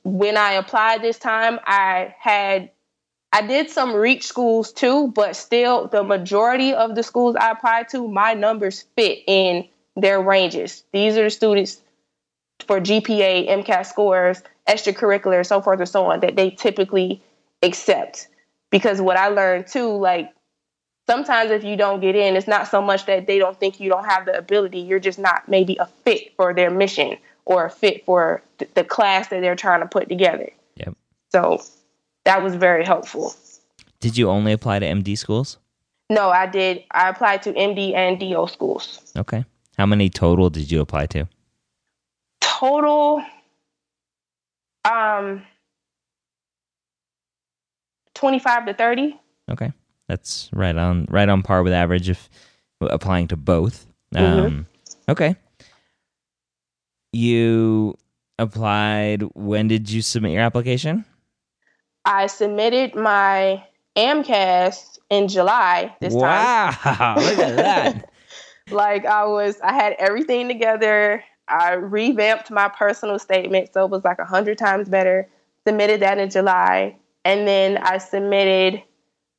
when 0.03 0.37
I 0.37 0.53
applied 0.53 1.01
this 1.01 1.19
time, 1.19 1.59
I 1.65 2.15
had 2.19 2.69
I 3.31 3.41
did 3.41 3.71
some 3.71 3.95
reach 3.95 4.27
schools 4.27 4.71
too, 4.71 5.07
but 5.07 5.35
still 5.35 5.87
the 5.87 6.03
majority 6.03 6.73
of 6.73 6.93
the 6.93 7.01
schools 7.01 7.35
I 7.35 7.49
applied 7.49 7.89
to, 7.89 8.07
my 8.07 8.35
numbers 8.35 8.85
fit 8.95 9.23
in 9.25 9.67
their 9.95 10.21
ranges. 10.21 10.83
These 10.93 11.17
are 11.17 11.23
the 11.23 11.29
students 11.31 11.81
for 12.67 12.79
GPA, 12.79 13.49
MCAT 13.49 13.87
scores, 13.87 14.43
extracurricular, 14.67 15.43
so 15.45 15.61
forth 15.61 15.79
and 15.79 15.89
so 15.89 16.05
on 16.05 16.19
that 16.19 16.35
they 16.35 16.51
typically 16.51 17.23
accept. 17.63 18.27
Because 18.69 19.01
what 19.01 19.17
I 19.17 19.29
learned 19.29 19.65
too, 19.65 19.89
like 19.89 20.31
sometimes 21.07 21.51
if 21.51 21.63
you 21.63 21.75
don't 21.75 21.99
get 21.99 22.15
in, 22.15 22.35
it's 22.35 22.47
not 22.47 22.67
so 22.67 22.81
much 22.81 23.05
that 23.05 23.27
they 23.27 23.37
don't 23.39 23.59
think 23.59 23.79
you 23.79 23.89
don't 23.89 24.05
have 24.05 24.25
the 24.25 24.37
ability. 24.37 24.79
You're 24.79 24.99
just 24.99 25.19
not 25.19 25.47
maybe 25.47 25.77
a 25.79 25.85
fit 25.85 26.33
for 26.35 26.53
their 26.53 26.69
mission 26.69 27.17
or 27.45 27.65
a 27.65 27.69
fit 27.69 28.05
for 28.05 28.41
th- 28.57 28.71
the 28.73 28.83
class 28.83 29.27
that 29.29 29.41
they're 29.41 29.55
trying 29.55 29.81
to 29.81 29.87
put 29.87 30.09
together. 30.09 30.49
Yep. 30.77 30.95
So 31.31 31.61
that 32.25 32.41
was 32.41 32.55
very 32.55 32.85
helpful. 32.85 33.35
Did 33.99 34.17
you 34.17 34.29
only 34.29 34.51
apply 34.51 34.79
to 34.79 34.85
MD 34.85 35.17
schools? 35.17 35.57
No, 36.09 36.29
I 36.29 36.45
did. 36.45 36.83
I 36.91 37.09
applied 37.09 37.41
to 37.43 37.53
MD 37.53 37.93
and 37.95 38.19
DO 38.19 38.47
schools. 38.47 39.13
Okay. 39.17 39.45
How 39.77 39.85
many 39.85 40.09
total 40.09 40.49
did 40.49 40.69
you 40.71 40.81
apply 40.81 41.07
to? 41.07 41.27
Total, 42.41 43.23
um, 44.85 45.43
twenty-five 48.13 48.65
to 48.67 48.73
thirty. 48.73 49.19
Okay. 49.49 49.71
That's 50.07 50.49
right 50.53 50.75
on 50.75 51.07
right 51.09 51.29
on 51.29 51.41
par 51.43 51.63
with 51.63 51.73
average 51.73 52.09
if 52.09 52.29
applying 52.81 53.27
to 53.29 53.37
both. 53.37 53.85
Um, 54.15 54.67
Okay. 55.09 55.35
You 57.11 57.95
applied. 58.39 59.23
When 59.33 59.67
did 59.67 59.89
you 59.89 60.01
submit 60.01 60.31
your 60.31 60.41
application? 60.41 61.05
I 62.05 62.27
submitted 62.27 62.95
my 62.95 63.63
AMCAS 63.95 64.99
in 65.09 65.27
July 65.27 65.95
this 66.01 66.13
time. 66.13 66.21
wow! 66.21 67.15
Look 67.17 67.39
at 67.39 67.55
that. 67.55 68.09
like 68.71 69.05
I 69.05 69.25
was, 69.25 69.59
I 69.61 69.73
had 69.73 69.95
everything 69.99 70.47
together. 70.47 71.23
I 71.47 71.73
revamped 71.73 72.49
my 72.51 72.69
personal 72.69 73.19
statement, 73.19 73.73
so 73.73 73.85
it 73.85 73.91
was 73.91 74.03
like 74.03 74.19
a 74.19 74.25
hundred 74.25 74.57
times 74.57 74.89
better. 74.89 75.29
Submitted 75.67 76.01
that 76.01 76.17
in 76.17 76.29
July, 76.29 76.97
and 77.23 77.47
then 77.47 77.77
I 77.77 77.99
submitted 77.99 78.83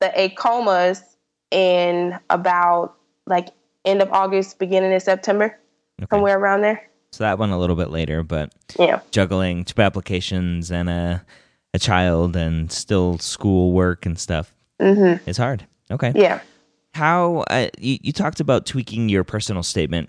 the 0.05 0.29
AACOMAS 0.29 1.03
in 1.51 2.19
about 2.31 2.95
like 3.27 3.49
end 3.85 4.03
of 4.03 4.11
August, 4.13 4.59
beginning 4.59 4.93
of 4.95 5.03
September, 5.03 5.59
Okay. 6.03 6.09
somewhere 6.11 6.39
around 6.39 6.63
there. 6.63 6.83
So 7.13 7.25
that 7.25 7.39
one 7.39 7.51
a 7.51 7.59
little 7.59 7.77
bit 7.77 7.91
later, 7.91 8.23
but 8.23 8.53
Yeah. 8.79 9.01
juggling 9.11 9.65
two 9.65 9.81
applications 9.83 10.71
and 10.71 10.89
a 10.89 11.25
a 11.73 11.79
child 11.79 12.37
and 12.37 12.71
still 12.71 13.19
school 13.19 13.73
work 13.73 14.07
and 14.07 14.17
stuff. 14.17 14.55
Mm-hmm. 14.81 15.29
It's 15.29 15.39
hard. 15.39 15.67
Okay. 15.91 16.13
Yeah. 16.15 16.41
How 16.95 17.39
uh, 17.51 17.67
you, 17.79 17.99
you 18.01 18.13
talked 18.13 18.39
about 18.39 18.65
tweaking 18.65 19.09
your 19.09 19.25
personal 19.25 19.65
statement. 19.65 20.09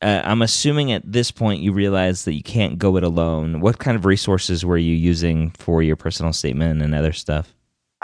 Uh, 0.00 0.20
I'm 0.24 0.40
assuming 0.42 0.92
at 0.92 1.02
this 1.04 1.32
point 1.32 1.62
you 1.62 1.72
realize 1.72 2.24
that 2.26 2.34
you 2.34 2.44
can't 2.44 2.78
go 2.78 2.96
it 2.96 3.02
alone. 3.02 3.60
What 3.60 3.78
kind 3.80 3.96
of 3.96 4.04
resources 4.04 4.64
were 4.64 4.78
you 4.78 4.94
using 4.94 5.50
for 5.50 5.82
your 5.82 5.96
personal 5.96 6.32
statement 6.32 6.80
and 6.80 6.94
other 6.94 7.12
stuff? 7.12 7.52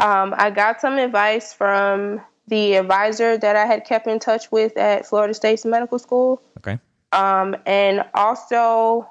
Um, 0.01 0.35
I 0.37 0.51
got 0.51 0.81
some 0.81 0.99
advice 0.99 1.53
from 1.53 2.21
the 2.49 2.75
advisor 2.75 3.37
that 3.39 3.55
I 3.55 3.67
had 3.67 3.85
kept 3.85 4.07
in 4.07 4.19
touch 4.19 4.51
with 4.51 4.77
at 4.77 5.07
Florida 5.07 5.35
State's 5.35 5.65
medical 5.65 5.99
school. 5.99 6.43
Okay. 6.59 6.79
um, 7.13 7.57
and 7.67 8.05
also 8.15 9.09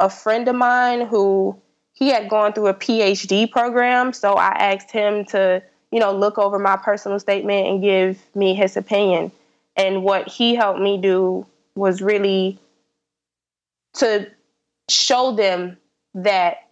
a 0.00 0.10
friend 0.10 0.48
of 0.48 0.54
mine 0.56 1.06
who 1.06 1.56
he 1.92 2.08
had 2.08 2.28
gone 2.28 2.52
through 2.52 2.66
a 2.66 2.74
PhD 2.74 3.50
program. 3.50 4.12
So 4.12 4.34
I 4.34 4.48
asked 4.48 4.90
him 4.90 5.24
to, 5.26 5.62
you 5.90 6.00
know, 6.00 6.12
look 6.12 6.38
over 6.38 6.58
my 6.58 6.76
personal 6.76 7.18
statement 7.18 7.66
and 7.66 7.82
give 7.82 8.20
me 8.34 8.54
his 8.54 8.76
opinion. 8.76 9.32
And 9.76 10.02
what 10.02 10.28
he 10.28 10.54
helped 10.54 10.80
me 10.80 10.98
do 10.98 11.46
was 11.74 12.02
really 12.02 12.58
to 13.94 14.30
show 14.90 15.32
them 15.34 15.78
that 16.14 16.65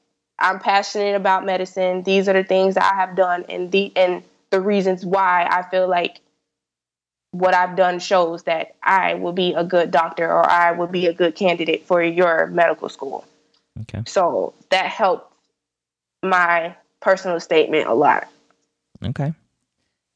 I'm 0.44 0.60
passionate 0.60 1.16
about 1.16 1.46
medicine. 1.46 2.02
These 2.02 2.28
are 2.28 2.34
the 2.34 2.44
things 2.44 2.74
that 2.74 2.92
I 2.92 2.96
have 2.96 3.16
done, 3.16 3.46
and 3.48 3.72
the 3.72 3.90
and 3.96 4.22
the 4.50 4.60
reasons 4.60 5.04
why 5.04 5.48
I 5.50 5.62
feel 5.70 5.88
like 5.88 6.20
what 7.30 7.54
I've 7.54 7.76
done 7.76 7.98
shows 7.98 8.44
that 8.44 8.76
I 8.82 9.14
will 9.14 9.32
be 9.32 9.54
a 9.54 9.64
good 9.64 9.90
doctor 9.90 10.30
or 10.30 10.48
I 10.48 10.72
will 10.72 10.86
be 10.86 11.06
a 11.06 11.12
good 11.12 11.34
candidate 11.34 11.84
for 11.86 12.00
your 12.02 12.46
medical 12.46 12.88
school. 12.88 13.24
Okay. 13.80 14.02
So 14.06 14.54
that 14.70 14.86
helped 14.86 15.34
my 16.22 16.76
personal 17.00 17.40
statement 17.40 17.88
a 17.88 17.94
lot. 17.94 18.28
Okay. 19.04 19.32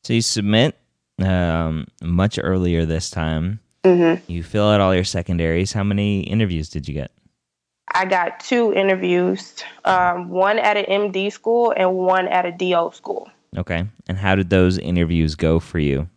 So 0.05 0.13
you 0.13 0.23
submit 0.23 0.77
um, 1.21 1.89
much 2.01 2.39
earlier 2.41 2.87
this 2.87 3.11
time. 3.11 3.59
Mm-hmm. 3.83 4.31
You 4.31 4.43
fill 4.45 4.69
out 4.69 4.81
all 4.81 4.95
your 4.95 5.05
secondaries. 5.05 5.73
How 5.73 5.83
many 5.83 6.21
interviews 6.21 6.69
did 6.69 6.87
you 6.87 6.95
get? 6.95 7.11
I 7.95 8.05
got 8.05 8.41
two 8.41 8.73
interviews, 8.73 9.63
um, 9.85 10.29
one 10.29 10.59
at 10.59 10.77
an 10.77 10.85
MD 11.13 11.33
school 11.33 11.73
and 11.77 11.95
one 11.95 12.29
at 12.29 12.47
a 12.47 12.53
DO 12.53 12.91
school. 12.95 13.29
Okay. 13.57 13.87
And 14.09 14.19
how 14.19 14.35
did 14.35 14.51
those 14.51 14.79
interviews 14.79 15.35
go 15.35 15.59
for 15.59 15.79
you? 15.79 16.09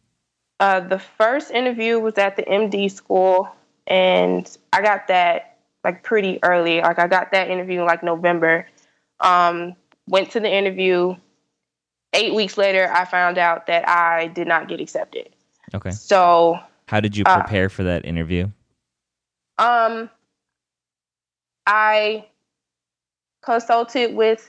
Uh, 0.59 0.79
the 0.81 0.99
first 0.99 1.51
interview 1.51 1.97
was 1.99 2.17
at 2.17 2.35
the 2.35 2.43
MD 2.43 2.91
school, 2.91 3.49
and 3.87 4.45
I 4.73 4.81
got 4.81 5.07
that 5.07 5.57
like 5.83 6.03
pretty 6.03 6.39
early. 6.43 6.81
Like 6.81 6.99
I 6.99 7.07
got 7.07 7.31
that 7.31 7.49
interview 7.49 7.79
in 7.81 7.85
like 7.87 8.03
November. 8.03 8.67
Um, 9.19 9.75
went 10.07 10.31
to 10.31 10.39
the 10.39 10.51
interview. 10.53 11.15
Eight 12.13 12.33
weeks 12.35 12.57
later, 12.57 12.91
I 12.91 13.05
found 13.05 13.37
out 13.37 13.67
that 13.67 13.87
I 13.87 14.27
did 14.27 14.45
not 14.47 14.67
get 14.67 14.81
accepted. 14.81 15.29
Okay. 15.73 15.91
So, 15.91 16.59
How 16.87 16.99
did 16.99 17.15
you 17.15 17.23
Uh, 17.25 17.39
prepare 17.39 17.69
for 17.69 17.83
that 17.83 18.03
interview? 18.05 18.49
um, 19.57 20.09
I 21.65 22.25
consulted 23.41 24.15
with. 24.15 24.47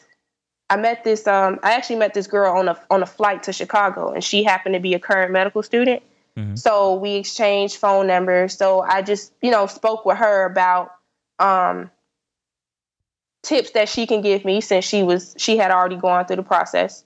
I 0.71 0.77
met 0.77 1.05
this. 1.05 1.27
Um, 1.27 1.59
I 1.63 1.73
actually 1.73 1.97
met 1.97 2.15
this 2.15 2.27
girl 2.27 2.57
on 2.57 2.69
a 2.69 2.81
on 2.91 3.03
a 3.03 3.07
flight 3.07 3.43
to 3.45 3.53
Chicago, 3.53 4.13
and 4.13 4.25
she 4.25 4.43
happened 4.43 4.75
to 4.75 4.81
be 4.81 4.95
a 4.95 4.99
current 4.99 5.33
medical 5.33 5.63
student. 5.63 6.03
Mhm. 6.37 6.59
So 6.59 6.95
we 6.95 7.17
exchanged 7.17 7.77
phone 7.77 8.07
numbers. 8.07 8.57
So 8.57 8.81
I 8.81 9.03
just, 9.03 9.33
you 9.43 9.51
know, 9.51 9.67
spoke 9.67 10.07
with 10.07 10.17
her 10.17 10.47
about 10.47 10.93
um, 11.39 11.91
tips 13.43 13.73
that 13.73 13.89
she 13.89 14.07
can 14.07 14.23
give 14.23 14.45
me 14.45 14.61
since 14.61 14.85
she 14.85 15.03
was 15.03 15.35
she 15.37 15.57
had 15.57 15.71
already 15.71 15.97
gone 15.97 16.25
through 16.27 16.37
the 16.37 16.43
process. 16.43 17.05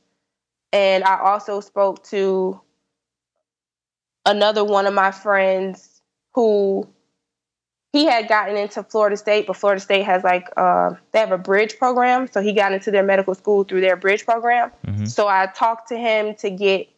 And 0.73 1.05
I 1.05 1.19
also 1.19 1.61
spoke 1.61 2.05
to 2.05 2.61
another 4.27 4.65
one 4.65 4.87
of 4.87 4.95
my 4.95 5.11
friends 5.11 6.03
who 6.35 6.87
he 7.97 8.05
had 8.05 8.29
gotten 8.29 8.57
into 8.59 8.83
Florida 8.83 9.17
State, 9.17 9.47
but 9.47 9.57
Florida 9.57 9.81
State 9.81 10.05
has 10.05 10.23
like 10.23 10.49
uh, 10.57 10.91
they 11.13 11.19
have 11.19 11.33
a 11.33 11.39
bridge 11.39 11.79
program, 11.79 12.29
so 12.29 12.43
he 12.43 12.53
got 12.53 12.73
into 12.73 12.91
their 12.91 13.03
medical 13.03 13.35
school 13.35 13.65
through 13.65 13.81
their 13.81 13.97
bridge 13.97 14.27
program. 14.27 14.71
Mhm. 14.87 15.09
So 15.09 15.27
I 15.27 15.47
talked 15.47 15.89
to 15.89 15.97
him 15.97 16.35
to 16.37 16.51
get 16.51 16.89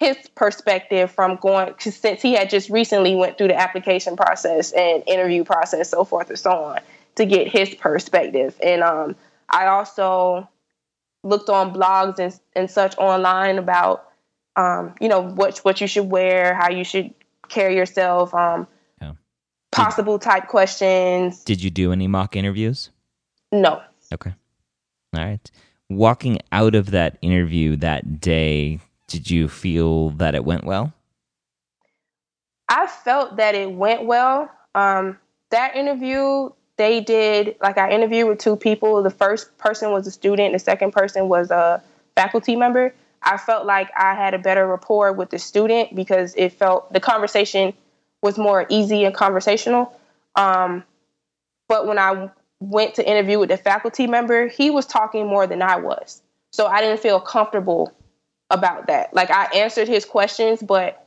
his 0.00 0.16
perspective 0.34 1.12
from 1.12 1.36
going 1.36 1.72
'cause 1.74 1.94
since 1.94 2.20
he 2.20 2.32
had 2.34 2.50
just 2.50 2.70
recently 2.70 3.14
went 3.14 3.38
through 3.38 3.48
the 3.48 3.60
application 3.60 4.16
process 4.16 4.72
and 4.72 5.04
interview 5.06 5.44
process, 5.44 5.88
so 5.90 6.02
forth 6.02 6.28
and 6.28 6.38
so 6.38 6.50
on, 6.50 6.80
to 7.14 7.24
get 7.24 7.46
his 7.46 7.76
perspective. 7.76 8.56
And 8.60 8.82
um, 8.82 9.14
I 9.48 9.66
also 9.66 10.48
looked 11.22 11.48
on 11.50 11.72
blogs 11.72 12.18
and, 12.18 12.36
and 12.56 12.68
such 12.68 12.98
online 12.98 13.58
about 13.58 14.08
um, 14.56 14.94
you 15.00 15.08
know 15.08 15.20
what 15.22 15.58
what 15.58 15.80
you 15.80 15.86
should 15.86 16.10
wear, 16.10 16.52
how 16.54 16.68
you 16.68 16.82
should 16.82 17.14
carry 17.48 17.76
yourself, 17.76 18.34
um, 18.34 18.66
Possible 19.72 20.18
type 20.18 20.48
questions. 20.48 21.42
Did 21.44 21.62
you 21.62 21.70
do 21.70 21.92
any 21.92 22.06
mock 22.06 22.36
interviews? 22.36 22.90
No, 23.50 23.82
Okay. 24.12 24.34
All 25.14 25.24
right. 25.24 25.50
Walking 25.88 26.38
out 26.52 26.74
of 26.74 26.90
that 26.90 27.18
interview 27.22 27.76
that 27.76 28.20
day, 28.20 28.80
did 29.08 29.30
you 29.30 29.48
feel 29.48 30.10
that 30.10 30.34
it 30.34 30.44
went 30.44 30.64
well? 30.64 30.92
I 32.68 32.86
felt 32.86 33.36
that 33.36 33.54
it 33.54 33.70
went 33.70 34.04
well. 34.04 34.50
Um, 34.74 35.18
that 35.50 35.76
interview, 35.76 36.50
they 36.76 37.00
did 37.00 37.56
like 37.60 37.76
I 37.76 37.90
interviewed 37.90 38.28
with 38.28 38.38
two 38.38 38.56
people. 38.56 39.02
The 39.02 39.10
first 39.10 39.56
person 39.58 39.92
was 39.92 40.06
a 40.06 40.10
student. 40.10 40.54
The 40.54 40.58
second 40.58 40.92
person 40.92 41.28
was 41.28 41.50
a 41.50 41.82
faculty 42.14 42.56
member. 42.56 42.94
I 43.22 43.36
felt 43.36 43.66
like 43.66 43.90
I 43.96 44.14
had 44.14 44.34
a 44.34 44.38
better 44.38 44.66
rapport 44.66 45.12
with 45.12 45.30
the 45.30 45.38
student 45.38 45.94
because 45.94 46.34
it 46.36 46.54
felt 46.54 46.92
the 46.92 47.00
conversation 47.00 47.74
was 48.22 48.38
more 48.38 48.66
easy 48.68 49.04
and 49.04 49.14
conversational. 49.14 49.98
Um, 50.36 50.84
but 51.68 51.86
when 51.86 51.98
I 51.98 52.30
went 52.60 52.94
to 52.94 53.08
interview 53.08 53.38
with 53.38 53.48
the 53.48 53.56
faculty 53.56 54.06
member, 54.06 54.46
he 54.48 54.70
was 54.70 54.86
talking 54.86 55.26
more 55.26 55.46
than 55.46 55.62
I 55.62 55.76
was. 55.76 56.22
So 56.52 56.66
I 56.66 56.80
didn't 56.80 57.00
feel 57.00 57.20
comfortable 57.20 57.92
about 58.50 58.86
that. 58.86 59.12
Like 59.14 59.30
I 59.30 59.44
answered 59.54 59.88
his 59.88 60.04
questions, 60.04 60.62
but 60.62 61.06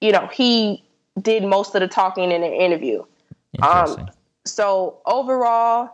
you 0.00 0.10
know, 0.10 0.26
he 0.26 0.82
did 1.20 1.44
most 1.44 1.74
of 1.74 1.80
the 1.80 1.88
talking 1.88 2.32
in 2.32 2.40
the 2.40 2.52
interview. 2.52 3.04
Interesting. 3.54 4.08
So 4.44 4.98
overall, 5.06 5.90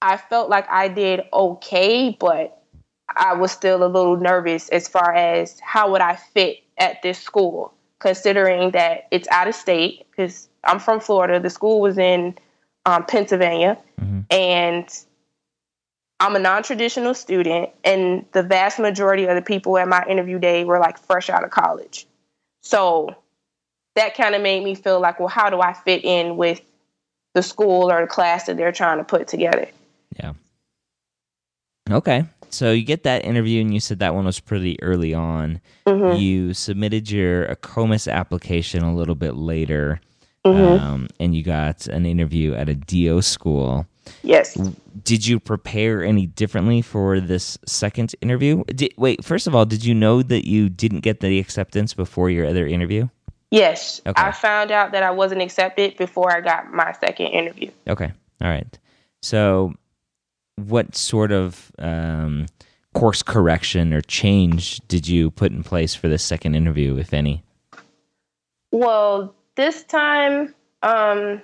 I 0.00 0.16
felt 0.16 0.50
like 0.50 0.68
I 0.68 0.88
did 0.88 1.22
okay, 1.32 2.16
but 2.18 2.60
I 3.08 3.34
was 3.34 3.52
still 3.52 3.84
a 3.84 3.86
little 3.86 4.16
nervous 4.16 4.68
as 4.70 4.88
far 4.88 5.14
as 5.14 5.60
how 5.60 5.92
would 5.92 6.00
I 6.00 6.16
fit 6.16 6.58
at 6.78 7.02
this 7.02 7.18
school, 7.18 7.72
considering 8.02 8.72
that 8.72 9.06
it's 9.10 9.28
out 9.28 9.46
of 9.48 9.54
state. 9.54 10.06
Because 10.10 10.48
I'm 10.64 10.78
from 10.80 11.00
Florida, 11.00 11.38
the 11.40 11.48
school 11.50 11.80
was 11.80 11.96
in 11.96 12.36
um, 12.84 13.06
Pennsylvania, 13.06 13.78
Mhm. 14.00 14.24
and 14.30 14.88
I'm 16.18 16.34
a 16.36 16.38
non-traditional 16.40 17.14
student, 17.14 17.70
and 17.84 18.26
the 18.32 18.42
vast 18.42 18.78
majority 18.80 19.24
of 19.26 19.36
the 19.36 19.42
people 19.42 19.78
at 19.78 19.86
my 19.88 20.04
interview 20.08 20.38
day 20.40 20.64
were 20.64 20.78
like 20.80 20.98
fresh 20.98 21.30
out 21.30 21.44
of 21.44 21.50
college. 21.50 22.06
So 22.62 23.14
that 23.94 24.16
kind 24.16 24.34
of 24.34 24.42
made 24.42 24.64
me 24.64 24.74
feel 24.74 25.00
like, 25.00 25.20
well, 25.20 25.28
how 25.28 25.48
do 25.50 25.60
I 25.60 25.72
fit 25.72 26.04
in 26.04 26.36
with 26.36 26.60
the 27.34 27.42
school 27.42 27.90
or 27.90 28.00
the 28.00 28.06
class 28.08 28.46
that 28.46 28.56
they're 28.56 28.72
trying 28.72 28.98
to 28.98 29.04
put 29.04 29.28
together? 29.28 29.68
Yeah. 30.16 30.32
Okay. 31.90 32.24
So 32.50 32.70
you 32.70 32.84
get 32.84 33.02
that 33.04 33.24
interview, 33.24 33.60
and 33.62 33.72
you 33.72 33.80
said 33.80 33.98
that 34.00 34.14
one 34.14 34.26
was 34.26 34.38
pretty 34.38 34.80
early 34.82 35.14
on. 35.14 35.60
Mm-hmm. 35.86 36.18
You 36.20 36.54
submitted 36.54 37.10
your 37.10 37.46
AACOMAS 37.46 38.12
application 38.12 38.82
a 38.82 38.94
little 38.94 39.14
bit 39.14 39.36
later, 39.36 40.00
Mm-hmm. 40.44 40.84
um, 40.84 41.08
and 41.20 41.36
you 41.36 41.44
got 41.44 41.86
an 41.86 42.04
interview 42.04 42.52
at 42.54 42.68
a 42.68 42.74
DO 42.74 43.22
school. 43.22 43.86
Yes. 44.24 44.54
Did 45.04 45.24
you 45.24 45.38
prepare 45.38 46.02
any 46.02 46.26
differently 46.26 46.82
for 46.82 47.20
this 47.20 47.56
second 47.64 48.16
interview? 48.20 48.64
Did, 48.64 48.92
wait, 48.96 49.24
first 49.24 49.46
of 49.46 49.54
all, 49.54 49.64
did 49.64 49.84
you 49.84 49.94
know 49.94 50.20
that 50.20 50.44
you 50.44 50.68
didn't 50.68 51.00
get 51.00 51.20
the 51.20 51.38
acceptance 51.38 51.94
before 51.94 52.28
your 52.28 52.44
other 52.44 52.66
interview? 52.66 53.08
Yes. 53.52 54.00
Okay. 54.04 54.20
I 54.20 54.32
found 54.32 54.72
out 54.72 54.90
that 54.90 55.04
I 55.04 55.12
wasn't 55.12 55.42
accepted 55.42 55.96
before 55.96 56.34
I 56.36 56.40
got 56.40 56.72
my 56.72 56.92
second 56.92 57.26
interview. 57.28 57.70
Okay. 57.86 58.10
All 58.40 58.48
right. 58.48 58.78
So, 59.22 59.74
what 60.56 60.94
sort 60.94 61.32
of 61.32 61.72
um, 61.78 62.46
course 62.94 63.22
correction 63.22 63.92
or 63.92 64.00
change 64.00 64.80
did 64.88 65.08
you 65.08 65.30
put 65.30 65.52
in 65.52 65.62
place 65.62 65.94
for 65.94 66.08
this 66.08 66.22
second 66.22 66.54
interview, 66.54 66.96
if 66.96 67.14
any? 67.14 67.42
Well, 68.70 69.34
this 69.54 69.84
time, 69.84 70.54
um, 70.82 71.42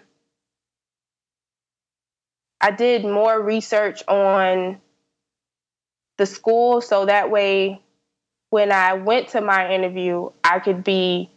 I 2.60 2.70
did 2.70 3.04
more 3.04 3.40
research 3.40 4.02
on 4.08 4.80
the 6.16 6.26
school 6.26 6.80
so 6.80 7.06
that 7.06 7.30
way 7.30 7.80
when 8.50 8.72
I 8.72 8.94
went 8.94 9.28
to 9.28 9.40
my 9.40 9.72
interview, 9.72 10.30
I 10.42 10.58
could 10.58 10.82
be 10.82 11.30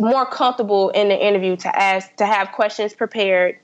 more 0.00 0.26
comfortable 0.26 0.90
in 0.90 1.08
the 1.08 1.26
interview 1.26 1.56
to 1.56 1.76
ask 1.76 2.14
to 2.16 2.26
have 2.26 2.52
questions 2.52 2.94
prepared. 2.94 3.58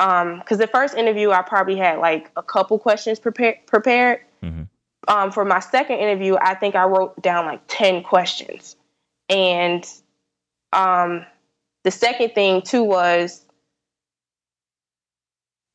Um, 0.00 0.38
because 0.38 0.58
the 0.58 0.66
first 0.68 0.94
interview 0.94 1.30
I 1.30 1.42
probably 1.42 1.76
had 1.76 1.98
like 1.98 2.30
a 2.36 2.42
couple 2.42 2.78
questions 2.78 3.18
prepared 3.18 3.56
prepared. 3.66 4.20
Mhm. 4.42 4.68
Um, 5.08 5.32
for 5.32 5.44
my 5.44 5.60
second 5.60 5.98
interview, 5.98 6.36
I 6.40 6.54
think 6.54 6.74
I 6.74 6.84
wrote 6.84 7.20
down 7.22 7.46
like 7.46 7.62
ten 7.66 8.02
questions, 8.02 8.76
and 9.28 9.84
um, 10.72 11.24
the 11.84 11.90
second 11.90 12.34
thing 12.34 12.62
too 12.62 12.84
was 12.84 13.44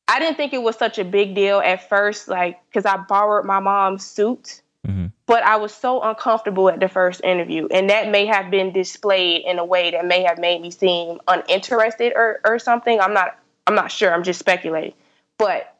I 0.08 0.20
didn't 0.20 0.36
think 0.36 0.52
it 0.52 0.62
was 0.62 0.76
such 0.76 0.98
a 0.98 1.04
big 1.04 1.34
deal 1.34 1.58
at 1.58 1.88
first, 1.88 2.28
like 2.28 2.60
because 2.68 2.86
I 2.86 2.96
borrowed 2.98 3.44
my 3.44 3.58
mom's 3.60 4.06
suit, 4.06 4.62
Mhm. 4.86 5.10
but 5.26 5.42
I 5.42 5.56
was 5.56 5.74
so 5.74 6.00
uncomfortable 6.02 6.68
at 6.68 6.78
the 6.80 6.88
first 6.88 7.22
interview, 7.24 7.66
and 7.70 7.90
that 7.90 8.08
may 8.08 8.26
have 8.26 8.50
been 8.50 8.72
displayed 8.72 9.42
in 9.44 9.58
a 9.58 9.64
way 9.64 9.90
that 9.90 10.04
may 10.06 10.22
have 10.22 10.38
made 10.38 10.60
me 10.62 10.70
seem 10.70 11.20
uninterested 11.26 12.12
or 12.14 12.40
or 12.46 12.58
something. 12.58 13.00
I'm 13.00 13.14
not 13.14 13.36
I'm 13.66 13.74
not 13.74 13.90
sure. 13.90 14.12
I'm 14.12 14.22
just 14.22 14.38
speculating, 14.38 14.94
but 15.38 15.74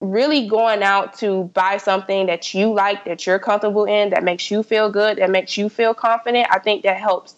really 0.00 0.46
going 0.46 0.82
out 0.82 1.18
to 1.18 1.44
buy 1.54 1.78
something 1.78 2.26
that 2.26 2.52
you 2.54 2.72
like, 2.72 3.04
that 3.06 3.26
you're 3.26 3.38
comfortable 3.38 3.84
in, 3.84 4.10
that 4.10 4.22
makes 4.24 4.50
you 4.50 4.62
feel 4.62 4.90
good, 4.90 5.18
that 5.18 5.30
makes 5.30 5.56
you 5.56 5.68
feel 5.68 5.94
confident, 5.94 6.46
I 6.50 6.58
think 6.58 6.82
that 6.82 6.98
helps, 6.98 7.34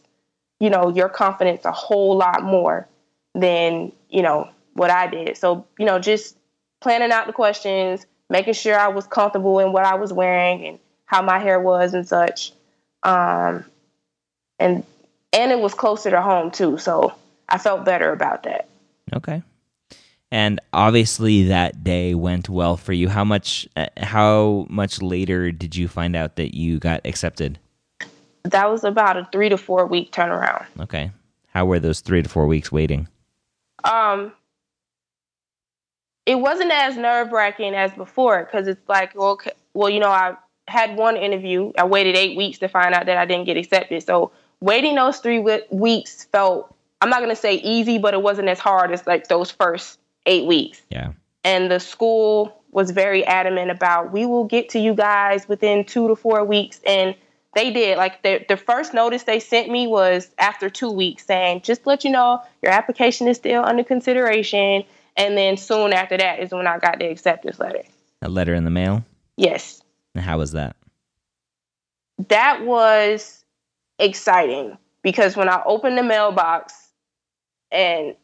you 0.59 0.71
know, 0.71 0.89
your 0.89 1.09
confidence 1.09 1.65
a 1.65 1.73
whole 1.73 2.17
lot 2.17 2.43
more 2.43 2.89
than, 3.35 3.93
you 4.09 4.23
know, 4.23 4.49
what 4.75 4.91
I 4.91 5.07
did. 5.07 5.37
So, 5.37 5.67
you 5.79 5.87
know, 5.87 5.99
just 5.99 6.37
planning 6.81 7.13
out 7.13 7.27
the 7.27 7.33
questions, 7.33 8.07
making 8.29 8.55
sure 8.55 8.79
I 8.79 8.89
was 8.89 9.07
comfortable 9.07 9.61
in 9.61 9.73
what 9.73 9.85
I 9.85 9.95
was 9.95 10.13
wearing 10.13 10.67
and 10.67 10.79
how 11.07 11.23
my 11.23 11.39
hair 11.39 11.61
was 11.61 11.95
and 11.95 12.07
such. 12.07 12.53
Um, 13.03 13.65
and 14.59 14.85
and 15.33 15.53
it 15.53 15.61
was 15.61 15.75
closer 15.75 16.11
to 16.11 16.23
home 16.23 16.51
too, 16.51 16.79
so 16.79 17.15
I 17.49 17.59
felt 17.59 17.85
better 17.85 18.13
about 18.13 18.45
that. 18.45 18.69
Okay. 19.15 19.43
And 20.31 20.61
obviously 20.73 21.45
that 21.45 21.83
day 21.83 22.15
went 22.15 22.49
well 22.49 22.77
for 22.77 22.93
you. 22.93 23.09
How 23.09 23.25
much 23.25 23.67
uh, 23.77 23.87
how 23.97 24.67
much 24.69 25.01
later 25.01 25.51
did 25.53 25.75
you 25.75 25.89
find 25.89 26.15
out 26.15 26.37
that 26.37 26.55
you 26.55 26.79
got 26.79 27.01
accepted? 27.07 27.59
That 28.45 28.71
was 28.71 28.85
about 28.85 29.17
a 29.17 29.29
three 29.33 29.49
to 29.49 29.57
four 29.57 29.87
week 29.87 30.13
turnaround. 30.13 30.67
Okay. 30.81 31.11
How 31.55 31.65
were 31.65 31.81
those 31.81 32.01
3 32.01 32.23
to 32.23 32.29
4 32.29 32.47
weeks 32.47 32.71
waiting? 32.71 33.09
um 33.85 34.33
it 36.27 36.35
wasn't 36.35 36.71
as 36.71 36.97
nerve 36.97 37.33
wracking 37.33 37.75
as 37.75 37.91
before 37.93 38.45
because 38.45 38.69
it's 38.69 38.87
like 38.89 39.15
well, 39.15 39.31
okay, 39.31 39.53
well 39.73 39.89
you 39.89 40.01
know 40.01 40.11
I 40.11 40.35
had 40.67 40.97
one 40.97 41.17
interview 41.17 41.73
I 41.79 41.85
waited 41.85 42.17
eight 42.17 42.37
weeks 42.37 42.59
to 42.59 42.69
find 42.69 42.95
out 42.95 43.07
that 43.07 43.17
I 43.17 43.25
didn't 43.25 43.47
get 43.47 43.57
accepted 43.57 44.03
so 44.03 44.31
waiting 44.61 44.97
those 44.97 45.19
three 45.19 45.39
we- 45.39 45.63
weeks 45.71 46.25
felt 46.25 46.75
I'm 47.01 47.11
not 47.11 47.21
gonna 47.21 47.37
say 47.37 47.55
easy 47.55 47.99
but 47.99 48.15
it 48.15 48.23
wasn't 48.23 48.49
as 48.49 48.59
hard 48.59 48.91
as 48.93 49.07
like 49.07 49.29
those 49.29 49.51
first 49.51 49.99
eight 50.27 50.47
weeks 50.47 50.81
Yeah. 50.91 51.13
and 51.45 51.71
the 51.71 51.79
school 51.81 52.63
was 52.71 52.91
very 52.91 53.25
adamant 53.25 53.71
about 53.71 54.13
we 54.13 54.27
will 54.27 54.45
get 54.45 54.69
to 54.71 54.79
you 54.79 54.95
guys 54.95 55.49
within 55.49 55.85
two 55.85 56.09
to 56.09 56.17
four 56.17 56.45
weeks 56.45 56.81
and 56.87 57.15
they 57.55 57.73
did 57.73 57.97
like 57.97 58.23
the, 58.23 58.45
the 58.49 58.57
first 58.57 58.93
notice 58.93 59.23
they 59.25 59.41
sent 59.41 59.71
me 59.71 59.87
was 59.87 60.29
after 60.39 60.69
two 60.69 60.91
weeks 60.91 61.25
saying 61.25 61.63
just 61.63 61.87
let 61.87 62.05
you 62.05 62.11
know 62.11 62.43
your 62.63 62.73
application 62.73 63.27
is 63.27 63.37
still 63.39 63.65
under 63.65 63.83
consideration 63.83 64.85
and 65.17 65.37
then 65.37 65.57
soon 65.57 65.93
after 65.93 66.17
that 66.17 66.41
is 66.41 66.51
when 66.53 66.67
i 66.67 66.79
got 66.79 66.99
the 66.99 67.07
acceptance 67.11 67.59
letter 67.59 67.83
A 68.23 68.29
letter 68.29 68.55
in 68.55 68.65
the 68.65 68.71
mail? 68.71 69.05
yes 69.37 69.81
And 70.15 70.23
how 70.25 70.39
was 70.39 70.53
that? 70.53 70.77
that 72.29 72.65
was 72.65 73.45
exciting 73.99 74.77
because 75.03 75.37
when 75.37 75.49
I 75.49 75.63
opened 75.65 75.97
the 75.97 76.03
mailbox 76.03 76.88
and 77.73 78.15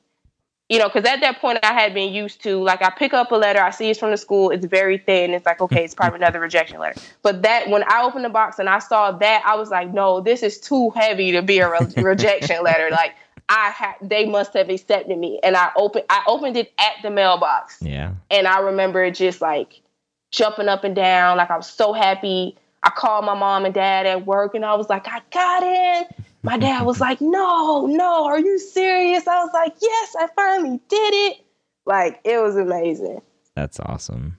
you 0.70 0.78
know, 0.78 0.88
because 0.88 1.05
at 1.05 1.20
that 1.20 1.40
point 1.40 1.59
I 1.62 1.74
had 1.74 1.92
been 1.92 2.12
used 2.12 2.42
to 2.45 2.62
like 2.62 2.82
I 2.82 2.90
pick 2.90 3.12
up 3.12 3.30
a 3.32 3.34
letter, 3.36 3.61
I 3.61 3.70
see 3.70 3.90
it's 3.90 4.01
from 4.01 4.11
the 4.11 4.16
school, 4.16 4.51
it's 4.51 4.64
very 4.64 4.97
thin, 4.99 5.32
it's 5.32 5.45
like 5.45 5.61
okay, 5.61 5.84
it's 5.84 5.95
probably 5.95 6.16
another 6.18 6.40
rejection 6.40 6.78
letter. 6.80 7.01
But 7.22 7.42
that 7.42 7.68
when 7.68 7.84
I 7.86 8.03
opened 8.03 8.24
the 8.24 8.30
box 8.30 8.59
and 8.59 8.68
I 8.68 8.78
saw 8.78 9.12
that, 9.12 9.42
I 9.45 9.57
was 9.57 9.70
like, 9.70 9.92
no, 9.92 10.20
this 10.20 10.42
is 10.42 10.59
too 10.59 10.90
heavy 10.90 11.32
to 11.32 11.42
be 11.42 11.59
a 11.59 11.70
re- 11.70 11.92
rejection 12.03 12.62
letter. 12.62 12.88
Like 12.90 13.14
I 13.51 13.70
had, 13.70 13.95
they 14.01 14.24
must 14.24 14.55
have 14.55 14.70
accepted 14.70 15.18
me, 15.18 15.38
and 15.42 15.55
I 15.55 15.70
opened, 15.76 16.07
I 16.09 16.22
opened 16.26 16.57
it 16.57 16.72
at 16.78 16.95
the 17.03 17.11
mailbox, 17.11 17.76
Yeah. 17.82 18.14
and 18.30 18.49
I 18.49 18.61
remember 18.61 19.11
just 19.11 19.42
like 19.42 19.82
jumping 20.30 20.68
up 20.68 20.82
and 20.82 20.97
down, 20.97 21.36
like 21.36 21.51
I 21.51 21.57
was 21.59 21.68
so 21.70 21.92
happy. 21.92 22.57
I 22.82 22.90
called 22.90 23.24
my 23.26 23.34
mom 23.34 23.66
and 23.66 23.74
dad 23.74 24.07
at 24.07 24.24
work, 24.26 24.55
and 24.55 24.64
I 24.64 24.74
was 24.74 24.88
like, 24.88 25.07
I 25.09 25.20
got 25.30 25.62
in. 25.62 26.24
My 26.45 26.59
dad 26.59 26.84
was 26.84 27.01
like, 27.01 27.20
No, 27.20 27.86
no, 27.86 28.26
are 28.26 28.38
you 28.38 28.59
serious? 28.59 29.26
I 29.26 29.42
was 29.42 29.51
like, 29.53 29.74
Yes, 29.80 30.16
I 30.18 30.28
finally 30.36 30.80
did 30.88 31.14
it. 31.14 31.38
Like 31.86 32.20
it 32.24 32.40
was 32.40 32.57
amazing. 32.57 33.20
That's 33.57 33.80
awesome. 33.80 34.36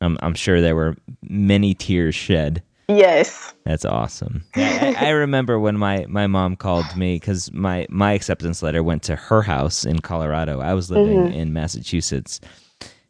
I'm 0.00 0.16
I'm 0.22 0.34
sure 0.34 0.60
there 0.60 0.76
were 0.76 0.96
many 1.22 1.74
tears 1.74 2.14
shed. 2.14 2.62
Yes. 2.88 3.52
That's 3.64 3.84
awesome. 3.84 4.44
I, 4.56 4.96
I 4.98 5.10
remember 5.10 5.60
when 5.60 5.76
my, 5.76 6.06
my 6.08 6.26
mom 6.26 6.56
called 6.56 6.96
me 6.96 7.16
because 7.16 7.52
my, 7.52 7.86
my 7.90 8.12
acceptance 8.12 8.62
letter 8.62 8.82
went 8.82 9.02
to 9.04 9.16
her 9.16 9.42
house 9.42 9.84
in 9.84 9.98
Colorado. 9.98 10.60
I 10.60 10.72
was 10.72 10.90
living 10.90 11.18
mm-hmm. 11.18 11.34
in 11.34 11.52
Massachusetts, 11.52 12.40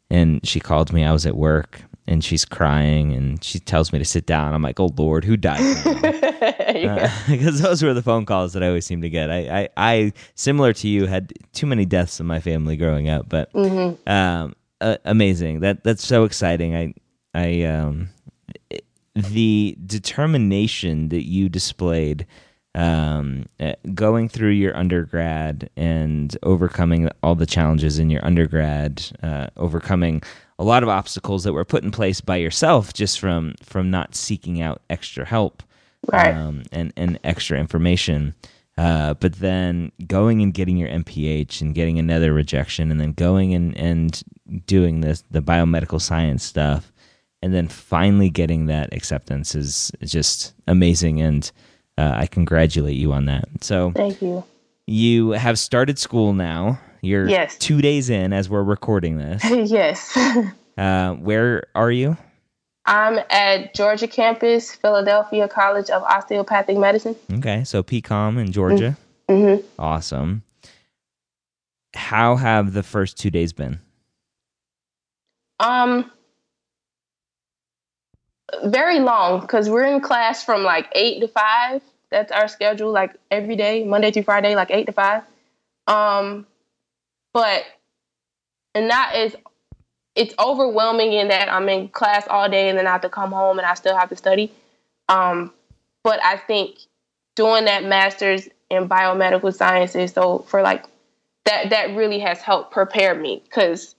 and 0.09 0.45
she 0.45 0.59
called 0.59 0.91
me. 0.91 1.05
I 1.05 1.13
was 1.13 1.25
at 1.25 1.37
work, 1.37 1.81
and 2.09 2.23
she's 2.23 2.43
crying, 2.43 3.13
and 3.13 3.41
she 3.43 3.59
tells 3.59 3.93
me 3.93 3.99
to 3.99 4.05
sit 4.05 4.25
down. 4.25 4.53
I'm 4.53 4.63
like, 4.63 4.79
"Oh 4.79 4.91
Lord, 4.97 5.23
who 5.23 5.37
died?" 5.37 5.61
Because 7.27 7.61
those 7.61 7.83
were 7.83 7.93
the 7.93 8.01
phone 8.01 8.25
calls 8.25 8.53
that 8.53 8.63
I 8.63 8.67
always 8.67 8.85
seem 8.85 9.03
to 9.03 9.09
get. 9.09 9.29
I, 9.29 9.61
I, 9.61 9.69
I, 9.77 10.13
similar 10.33 10.73
to 10.73 10.87
you, 10.87 11.05
had 11.05 11.31
too 11.53 11.67
many 11.67 11.85
deaths 11.85 12.19
in 12.19 12.25
my 12.25 12.39
family 12.39 12.77
growing 12.77 13.09
up, 13.09 13.29
but 13.29 13.51
um, 14.07 14.55
uh, 14.81 14.97
amazing. 15.05 15.59
That 15.59 15.83
that's 15.83 16.05
so 16.05 16.23
exciting. 16.23 16.75
I, 16.75 16.93
I, 17.35 17.63
um, 17.65 18.09
the 19.13 19.77
determination 19.85 21.09
that 21.09 21.27
you 21.27 21.47
displayed 21.47 22.25
um, 22.73 23.45
uh, 23.59 23.73
going 23.93 24.29
through 24.29 24.51
your 24.51 24.75
undergrad 24.75 25.69
and 25.75 26.35
overcoming 26.41 27.09
all 27.21 27.35
the 27.35 27.45
challenges 27.45 27.99
in 27.99 28.09
your 28.09 28.25
undergrad, 28.25 29.11
uh, 29.21 29.47
overcoming 29.57 30.23
a 30.59 30.63
lot 30.63 30.83
of 30.83 30.89
obstacles 30.89 31.43
that 31.45 31.53
were 31.53 31.65
put 31.65 31.83
in 31.83 31.89
place 31.89 32.21
by 32.21 32.35
yourself 32.35 32.93
just 32.93 33.19
from 33.19 33.55
from 33.63 33.89
not 33.89 34.13
seeking 34.13 34.61
out 34.61 34.81
extra 34.91 35.25
help 35.25 35.63
Right. 36.11 36.33
um, 36.35 36.63
and 36.71 36.93
and 36.95 37.19
extra 37.23 37.57
information. 37.59 38.35
Uh, 38.77 39.13
but 39.15 39.33
then 39.33 39.91
going 40.07 40.41
and 40.41 40.53
getting 40.53 40.77
your 40.77 40.87
MPH 40.87 41.59
and 41.61 41.75
getting 41.75 41.99
another 41.99 42.31
rejection, 42.33 42.91
and 42.91 42.99
then 43.01 43.11
going 43.11 43.53
and, 43.53 43.75
and 43.77 44.21
doing 44.67 45.01
this 45.01 45.23
the 45.31 45.41
biomedical 45.41 45.99
science 45.99 46.43
stuff, 46.45 46.93
and 47.41 47.53
then 47.53 47.67
finally 47.67 48.29
getting 48.29 48.67
that 48.67 48.93
acceptance 48.93 49.55
is 49.55 49.91
just 50.05 50.53
amazing, 50.67 51.19
and 51.21 51.51
uh, 51.97 52.13
I 52.15 52.27
congratulate 52.27 52.95
you 52.95 53.11
on 53.11 53.25
that. 53.25 53.49
So 53.59 53.91
Thank 53.93 54.21
you. 54.21 54.45
you 54.87 55.31
have 55.31 55.59
started 55.59 55.99
school 55.99 56.31
now. 56.31 56.79
You're 57.01 57.27
Yes. 57.27 57.57
two 57.57 57.81
days 57.81 58.09
in 58.09 58.33
as 58.33 58.49
we're 58.49 58.63
recording 58.63 59.17
this. 59.17 59.43
yes. 59.71 60.15
Uh, 60.77 61.13
where 61.15 61.67
are 61.75 61.91
you? 61.91 62.17
I'm 62.85 63.19
at 63.29 63.75
Georgia 63.75 64.07
campus, 64.07 64.73
Philadelphia 64.73 65.47
College 65.47 65.89
of 65.89 66.01
Osteopathic 66.03 66.77
Medicine. 66.77 67.15
Okay, 67.31 67.63
so 67.63 67.83
PCOM 67.83 68.39
in 68.39 68.51
Georgia. 68.51 68.97
Mm-hmm. 69.27 69.65
Awesome. 69.77 70.41
How 71.93 72.35
have 72.35 72.73
the 72.73 72.81
first 72.83 73.17
two 73.17 73.29
days 73.29 73.53
been? 73.53 73.79
Um, 75.59 76.09
very 78.63 78.99
long 78.99 79.41
because 79.41 79.69
we're 79.69 79.83
in 79.83 80.01
class 80.01 80.43
from 80.43 80.63
like 80.63 80.87
eight 80.93 81.19
to 81.21 81.27
five. 81.27 81.81
That's 82.09 82.31
our 82.31 82.47
schedule, 82.47 82.91
like 82.91 83.15
every 83.29 83.55
day, 83.55 83.83
Monday 83.83 84.11
through 84.11 84.23
Friday, 84.23 84.55
like 84.55 84.71
eight 84.71 84.87
to 84.87 84.91
five. 84.93 85.23
Um, 85.85 86.47
but 87.33 87.63
and 88.75 88.89
that 88.89 89.15
is 89.15 89.35
it's 90.15 90.33
overwhelming 90.39 91.13
in 91.13 91.29
that 91.29 91.51
I'm 91.51 91.69
in 91.69 91.87
class 91.89 92.27
all 92.27 92.49
day 92.49 92.69
and 92.69 92.77
then 92.77 92.87
I 92.87 92.91
have 92.91 93.01
to 93.01 93.09
come 93.09 93.31
home 93.31 93.57
and 93.57 93.65
I 93.65 93.73
still 93.75 93.95
have 93.95 94.09
to 94.09 94.15
study. 94.15 94.51
Um, 95.07 95.53
but 96.03 96.19
I 96.23 96.37
think 96.37 96.77
doing 97.35 97.65
that 97.65 97.85
master's 97.85 98.49
in 98.69 98.89
biomedical 98.89 99.53
sciences, 99.53 100.11
so 100.13 100.39
for 100.39 100.61
like 100.61 100.85
that 101.45 101.69
that 101.69 101.95
really 101.95 102.19
has 102.19 102.41
helped 102.41 102.71
prepare 102.71 103.15
me 103.15 103.41
because 103.43 103.95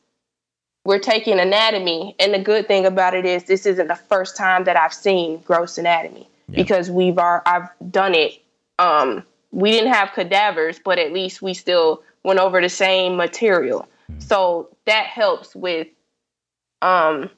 we're 0.85 0.99
taking 0.99 1.39
anatomy 1.39 2.14
and 2.18 2.33
the 2.33 2.39
good 2.39 2.66
thing 2.66 2.87
about 2.87 3.14
it 3.14 3.24
is 3.24 3.45
this 3.45 3.66
isn't 3.66 3.89
the 3.89 3.97
first 3.97 4.37
time 4.37 4.64
that 4.64 4.76
I've 4.76 4.95
seen 4.95 5.39
gross 5.39 5.78
anatomy 5.78 6.28
yeah. 6.49 6.57
because 6.57 6.91
we've 6.91 7.18
are 7.18 7.43
I've 7.47 7.68
done 7.91 8.14
it. 8.14 8.41
Um, 8.78 9.24
we 9.53 9.72
didn't 9.72 9.93
have 9.93 10.12
cadavers, 10.12 10.78
but 10.78 10.99
at 10.99 11.12
least 11.12 11.43
we 11.43 11.55
still 11.55 12.03
went 12.24 12.38
over 12.38 12.60
the 12.60 12.68
same 12.68 13.16
material. 13.16 13.88
Mm-hmm. 14.10 14.20
So 14.20 14.76
that 14.86 15.06
helps 15.06 15.54
with 15.54 15.88
um 16.82 17.30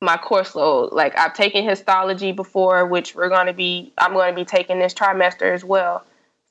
my 0.00 0.16
course 0.16 0.54
load. 0.54 0.92
Like 0.92 1.18
I've 1.18 1.34
taken 1.34 1.68
histology 1.68 2.32
before, 2.32 2.86
which 2.86 3.14
we're 3.14 3.28
going 3.28 3.46
to 3.46 3.52
be 3.52 3.92
I'm 3.98 4.12
going 4.12 4.34
to 4.34 4.36
be 4.36 4.44
taking 4.44 4.78
this 4.78 4.94
trimester 4.94 5.52
as 5.52 5.64
well. 5.64 6.04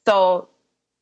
So 0.07 0.49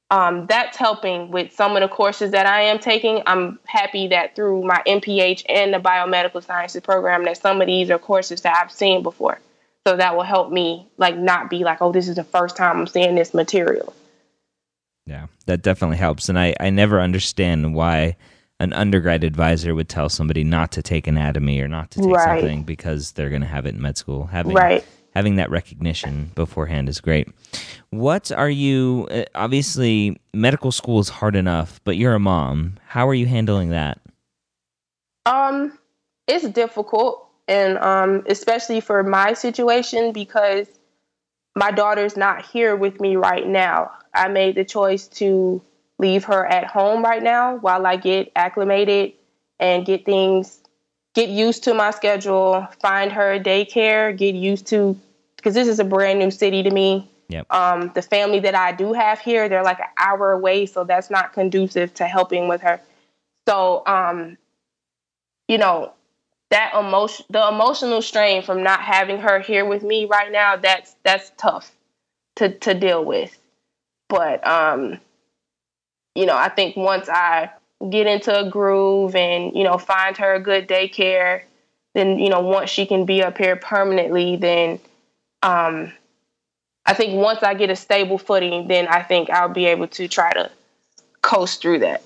um, 0.09 0.45
that's 0.45 0.77
helping 0.77 1.31
with 1.31 1.51
some 1.51 1.75
of 1.75 1.81
the 1.81 1.89
courses 1.89 2.31
that 2.31 2.45
I 2.45 2.61
am 2.63 2.79
taking. 2.79 3.21
I'm 3.25 3.59
happy 3.65 4.07
that 4.07 4.35
through 4.35 4.63
my 4.63 4.81
MPH 4.87 5.43
and 5.49 5.73
the 5.73 5.79
biomedical 5.79 6.43
sciences 6.43 6.81
program 6.81 7.25
that 7.25 7.37
some 7.37 7.59
of 7.59 7.67
these 7.67 7.89
are 7.89 7.99
courses 7.99 8.41
that 8.41 8.57
I've 8.61 8.71
seen 8.71 9.03
before. 9.03 9.39
So 9.85 9.97
that 9.97 10.15
will 10.15 10.23
help 10.23 10.51
me 10.51 10.87
like 10.97 11.17
not 11.17 11.49
be 11.49 11.63
like, 11.63 11.81
oh, 11.81 11.91
this 11.91 12.07
is 12.07 12.15
the 12.15 12.23
first 12.23 12.55
time 12.55 12.77
I'm 12.77 12.87
seeing 12.87 13.15
this 13.15 13.33
material. 13.33 13.93
Yeah, 15.07 15.27
that 15.45 15.61
definitely 15.61 15.97
helps. 15.97 16.29
And 16.29 16.37
I, 16.37 16.53
I 16.59 16.69
never 16.69 17.01
understand 17.01 17.73
why 17.73 18.17
an 18.59 18.73
undergrad 18.73 19.23
advisor 19.23 19.73
would 19.73 19.87
tell 19.87 20.09
somebody 20.09 20.43
not 20.43 20.71
to 20.73 20.81
take 20.81 21.07
anatomy 21.07 21.61
or 21.61 21.67
not 21.67 21.91
to 21.91 22.01
take 22.01 22.11
right. 22.11 22.41
something 22.41 22.63
because 22.63 23.13
they're 23.13 23.29
going 23.29 23.41
to 23.41 23.47
have 23.47 23.65
it 23.65 23.75
in 23.75 23.81
med 23.81 23.97
school. 23.97 24.25
Having 24.25 24.55
right. 24.55 24.85
having 25.15 25.37
that 25.37 25.49
recognition 25.49 26.31
beforehand 26.35 26.89
is 26.89 26.99
great. 26.99 27.29
What 27.91 28.31
are 28.31 28.49
you? 28.49 29.07
Uh, 29.09 29.23
obviously, 29.33 30.19
medical 30.33 30.71
school 30.71 30.99
is 30.99 31.07
hard 31.07 31.35
enough, 31.35 31.79
but 31.85 31.95
you're 31.95 32.15
a 32.15 32.19
mom. 32.19 32.75
How 32.85 33.07
are 33.07 33.13
you 33.13 33.27
handling 33.27 33.69
that? 33.69 34.01
Um, 35.25 35.77
it's 36.27 36.47
difficult, 36.49 37.29
and 37.47 37.77
um, 37.77 38.23
especially 38.27 38.81
for 38.81 39.03
my 39.03 39.33
situation 39.33 40.11
because 40.11 40.67
my 41.57 41.71
daughter's 41.71 42.15
not 42.15 42.45
here 42.45 42.75
with 42.75 43.01
me 43.01 43.15
right 43.15 43.45
now. 43.45 43.91
I 44.13 44.27
made 44.27 44.55
the 44.55 44.63
choice 44.63 45.07
to 45.19 45.61
leave 45.97 46.23
her 46.25 46.45
at 46.45 46.67
home 46.67 47.03
right 47.03 47.23
now 47.23 47.57
while 47.57 47.85
I 47.87 47.95
get 47.95 48.31
acclimated 48.35 49.13
and 49.59 49.83
get 49.83 50.05
things, 50.05 50.59
get 51.15 51.29
used 51.29 51.63
to 51.63 51.73
my 51.73 51.89
schedule, 51.89 52.67
find 52.79 53.11
her 53.11 53.39
daycare, 53.39 54.15
get 54.15 54.35
used 54.35 54.67
to, 54.67 54.95
because 55.35 55.55
this 55.55 55.67
is 55.67 55.79
a 55.79 55.83
brand 55.83 56.19
new 56.19 56.29
city 56.29 56.61
to 56.61 56.69
me. 56.69 57.09
Yep. 57.29 57.51
Um, 57.51 57.91
the 57.95 58.03
family 58.03 58.39
that 58.41 58.53
I 58.53 58.71
do 58.71 58.93
have 58.93 59.19
here, 59.19 59.49
they're 59.49 59.63
like 59.63 59.79
an 59.79 59.87
hour 59.97 60.31
away, 60.33 60.67
so 60.67 60.83
that's 60.83 61.09
not 61.09 61.33
conducive 61.33 61.91
to 61.95 62.05
helping 62.05 62.47
with 62.47 62.61
her. 62.61 62.79
So, 63.47 63.81
um, 63.87 64.37
you 65.47 65.57
know, 65.57 65.93
that 66.49 66.73
emotion, 66.75 67.25
the 67.29 67.47
emotional 67.47 68.01
strain 68.01 68.41
from 68.41 68.63
not 68.63 68.81
having 68.81 69.19
her 69.19 69.39
here 69.39 69.65
with 69.65 69.83
me 69.83 70.05
right 70.05 70.31
now, 70.31 70.55
that's 70.55 70.95
that's 71.03 71.31
tough 71.37 71.71
to 72.37 72.49
to 72.49 72.73
deal 72.73 73.03
with. 73.03 73.37
But 74.09 74.45
um, 74.47 74.99
you 76.17 76.25
know, 76.25 76.35
I 76.35 76.49
think 76.49 76.75
once 76.75 77.07
I 77.09 77.51
get 77.91 78.07
into 78.07 78.37
a 78.37 78.49
groove 78.49 79.15
and, 79.15 79.55
you 79.55 79.63
know, 79.63 79.77
find 79.77 80.17
her 80.17 80.33
a 80.33 80.39
good 80.39 80.67
daycare, 80.67 81.43
then, 81.93 82.17
you 82.17 82.29
know, 82.29 82.39
once 82.39 82.71
she 82.71 82.87
can 82.87 83.05
be 83.05 83.21
up 83.21 83.37
here 83.37 83.55
permanently, 83.55 84.35
then 84.35 84.79
um, 85.43 85.93
I 86.87 86.95
think 86.95 87.13
once 87.13 87.43
I 87.43 87.53
get 87.53 87.69
a 87.69 87.75
stable 87.75 88.17
footing, 88.17 88.67
then 88.67 88.87
I 88.87 89.03
think 89.03 89.29
I'll 89.29 89.49
be 89.49 89.67
able 89.67 89.87
to 89.89 90.07
try 90.07 90.33
to 90.33 90.49
coast 91.21 91.61
through 91.61 91.79
that. 91.79 92.01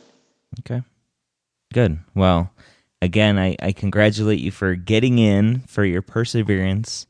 Okay. 0.60 0.84
Good. 1.74 2.00
Well, 2.14 2.52
again, 3.02 3.38
I, 3.40 3.56
I 3.62 3.72
congratulate 3.72 4.40
you 4.40 4.52
for 4.52 4.76
getting 4.76 5.20
in, 5.20 5.60
for 5.62 5.84
your 5.84 6.02
perseverance, 6.02 7.08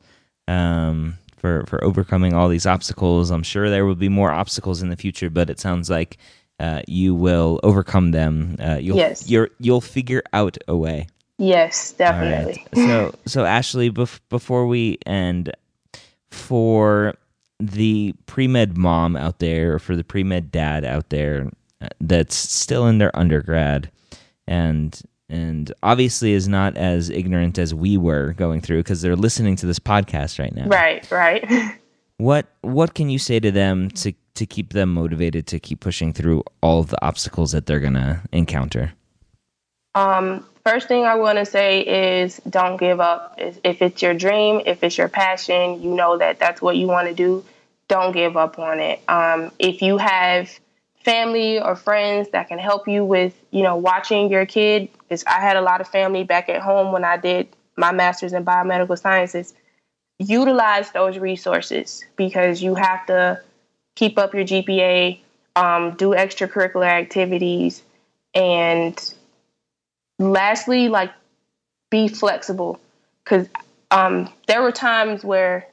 um, 0.48 1.18
for, 1.36 1.64
for 1.66 1.82
overcoming 1.84 2.34
all 2.34 2.48
these 2.48 2.66
obstacles. 2.66 3.30
I'm 3.30 3.42
sure 3.42 3.68
there 3.68 3.84
will 3.84 3.94
be 3.94 4.08
more 4.08 4.30
obstacles 4.30 4.82
in 4.82 4.88
the 4.88 4.96
future, 4.96 5.30
but 5.30 5.50
it 5.50 5.60
sounds 5.60 5.90
like 5.90 6.18
uh, 6.58 6.82
you 6.86 7.14
will 7.14 7.60
overcome 7.62 8.12
them. 8.12 8.56
Uh, 8.60 8.78
you'll, 8.80 8.96
yes. 8.96 9.28
you 9.28 9.48
will 9.60 9.80
figure 9.80 10.22
out 10.32 10.56
a 10.68 10.76
way. 10.76 11.08
Yes, 11.38 11.92
definitely. 11.92 12.64
Right. 12.76 12.86
So, 12.86 13.14
so 13.26 13.44
Ashley, 13.44 13.90
bef- 13.90 14.20
before 14.28 14.66
we 14.66 14.98
end, 15.06 15.52
for 16.30 17.14
the 17.58 18.14
pre 18.26 18.46
med 18.46 18.76
mom 18.76 19.16
out 19.16 19.38
there, 19.38 19.74
or 19.74 19.78
for 19.78 19.96
the 19.96 20.04
pre 20.04 20.22
med 20.22 20.52
dad 20.52 20.84
out 20.84 21.10
there 21.10 21.50
uh, 21.80 21.88
that's 22.00 22.36
still 22.36 22.86
in 22.86 22.98
their 22.98 23.16
undergrad, 23.16 23.90
and 24.46 25.02
and 25.32 25.72
obviously 25.82 26.32
is 26.32 26.46
not 26.46 26.76
as 26.76 27.08
ignorant 27.08 27.58
as 27.58 27.74
we 27.74 27.96
were 27.96 28.34
going 28.34 28.60
through 28.60 28.80
because 28.80 29.00
they're 29.00 29.16
listening 29.16 29.56
to 29.56 29.66
this 29.66 29.78
podcast 29.78 30.38
right 30.38 30.54
now. 30.54 30.66
Right, 30.66 31.10
right. 31.10 31.78
what 32.18 32.46
what 32.60 32.94
can 32.94 33.08
you 33.08 33.18
say 33.18 33.40
to 33.40 33.50
them 33.50 33.90
to 33.90 34.12
to 34.34 34.46
keep 34.46 34.74
them 34.74 34.92
motivated 34.92 35.46
to 35.48 35.58
keep 35.58 35.80
pushing 35.80 36.12
through 36.12 36.44
all 36.62 36.80
of 36.80 36.88
the 36.88 37.04
obstacles 37.04 37.52
that 37.52 37.66
they're 37.66 37.80
going 37.80 37.94
to 37.94 38.20
encounter? 38.30 38.92
Um, 39.94 40.46
first 40.64 40.88
thing 40.88 41.04
I 41.04 41.16
want 41.16 41.38
to 41.38 41.46
say 41.46 41.80
is 42.22 42.40
don't 42.48 42.78
give 42.78 43.00
up. 43.00 43.34
If 43.38 43.82
it's 43.82 44.02
your 44.02 44.14
dream, 44.14 44.60
if 44.66 44.84
it's 44.84 44.96
your 44.96 45.08
passion, 45.08 45.82
you 45.82 45.94
know 45.94 46.18
that 46.18 46.38
that's 46.38 46.62
what 46.62 46.76
you 46.76 46.86
want 46.86 47.08
to 47.08 47.14
do, 47.14 47.44
don't 47.88 48.12
give 48.12 48.36
up 48.36 48.58
on 48.58 48.80
it. 48.80 49.00
Um, 49.08 49.50
if 49.58 49.82
you 49.82 49.98
have 49.98 50.58
family 51.04 51.60
or 51.60 51.74
friends 51.74 52.30
that 52.30 52.48
can 52.48 52.58
help 52.58 52.88
you 52.88 53.04
with, 53.04 53.34
you 53.50 53.62
know, 53.62 53.76
watching 53.76 54.30
your 54.30 54.46
kid, 54.46 54.88
because 55.00 55.24
I 55.26 55.40
had 55.40 55.56
a 55.56 55.60
lot 55.60 55.80
of 55.80 55.88
family 55.88 56.24
back 56.24 56.48
at 56.48 56.62
home 56.62 56.92
when 56.92 57.04
I 57.04 57.16
did 57.16 57.48
my 57.76 57.92
master's 57.92 58.32
in 58.32 58.44
biomedical 58.44 58.98
sciences, 58.98 59.54
utilize 60.18 60.90
those 60.92 61.18
resources 61.18 62.04
because 62.16 62.62
you 62.62 62.74
have 62.74 63.06
to 63.06 63.40
keep 63.96 64.18
up 64.18 64.34
your 64.34 64.44
GPA, 64.44 65.18
um, 65.56 65.96
do 65.96 66.10
extracurricular 66.10 66.86
activities, 66.86 67.82
and 68.34 69.14
lastly, 70.18 70.88
like 70.88 71.10
be 71.90 72.08
flexible. 72.08 72.80
Because 73.24 73.48
um, 73.90 74.32
there 74.46 74.62
were 74.62 74.72
times 74.72 75.24
where, 75.24 75.66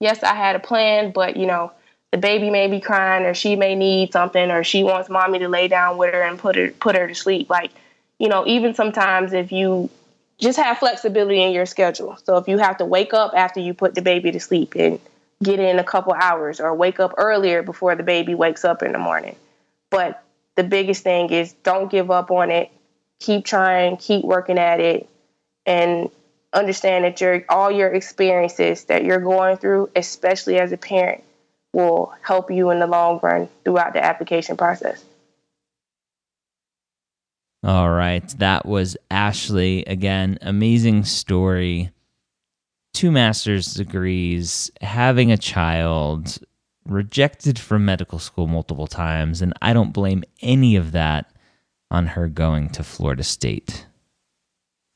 yes, 0.00 0.22
I 0.22 0.34
had 0.34 0.56
a 0.56 0.60
plan, 0.60 1.12
but 1.12 1.36
you 1.36 1.46
know, 1.46 1.72
the 2.16 2.22
baby 2.22 2.48
may 2.48 2.66
be 2.66 2.80
crying, 2.80 3.26
or 3.26 3.34
she 3.34 3.56
may 3.56 3.74
need 3.74 4.10
something, 4.10 4.50
or 4.50 4.64
she 4.64 4.82
wants 4.82 5.10
mommy 5.10 5.38
to 5.38 5.48
lay 5.48 5.68
down 5.68 5.98
with 5.98 6.14
her 6.14 6.22
and 6.22 6.38
put 6.38 6.56
her 6.56 6.70
put 6.70 6.96
her 6.96 7.06
to 7.06 7.14
sleep. 7.14 7.50
Like, 7.50 7.72
you 8.18 8.30
know, 8.30 8.46
even 8.46 8.72
sometimes 8.72 9.34
if 9.34 9.52
you 9.52 9.90
just 10.38 10.58
have 10.58 10.78
flexibility 10.78 11.42
in 11.42 11.52
your 11.52 11.66
schedule. 11.66 12.16
So 12.24 12.38
if 12.38 12.48
you 12.48 12.56
have 12.56 12.78
to 12.78 12.86
wake 12.86 13.12
up 13.12 13.32
after 13.36 13.60
you 13.60 13.74
put 13.74 13.94
the 13.94 14.00
baby 14.00 14.32
to 14.32 14.40
sleep 14.40 14.74
and 14.76 14.98
get 15.42 15.60
in 15.60 15.78
a 15.78 15.84
couple 15.84 16.14
hours 16.14 16.58
or 16.58 16.74
wake 16.74 17.00
up 17.00 17.12
earlier 17.18 17.62
before 17.62 17.94
the 17.94 18.02
baby 18.02 18.34
wakes 18.34 18.64
up 18.64 18.82
in 18.82 18.92
the 18.92 18.98
morning. 18.98 19.36
But 19.90 20.22
the 20.54 20.64
biggest 20.64 21.02
thing 21.02 21.28
is 21.28 21.52
don't 21.64 21.90
give 21.90 22.10
up 22.10 22.30
on 22.30 22.50
it. 22.50 22.70
Keep 23.20 23.44
trying, 23.44 23.98
keep 23.98 24.24
working 24.24 24.58
at 24.58 24.80
it, 24.80 25.06
and 25.66 26.08
understand 26.54 27.04
that 27.04 27.20
your 27.20 27.44
all 27.50 27.70
your 27.70 27.92
experiences 27.92 28.84
that 28.84 29.04
you're 29.04 29.20
going 29.20 29.58
through, 29.58 29.90
especially 29.94 30.58
as 30.58 30.72
a 30.72 30.78
parent, 30.78 31.22
will 31.76 32.12
help 32.22 32.50
you 32.50 32.70
in 32.70 32.80
the 32.80 32.86
long 32.86 33.20
run 33.22 33.48
throughout 33.64 33.92
the 33.92 34.04
application 34.04 34.56
process. 34.56 35.04
All 37.62 37.90
right, 37.90 38.26
that 38.38 38.66
was 38.66 38.96
Ashley 39.10 39.84
again. 39.84 40.38
Amazing 40.40 41.04
story 41.04 41.90
two 42.96 43.10
master's 43.10 43.74
degrees, 43.74 44.70
having 44.80 45.30
a 45.30 45.36
child, 45.36 46.38
rejected 46.86 47.58
from 47.58 47.84
medical 47.84 48.18
school 48.18 48.46
multiple 48.46 48.86
times, 48.86 49.42
and 49.42 49.52
I 49.60 49.74
don't 49.74 49.92
blame 49.92 50.24
any 50.40 50.76
of 50.76 50.92
that 50.92 51.30
on 51.90 52.06
her 52.06 52.26
going 52.26 52.70
to 52.70 52.82
Florida 52.82 53.22
State. 53.22 53.86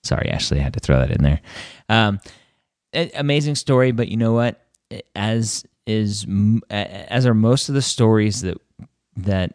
Sorry, 0.02 0.30
Ashley, 0.30 0.60
I 0.60 0.62
had 0.62 0.72
to 0.72 0.80
throw 0.80 0.98
that 0.98 1.10
in 1.10 1.22
there. 1.22 1.40
Um, 1.90 2.20
amazing 2.94 3.56
story, 3.56 3.92
but 3.92 4.08
you 4.08 4.16
know 4.16 4.32
what? 4.32 4.66
As 5.14 5.66
is 5.86 6.26
as 6.70 7.26
are 7.26 7.34
most 7.34 7.68
of 7.68 7.74
the 7.74 7.82
stories 7.82 8.42
that 8.42 8.58
that 9.16 9.54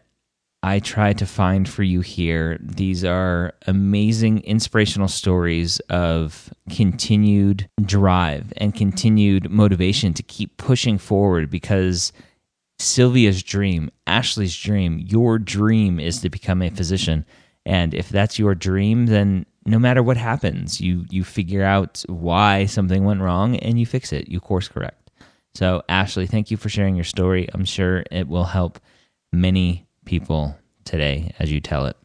I 0.65 0.79
try 0.79 1.13
to 1.13 1.27
find 1.27 1.69
for 1.69 1.83
you 1.83 2.01
here. 2.01 2.57
These 2.59 3.05
are 3.05 3.53
amazing 3.67 4.39
inspirational 4.39 5.07
stories 5.07 5.79
of 5.91 6.51
continued 6.71 7.69
drive 7.83 8.51
and 8.57 8.73
continued 8.73 9.51
motivation 9.51 10.15
to 10.15 10.23
keep 10.23 10.57
pushing 10.57 10.97
forward 10.97 11.51
because 11.51 12.11
Sylvia's 12.79 13.43
dream, 13.43 13.91
Ashley's 14.07 14.57
dream, 14.57 14.97
your 14.99 15.37
dream 15.37 15.99
is 15.99 16.21
to 16.21 16.31
become 16.31 16.63
a 16.63 16.71
physician. 16.71 17.25
And 17.65 17.93
if 17.93 18.09
that's 18.09 18.39
your 18.39 18.55
dream, 18.55 19.05
then 19.05 19.45
no 19.65 19.79
matter 19.79 20.01
what 20.01 20.17
happens, 20.17 20.81
you 20.81 21.05
you 21.09 21.23
figure 21.23 21.63
out 21.63 22.03
why 22.07 22.65
something 22.65 23.03
went 23.03 23.21
wrong 23.21 23.55
and 23.57 23.79
you 23.79 23.85
fix 23.85 24.11
it. 24.11 24.29
You 24.29 24.39
course 24.39 24.67
correct. 24.67 25.04
So, 25.55 25.83
Ashley, 25.87 26.27
thank 26.27 26.51
you 26.51 26.57
for 26.57 26.67
sharing 26.67 26.95
your 26.95 27.05
story. 27.05 27.47
I'm 27.53 27.65
sure 27.65 28.03
it 28.11 28.27
will 28.27 28.43
help 28.43 28.79
many 29.31 29.87
people 30.03 30.57
today 30.83 31.33
as 31.39 31.51
you 31.51 31.61
tell 31.61 31.85
it. 31.85 31.95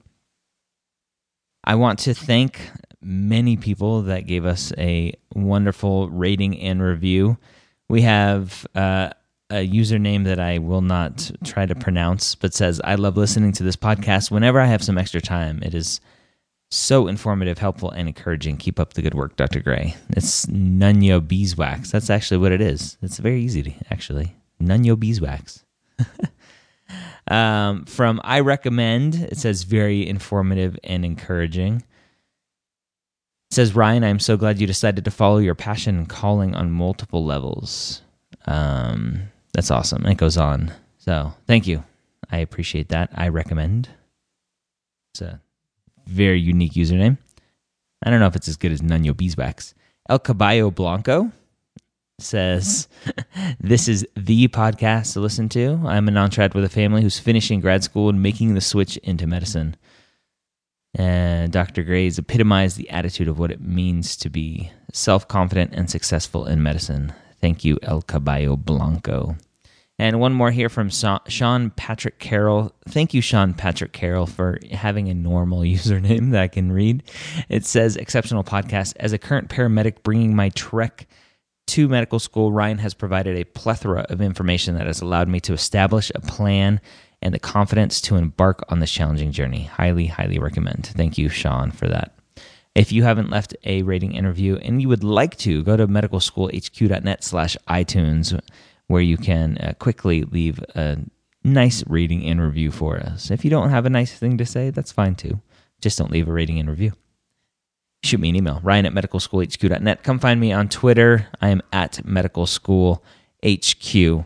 I 1.65 1.75
want 1.75 1.99
to 2.01 2.15
thank 2.15 2.71
many 3.03 3.57
people 3.57 4.03
that 4.03 4.27
gave 4.27 4.45
us 4.47 4.73
a 4.79 5.15
wonderful 5.35 6.09
rating 6.11 6.59
and 6.61 6.81
review. 6.81 7.39
We 7.89 8.03
have 8.03 8.67
uh, 8.75 9.11
a 9.51 9.69
username 9.69 10.25
that 10.25 10.39
I 10.39 10.59
will 10.59 10.81
not 10.81 11.31
try 11.45 11.67
to 11.67 11.75
pronounce, 11.75 12.37
but 12.37 12.55
says, 12.55 12.81
I 12.85 12.95
love 12.95 13.17
listening 13.17 13.53
to 13.53 13.65
this 13.65 13.77
podcast 13.77 14.31
whenever 14.31 14.61
I 14.61 14.67
have 14.67 14.83
some 14.83 14.97
extra 14.97 15.21
time. 15.21 15.61
It 15.63 15.75
is 15.75 16.01
so 16.71 17.09
informative, 17.09 17.59
helpful, 17.59 17.91
and 17.91 18.09
encouraging. 18.09 18.57
Keep 18.57 18.79
up 18.79 18.95
the 18.95 19.03
good 19.03 19.15
work, 19.15 19.37
Dr. 19.37 19.61
Gray. 19.61 19.97
It's 20.11 20.47
Nunyo 20.47 21.27
Beeswax. 21.27 21.91
That's 21.91 22.11
actually 22.11 22.39
what 22.39 22.53
it 22.53 22.61
is. 22.61 22.97
It's 23.03 23.19
very 23.19 23.43
easy 23.43 23.63
to 23.63 23.73
actually. 23.91 24.37
Nunyo 24.63 24.99
Beeswax. 24.99 25.65
um, 27.29 27.85
from 27.87 28.21
I 28.23 28.41
recommend, 28.41 29.17
it 29.17 29.37
says 29.37 29.65
very 29.65 30.07
informative 30.07 30.79
and 30.85 31.05
encouraging. 31.05 31.77
It 33.51 33.55
says, 33.55 33.75
Ryan, 33.75 34.05
I'm 34.05 34.21
so 34.21 34.37
glad 34.37 34.61
you 34.61 34.67
decided 34.67 35.05
to 35.05 35.11
follow 35.11 35.39
your 35.39 35.57
passion 35.57 35.99
and 35.99 36.09
calling 36.09 36.55
on 36.55 36.71
multiple 36.71 37.25
levels. 37.25 38.03
Um, 38.47 39.23
that's 39.53 39.73
awesome. 39.73 40.07
It 40.07 40.19
goes 40.19 40.37
on. 40.37 40.73
So 40.99 41.35
thank 41.49 41.67
you. 41.67 41.83
I 42.31 42.39
appreciate 42.39 42.91
that. 42.91 43.11
I 43.13 43.27
recommend. 43.29 43.89
It's 45.13 45.23
a 45.23 45.41
very 46.11 46.41
unique 46.41 46.73
username. 46.73 47.19
I 48.03 48.11
don't 48.11 48.21
know 48.21 48.27
if 48.27 48.37
it's 48.37 48.49
as 48.49 48.57
good 48.57 48.73
as 48.73 48.83
Nuno 48.83 49.15
Beeswax. 49.15 49.75
El 50.09 50.19
Caballo 50.19 50.71
Blanco 50.71 51.31
says, 52.19 52.89
This 53.61 53.89
is 53.89 54.07
the 54.17 54.49
podcast 54.49 55.13
to 55.13 55.21
listen 55.21 55.49
to. 55.51 55.81
I'm 55.87 56.09
a 56.09 56.11
non 56.11 56.31
trad 56.31 56.55
with 56.55 56.65
a 56.65 56.69
family 56.69 57.03
who's 57.03 57.19
finishing 57.19 57.61
grad 57.61 57.85
school 57.85 58.09
and 58.09 58.23
making 58.23 58.55
the 58.55 58.61
switch 58.61 58.97
into 58.99 59.27
medicine. 59.27 59.77
And 60.95 61.53
Dr. 61.53 61.85
Gray's 61.85 62.19
epitomized 62.19 62.77
the 62.77 62.91
attitude 62.91 63.29
of 63.29 63.39
what 63.39 63.53
it 63.53 63.61
means 63.61 64.17
to 64.17 64.31
be 64.31 64.73
self 64.93 65.29
confident 65.29 65.73
and 65.75 65.89
successful 65.89 66.47
in 66.47 66.63
medicine. 66.63 67.13
Thank 67.41 67.65
you, 67.65 67.79
El 67.83 68.03
Caballo 68.03 68.57
Blanco. 68.57 69.37
And 70.01 70.19
one 70.19 70.33
more 70.33 70.51
here 70.51 70.71
from 70.71 70.89
Sean 70.89 71.71
Patrick 71.77 72.19
Carroll. 72.19 72.73
Thank 72.89 73.13
you, 73.13 73.21
Sean 73.21 73.53
Patrick 73.53 73.93
Carroll, 73.93 74.27
for 74.27 74.59
having 74.73 75.11
a 75.11 75.15
normal 75.15 75.59
username 75.61 76.31
that 76.31 76.41
I 76.41 76.49
can 76.49 76.73
read. 76.73 77.03
It 77.51 77.67
says, 77.67 77.99
Exceptional 77.99 78.43
podcast. 78.43 78.95
As 78.97 79.13
a 79.13 79.19
current 79.19 79.51
paramedic 79.51 80.03
bringing 80.03 80.35
my 80.35 80.49
trek 80.51 81.07
to 81.67 81.87
medical 81.87 82.19
school, 82.19 82.51
Ryan 82.51 82.79
has 82.79 82.95
provided 82.95 83.37
a 83.37 83.45
plethora 83.45 84.07
of 84.09 84.23
information 84.23 84.75
that 84.77 84.87
has 84.87 85.03
allowed 85.03 85.29
me 85.29 85.39
to 85.41 85.53
establish 85.53 86.11
a 86.15 86.23
plan 86.23 86.81
and 87.21 87.35
the 87.35 87.39
confidence 87.39 88.01
to 88.01 88.17
embark 88.17 88.65
on 88.71 88.81
this 88.81 88.91
challenging 88.91 89.33
journey. 89.33 89.65
Highly, 89.65 90.07
highly 90.07 90.39
recommend. 90.39 90.87
Thank 90.87 91.19
you, 91.19 91.29
Sean, 91.29 91.73
for 91.73 91.89
that. 91.89 92.15
If 92.75 92.91
you 92.91 93.03
haven't 93.03 93.29
left 93.29 93.55
a 93.65 93.83
rating 93.83 94.13
interview 94.13 94.57
and 94.57 94.81
you 94.81 94.89
would 94.89 95.05
like 95.05 95.37
to, 95.39 95.63
go 95.63 95.77
to 95.77 95.87
medicalschoolhq.net 95.87 97.23
slash 97.23 97.57
iTunes 97.69 98.41
where 98.91 99.01
you 99.01 99.17
can 99.17 99.57
uh, 99.59 99.73
quickly 99.79 100.25
leave 100.25 100.59
a 100.75 100.99
nice 101.45 101.85
rating 101.87 102.27
and 102.27 102.41
review 102.41 102.73
for 102.73 102.99
us. 102.99 103.31
If 103.31 103.45
you 103.45 103.51
don't 103.51 103.71
have 103.71 103.87
a 103.87 103.91
nice 103.91 104.13
thing 104.13 104.37
to 104.39 104.45
say, 104.45 104.71
that's 104.71 104.91
fine 104.91 105.15
too. 105.15 105.41
Just 105.81 105.97
don't 105.97 106.11
leave 106.11 106.27
a 106.27 106.33
rating 106.33 106.59
and 106.59 106.69
review. 106.69 106.95
Shoot 108.03 108.19
me 108.19 108.31
an 108.31 108.37
email, 108.37 108.59
ryan 108.65 108.87
at 108.87 108.93
medicalschoolhq.net. 108.93 110.03
Come 110.03 110.19
find 110.19 110.41
me 110.41 110.51
on 110.51 110.69
Twitter. 110.69 111.29
I 111.41 111.51
am 111.51 111.63
at 111.73 112.01
medicalschoolhq. 112.05 114.25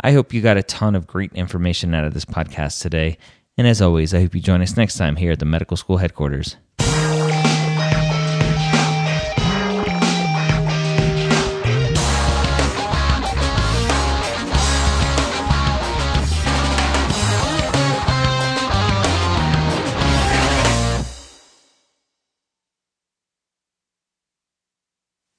I 0.00 0.12
hope 0.12 0.32
you 0.32 0.40
got 0.40 0.56
a 0.56 0.62
ton 0.62 0.94
of 0.94 1.06
great 1.06 1.34
information 1.34 1.94
out 1.94 2.06
of 2.06 2.14
this 2.14 2.24
podcast 2.24 2.80
today. 2.80 3.18
And 3.58 3.66
as 3.66 3.82
always, 3.82 4.14
I 4.14 4.22
hope 4.22 4.34
you 4.34 4.40
join 4.40 4.62
us 4.62 4.78
next 4.78 4.96
time 4.96 5.16
here 5.16 5.32
at 5.32 5.40
the 5.40 5.44
medical 5.44 5.76
school 5.76 5.98
headquarters. 5.98 6.56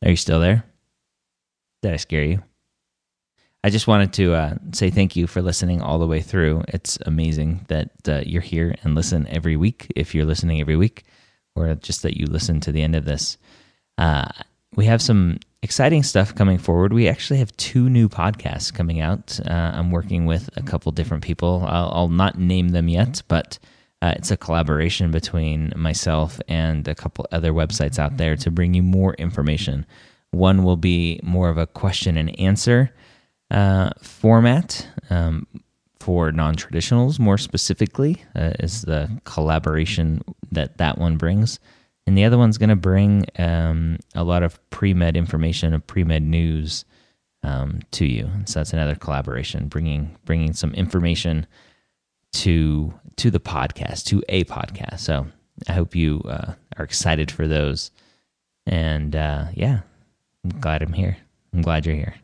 Are 0.07 0.11
you 0.11 0.15
still 0.15 0.39
there? 0.39 0.63
Did 1.81 1.91
I 1.91 1.97
scare 1.97 2.23
you? 2.23 2.41
I 3.61 3.69
just 3.69 3.87
wanted 3.87 4.13
to 4.13 4.35
uh, 4.35 4.53
say 4.71 4.89
thank 4.89 5.17
you 5.17 5.27
for 5.27 5.41
listening 5.41 5.81
all 5.81 5.99
the 5.99 6.07
way 6.07 6.21
through. 6.21 6.63
It's 6.69 6.97
amazing 7.05 7.65
that 7.67 7.91
uh, 8.07 8.21
you're 8.25 8.41
here 8.41 8.73
and 8.83 8.95
listen 8.95 9.27
every 9.27 9.57
week, 9.57 9.91
if 9.97 10.15
you're 10.15 10.23
listening 10.23 10.61
every 10.61 10.77
week, 10.77 11.03
or 11.57 11.75
just 11.75 12.03
that 12.03 12.15
you 12.15 12.25
listen 12.25 12.61
to 12.61 12.71
the 12.71 12.83
end 12.83 12.95
of 12.95 13.03
this. 13.03 13.37
Uh, 13.97 14.29
we 14.77 14.85
have 14.85 15.01
some 15.01 15.39
exciting 15.61 16.03
stuff 16.03 16.33
coming 16.33 16.57
forward. 16.57 16.93
We 16.93 17.09
actually 17.09 17.39
have 17.39 17.51
two 17.57 17.89
new 17.89 18.07
podcasts 18.07 18.73
coming 18.73 19.01
out. 19.01 19.37
Uh, 19.45 19.73
I'm 19.75 19.91
working 19.91 20.25
with 20.25 20.49
a 20.55 20.63
couple 20.63 20.93
different 20.93 21.25
people. 21.25 21.65
I'll, 21.67 21.91
I'll 21.91 22.07
not 22.07 22.39
name 22.39 22.69
them 22.69 22.87
yet, 22.87 23.23
but 23.27 23.59
uh, 24.01 24.13
it's 24.15 24.31
a 24.31 24.37
collaboration 24.37 25.11
between 25.11 25.73
myself 25.75 26.39
and 26.47 26.87
a 26.87 26.95
couple 26.95 27.25
other 27.31 27.51
websites 27.51 27.97
out 27.97 28.17
there 28.17 28.35
to 28.35 28.51
bring 28.51 28.73
you 28.73 28.83
more 28.83 29.13
information. 29.15 29.85
One 30.31 30.63
will 30.63 30.77
be 30.77 31.19
more 31.23 31.49
of 31.49 31.57
a 31.57 31.65
question 31.65 32.17
and 32.17 32.37
answer 32.39 32.93
uh, 33.49 33.91
format 34.01 34.87
um, 35.09 35.47
for 35.99 36.31
non 36.31 36.55
traditionals, 36.55 37.17
more 37.17 37.37
specifically, 37.37 38.23
uh, 38.35 38.51
is 38.59 38.83
the 38.83 39.09
collaboration 39.23 40.21
that 40.51 40.77
that 40.77 40.97
one 40.97 41.17
brings. 41.17 41.59
And 42.05 42.17
the 42.17 42.23
other 42.23 42.37
one's 42.37 42.57
going 42.57 42.69
to 42.69 42.75
bring 42.75 43.25
um, 43.37 43.97
a 44.15 44.23
lot 44.23 44.43
of 44.43 44.59
pre 44.69 44.93
med 44.93 45.17
information, 45.17 45.73
of 45.73 45.85
pre 45.87 46.03
med 46.03 46.23
news 46.23 46.85
um, 47.43 47.79
to 47.91 48.05
you. 48.05 48.29
So 48.45 48.59
that's 48.59 48.73
another 48.73 48.95
collaboration, 48.95 49.67
bringing 49.67 50.15
bringing 50.23 50.53
some 50.53 50.73
information 50.73 51.47
to 52.33 52.93
to 53.17 53.31
the 53.31 53.39
podcast, 53.39 54.05
to 54.05 54.23
a 54.29 54.43
podcast. 54.45 54.99
So 54.99 55.27
I 55.67 55.73
hope 55.73 55.95
you 55.95 56.21
uh, 56.25 56.53
are 56.77 56.85
excited 56.85 57.31
for 57.31 57.47
those. 57.47 57.91
And 58.65 59.15
uh, 59.15 59.45
yeah, 59.53 59.81
I'm 60.43 60.59
glad 60.59 60.81
I'm 60.81 60.93
here. 60.93 61.17
I'm 61.53 61.61
glad 61.61 61.85
you're 61.85 61.95
here. 61.95 62.15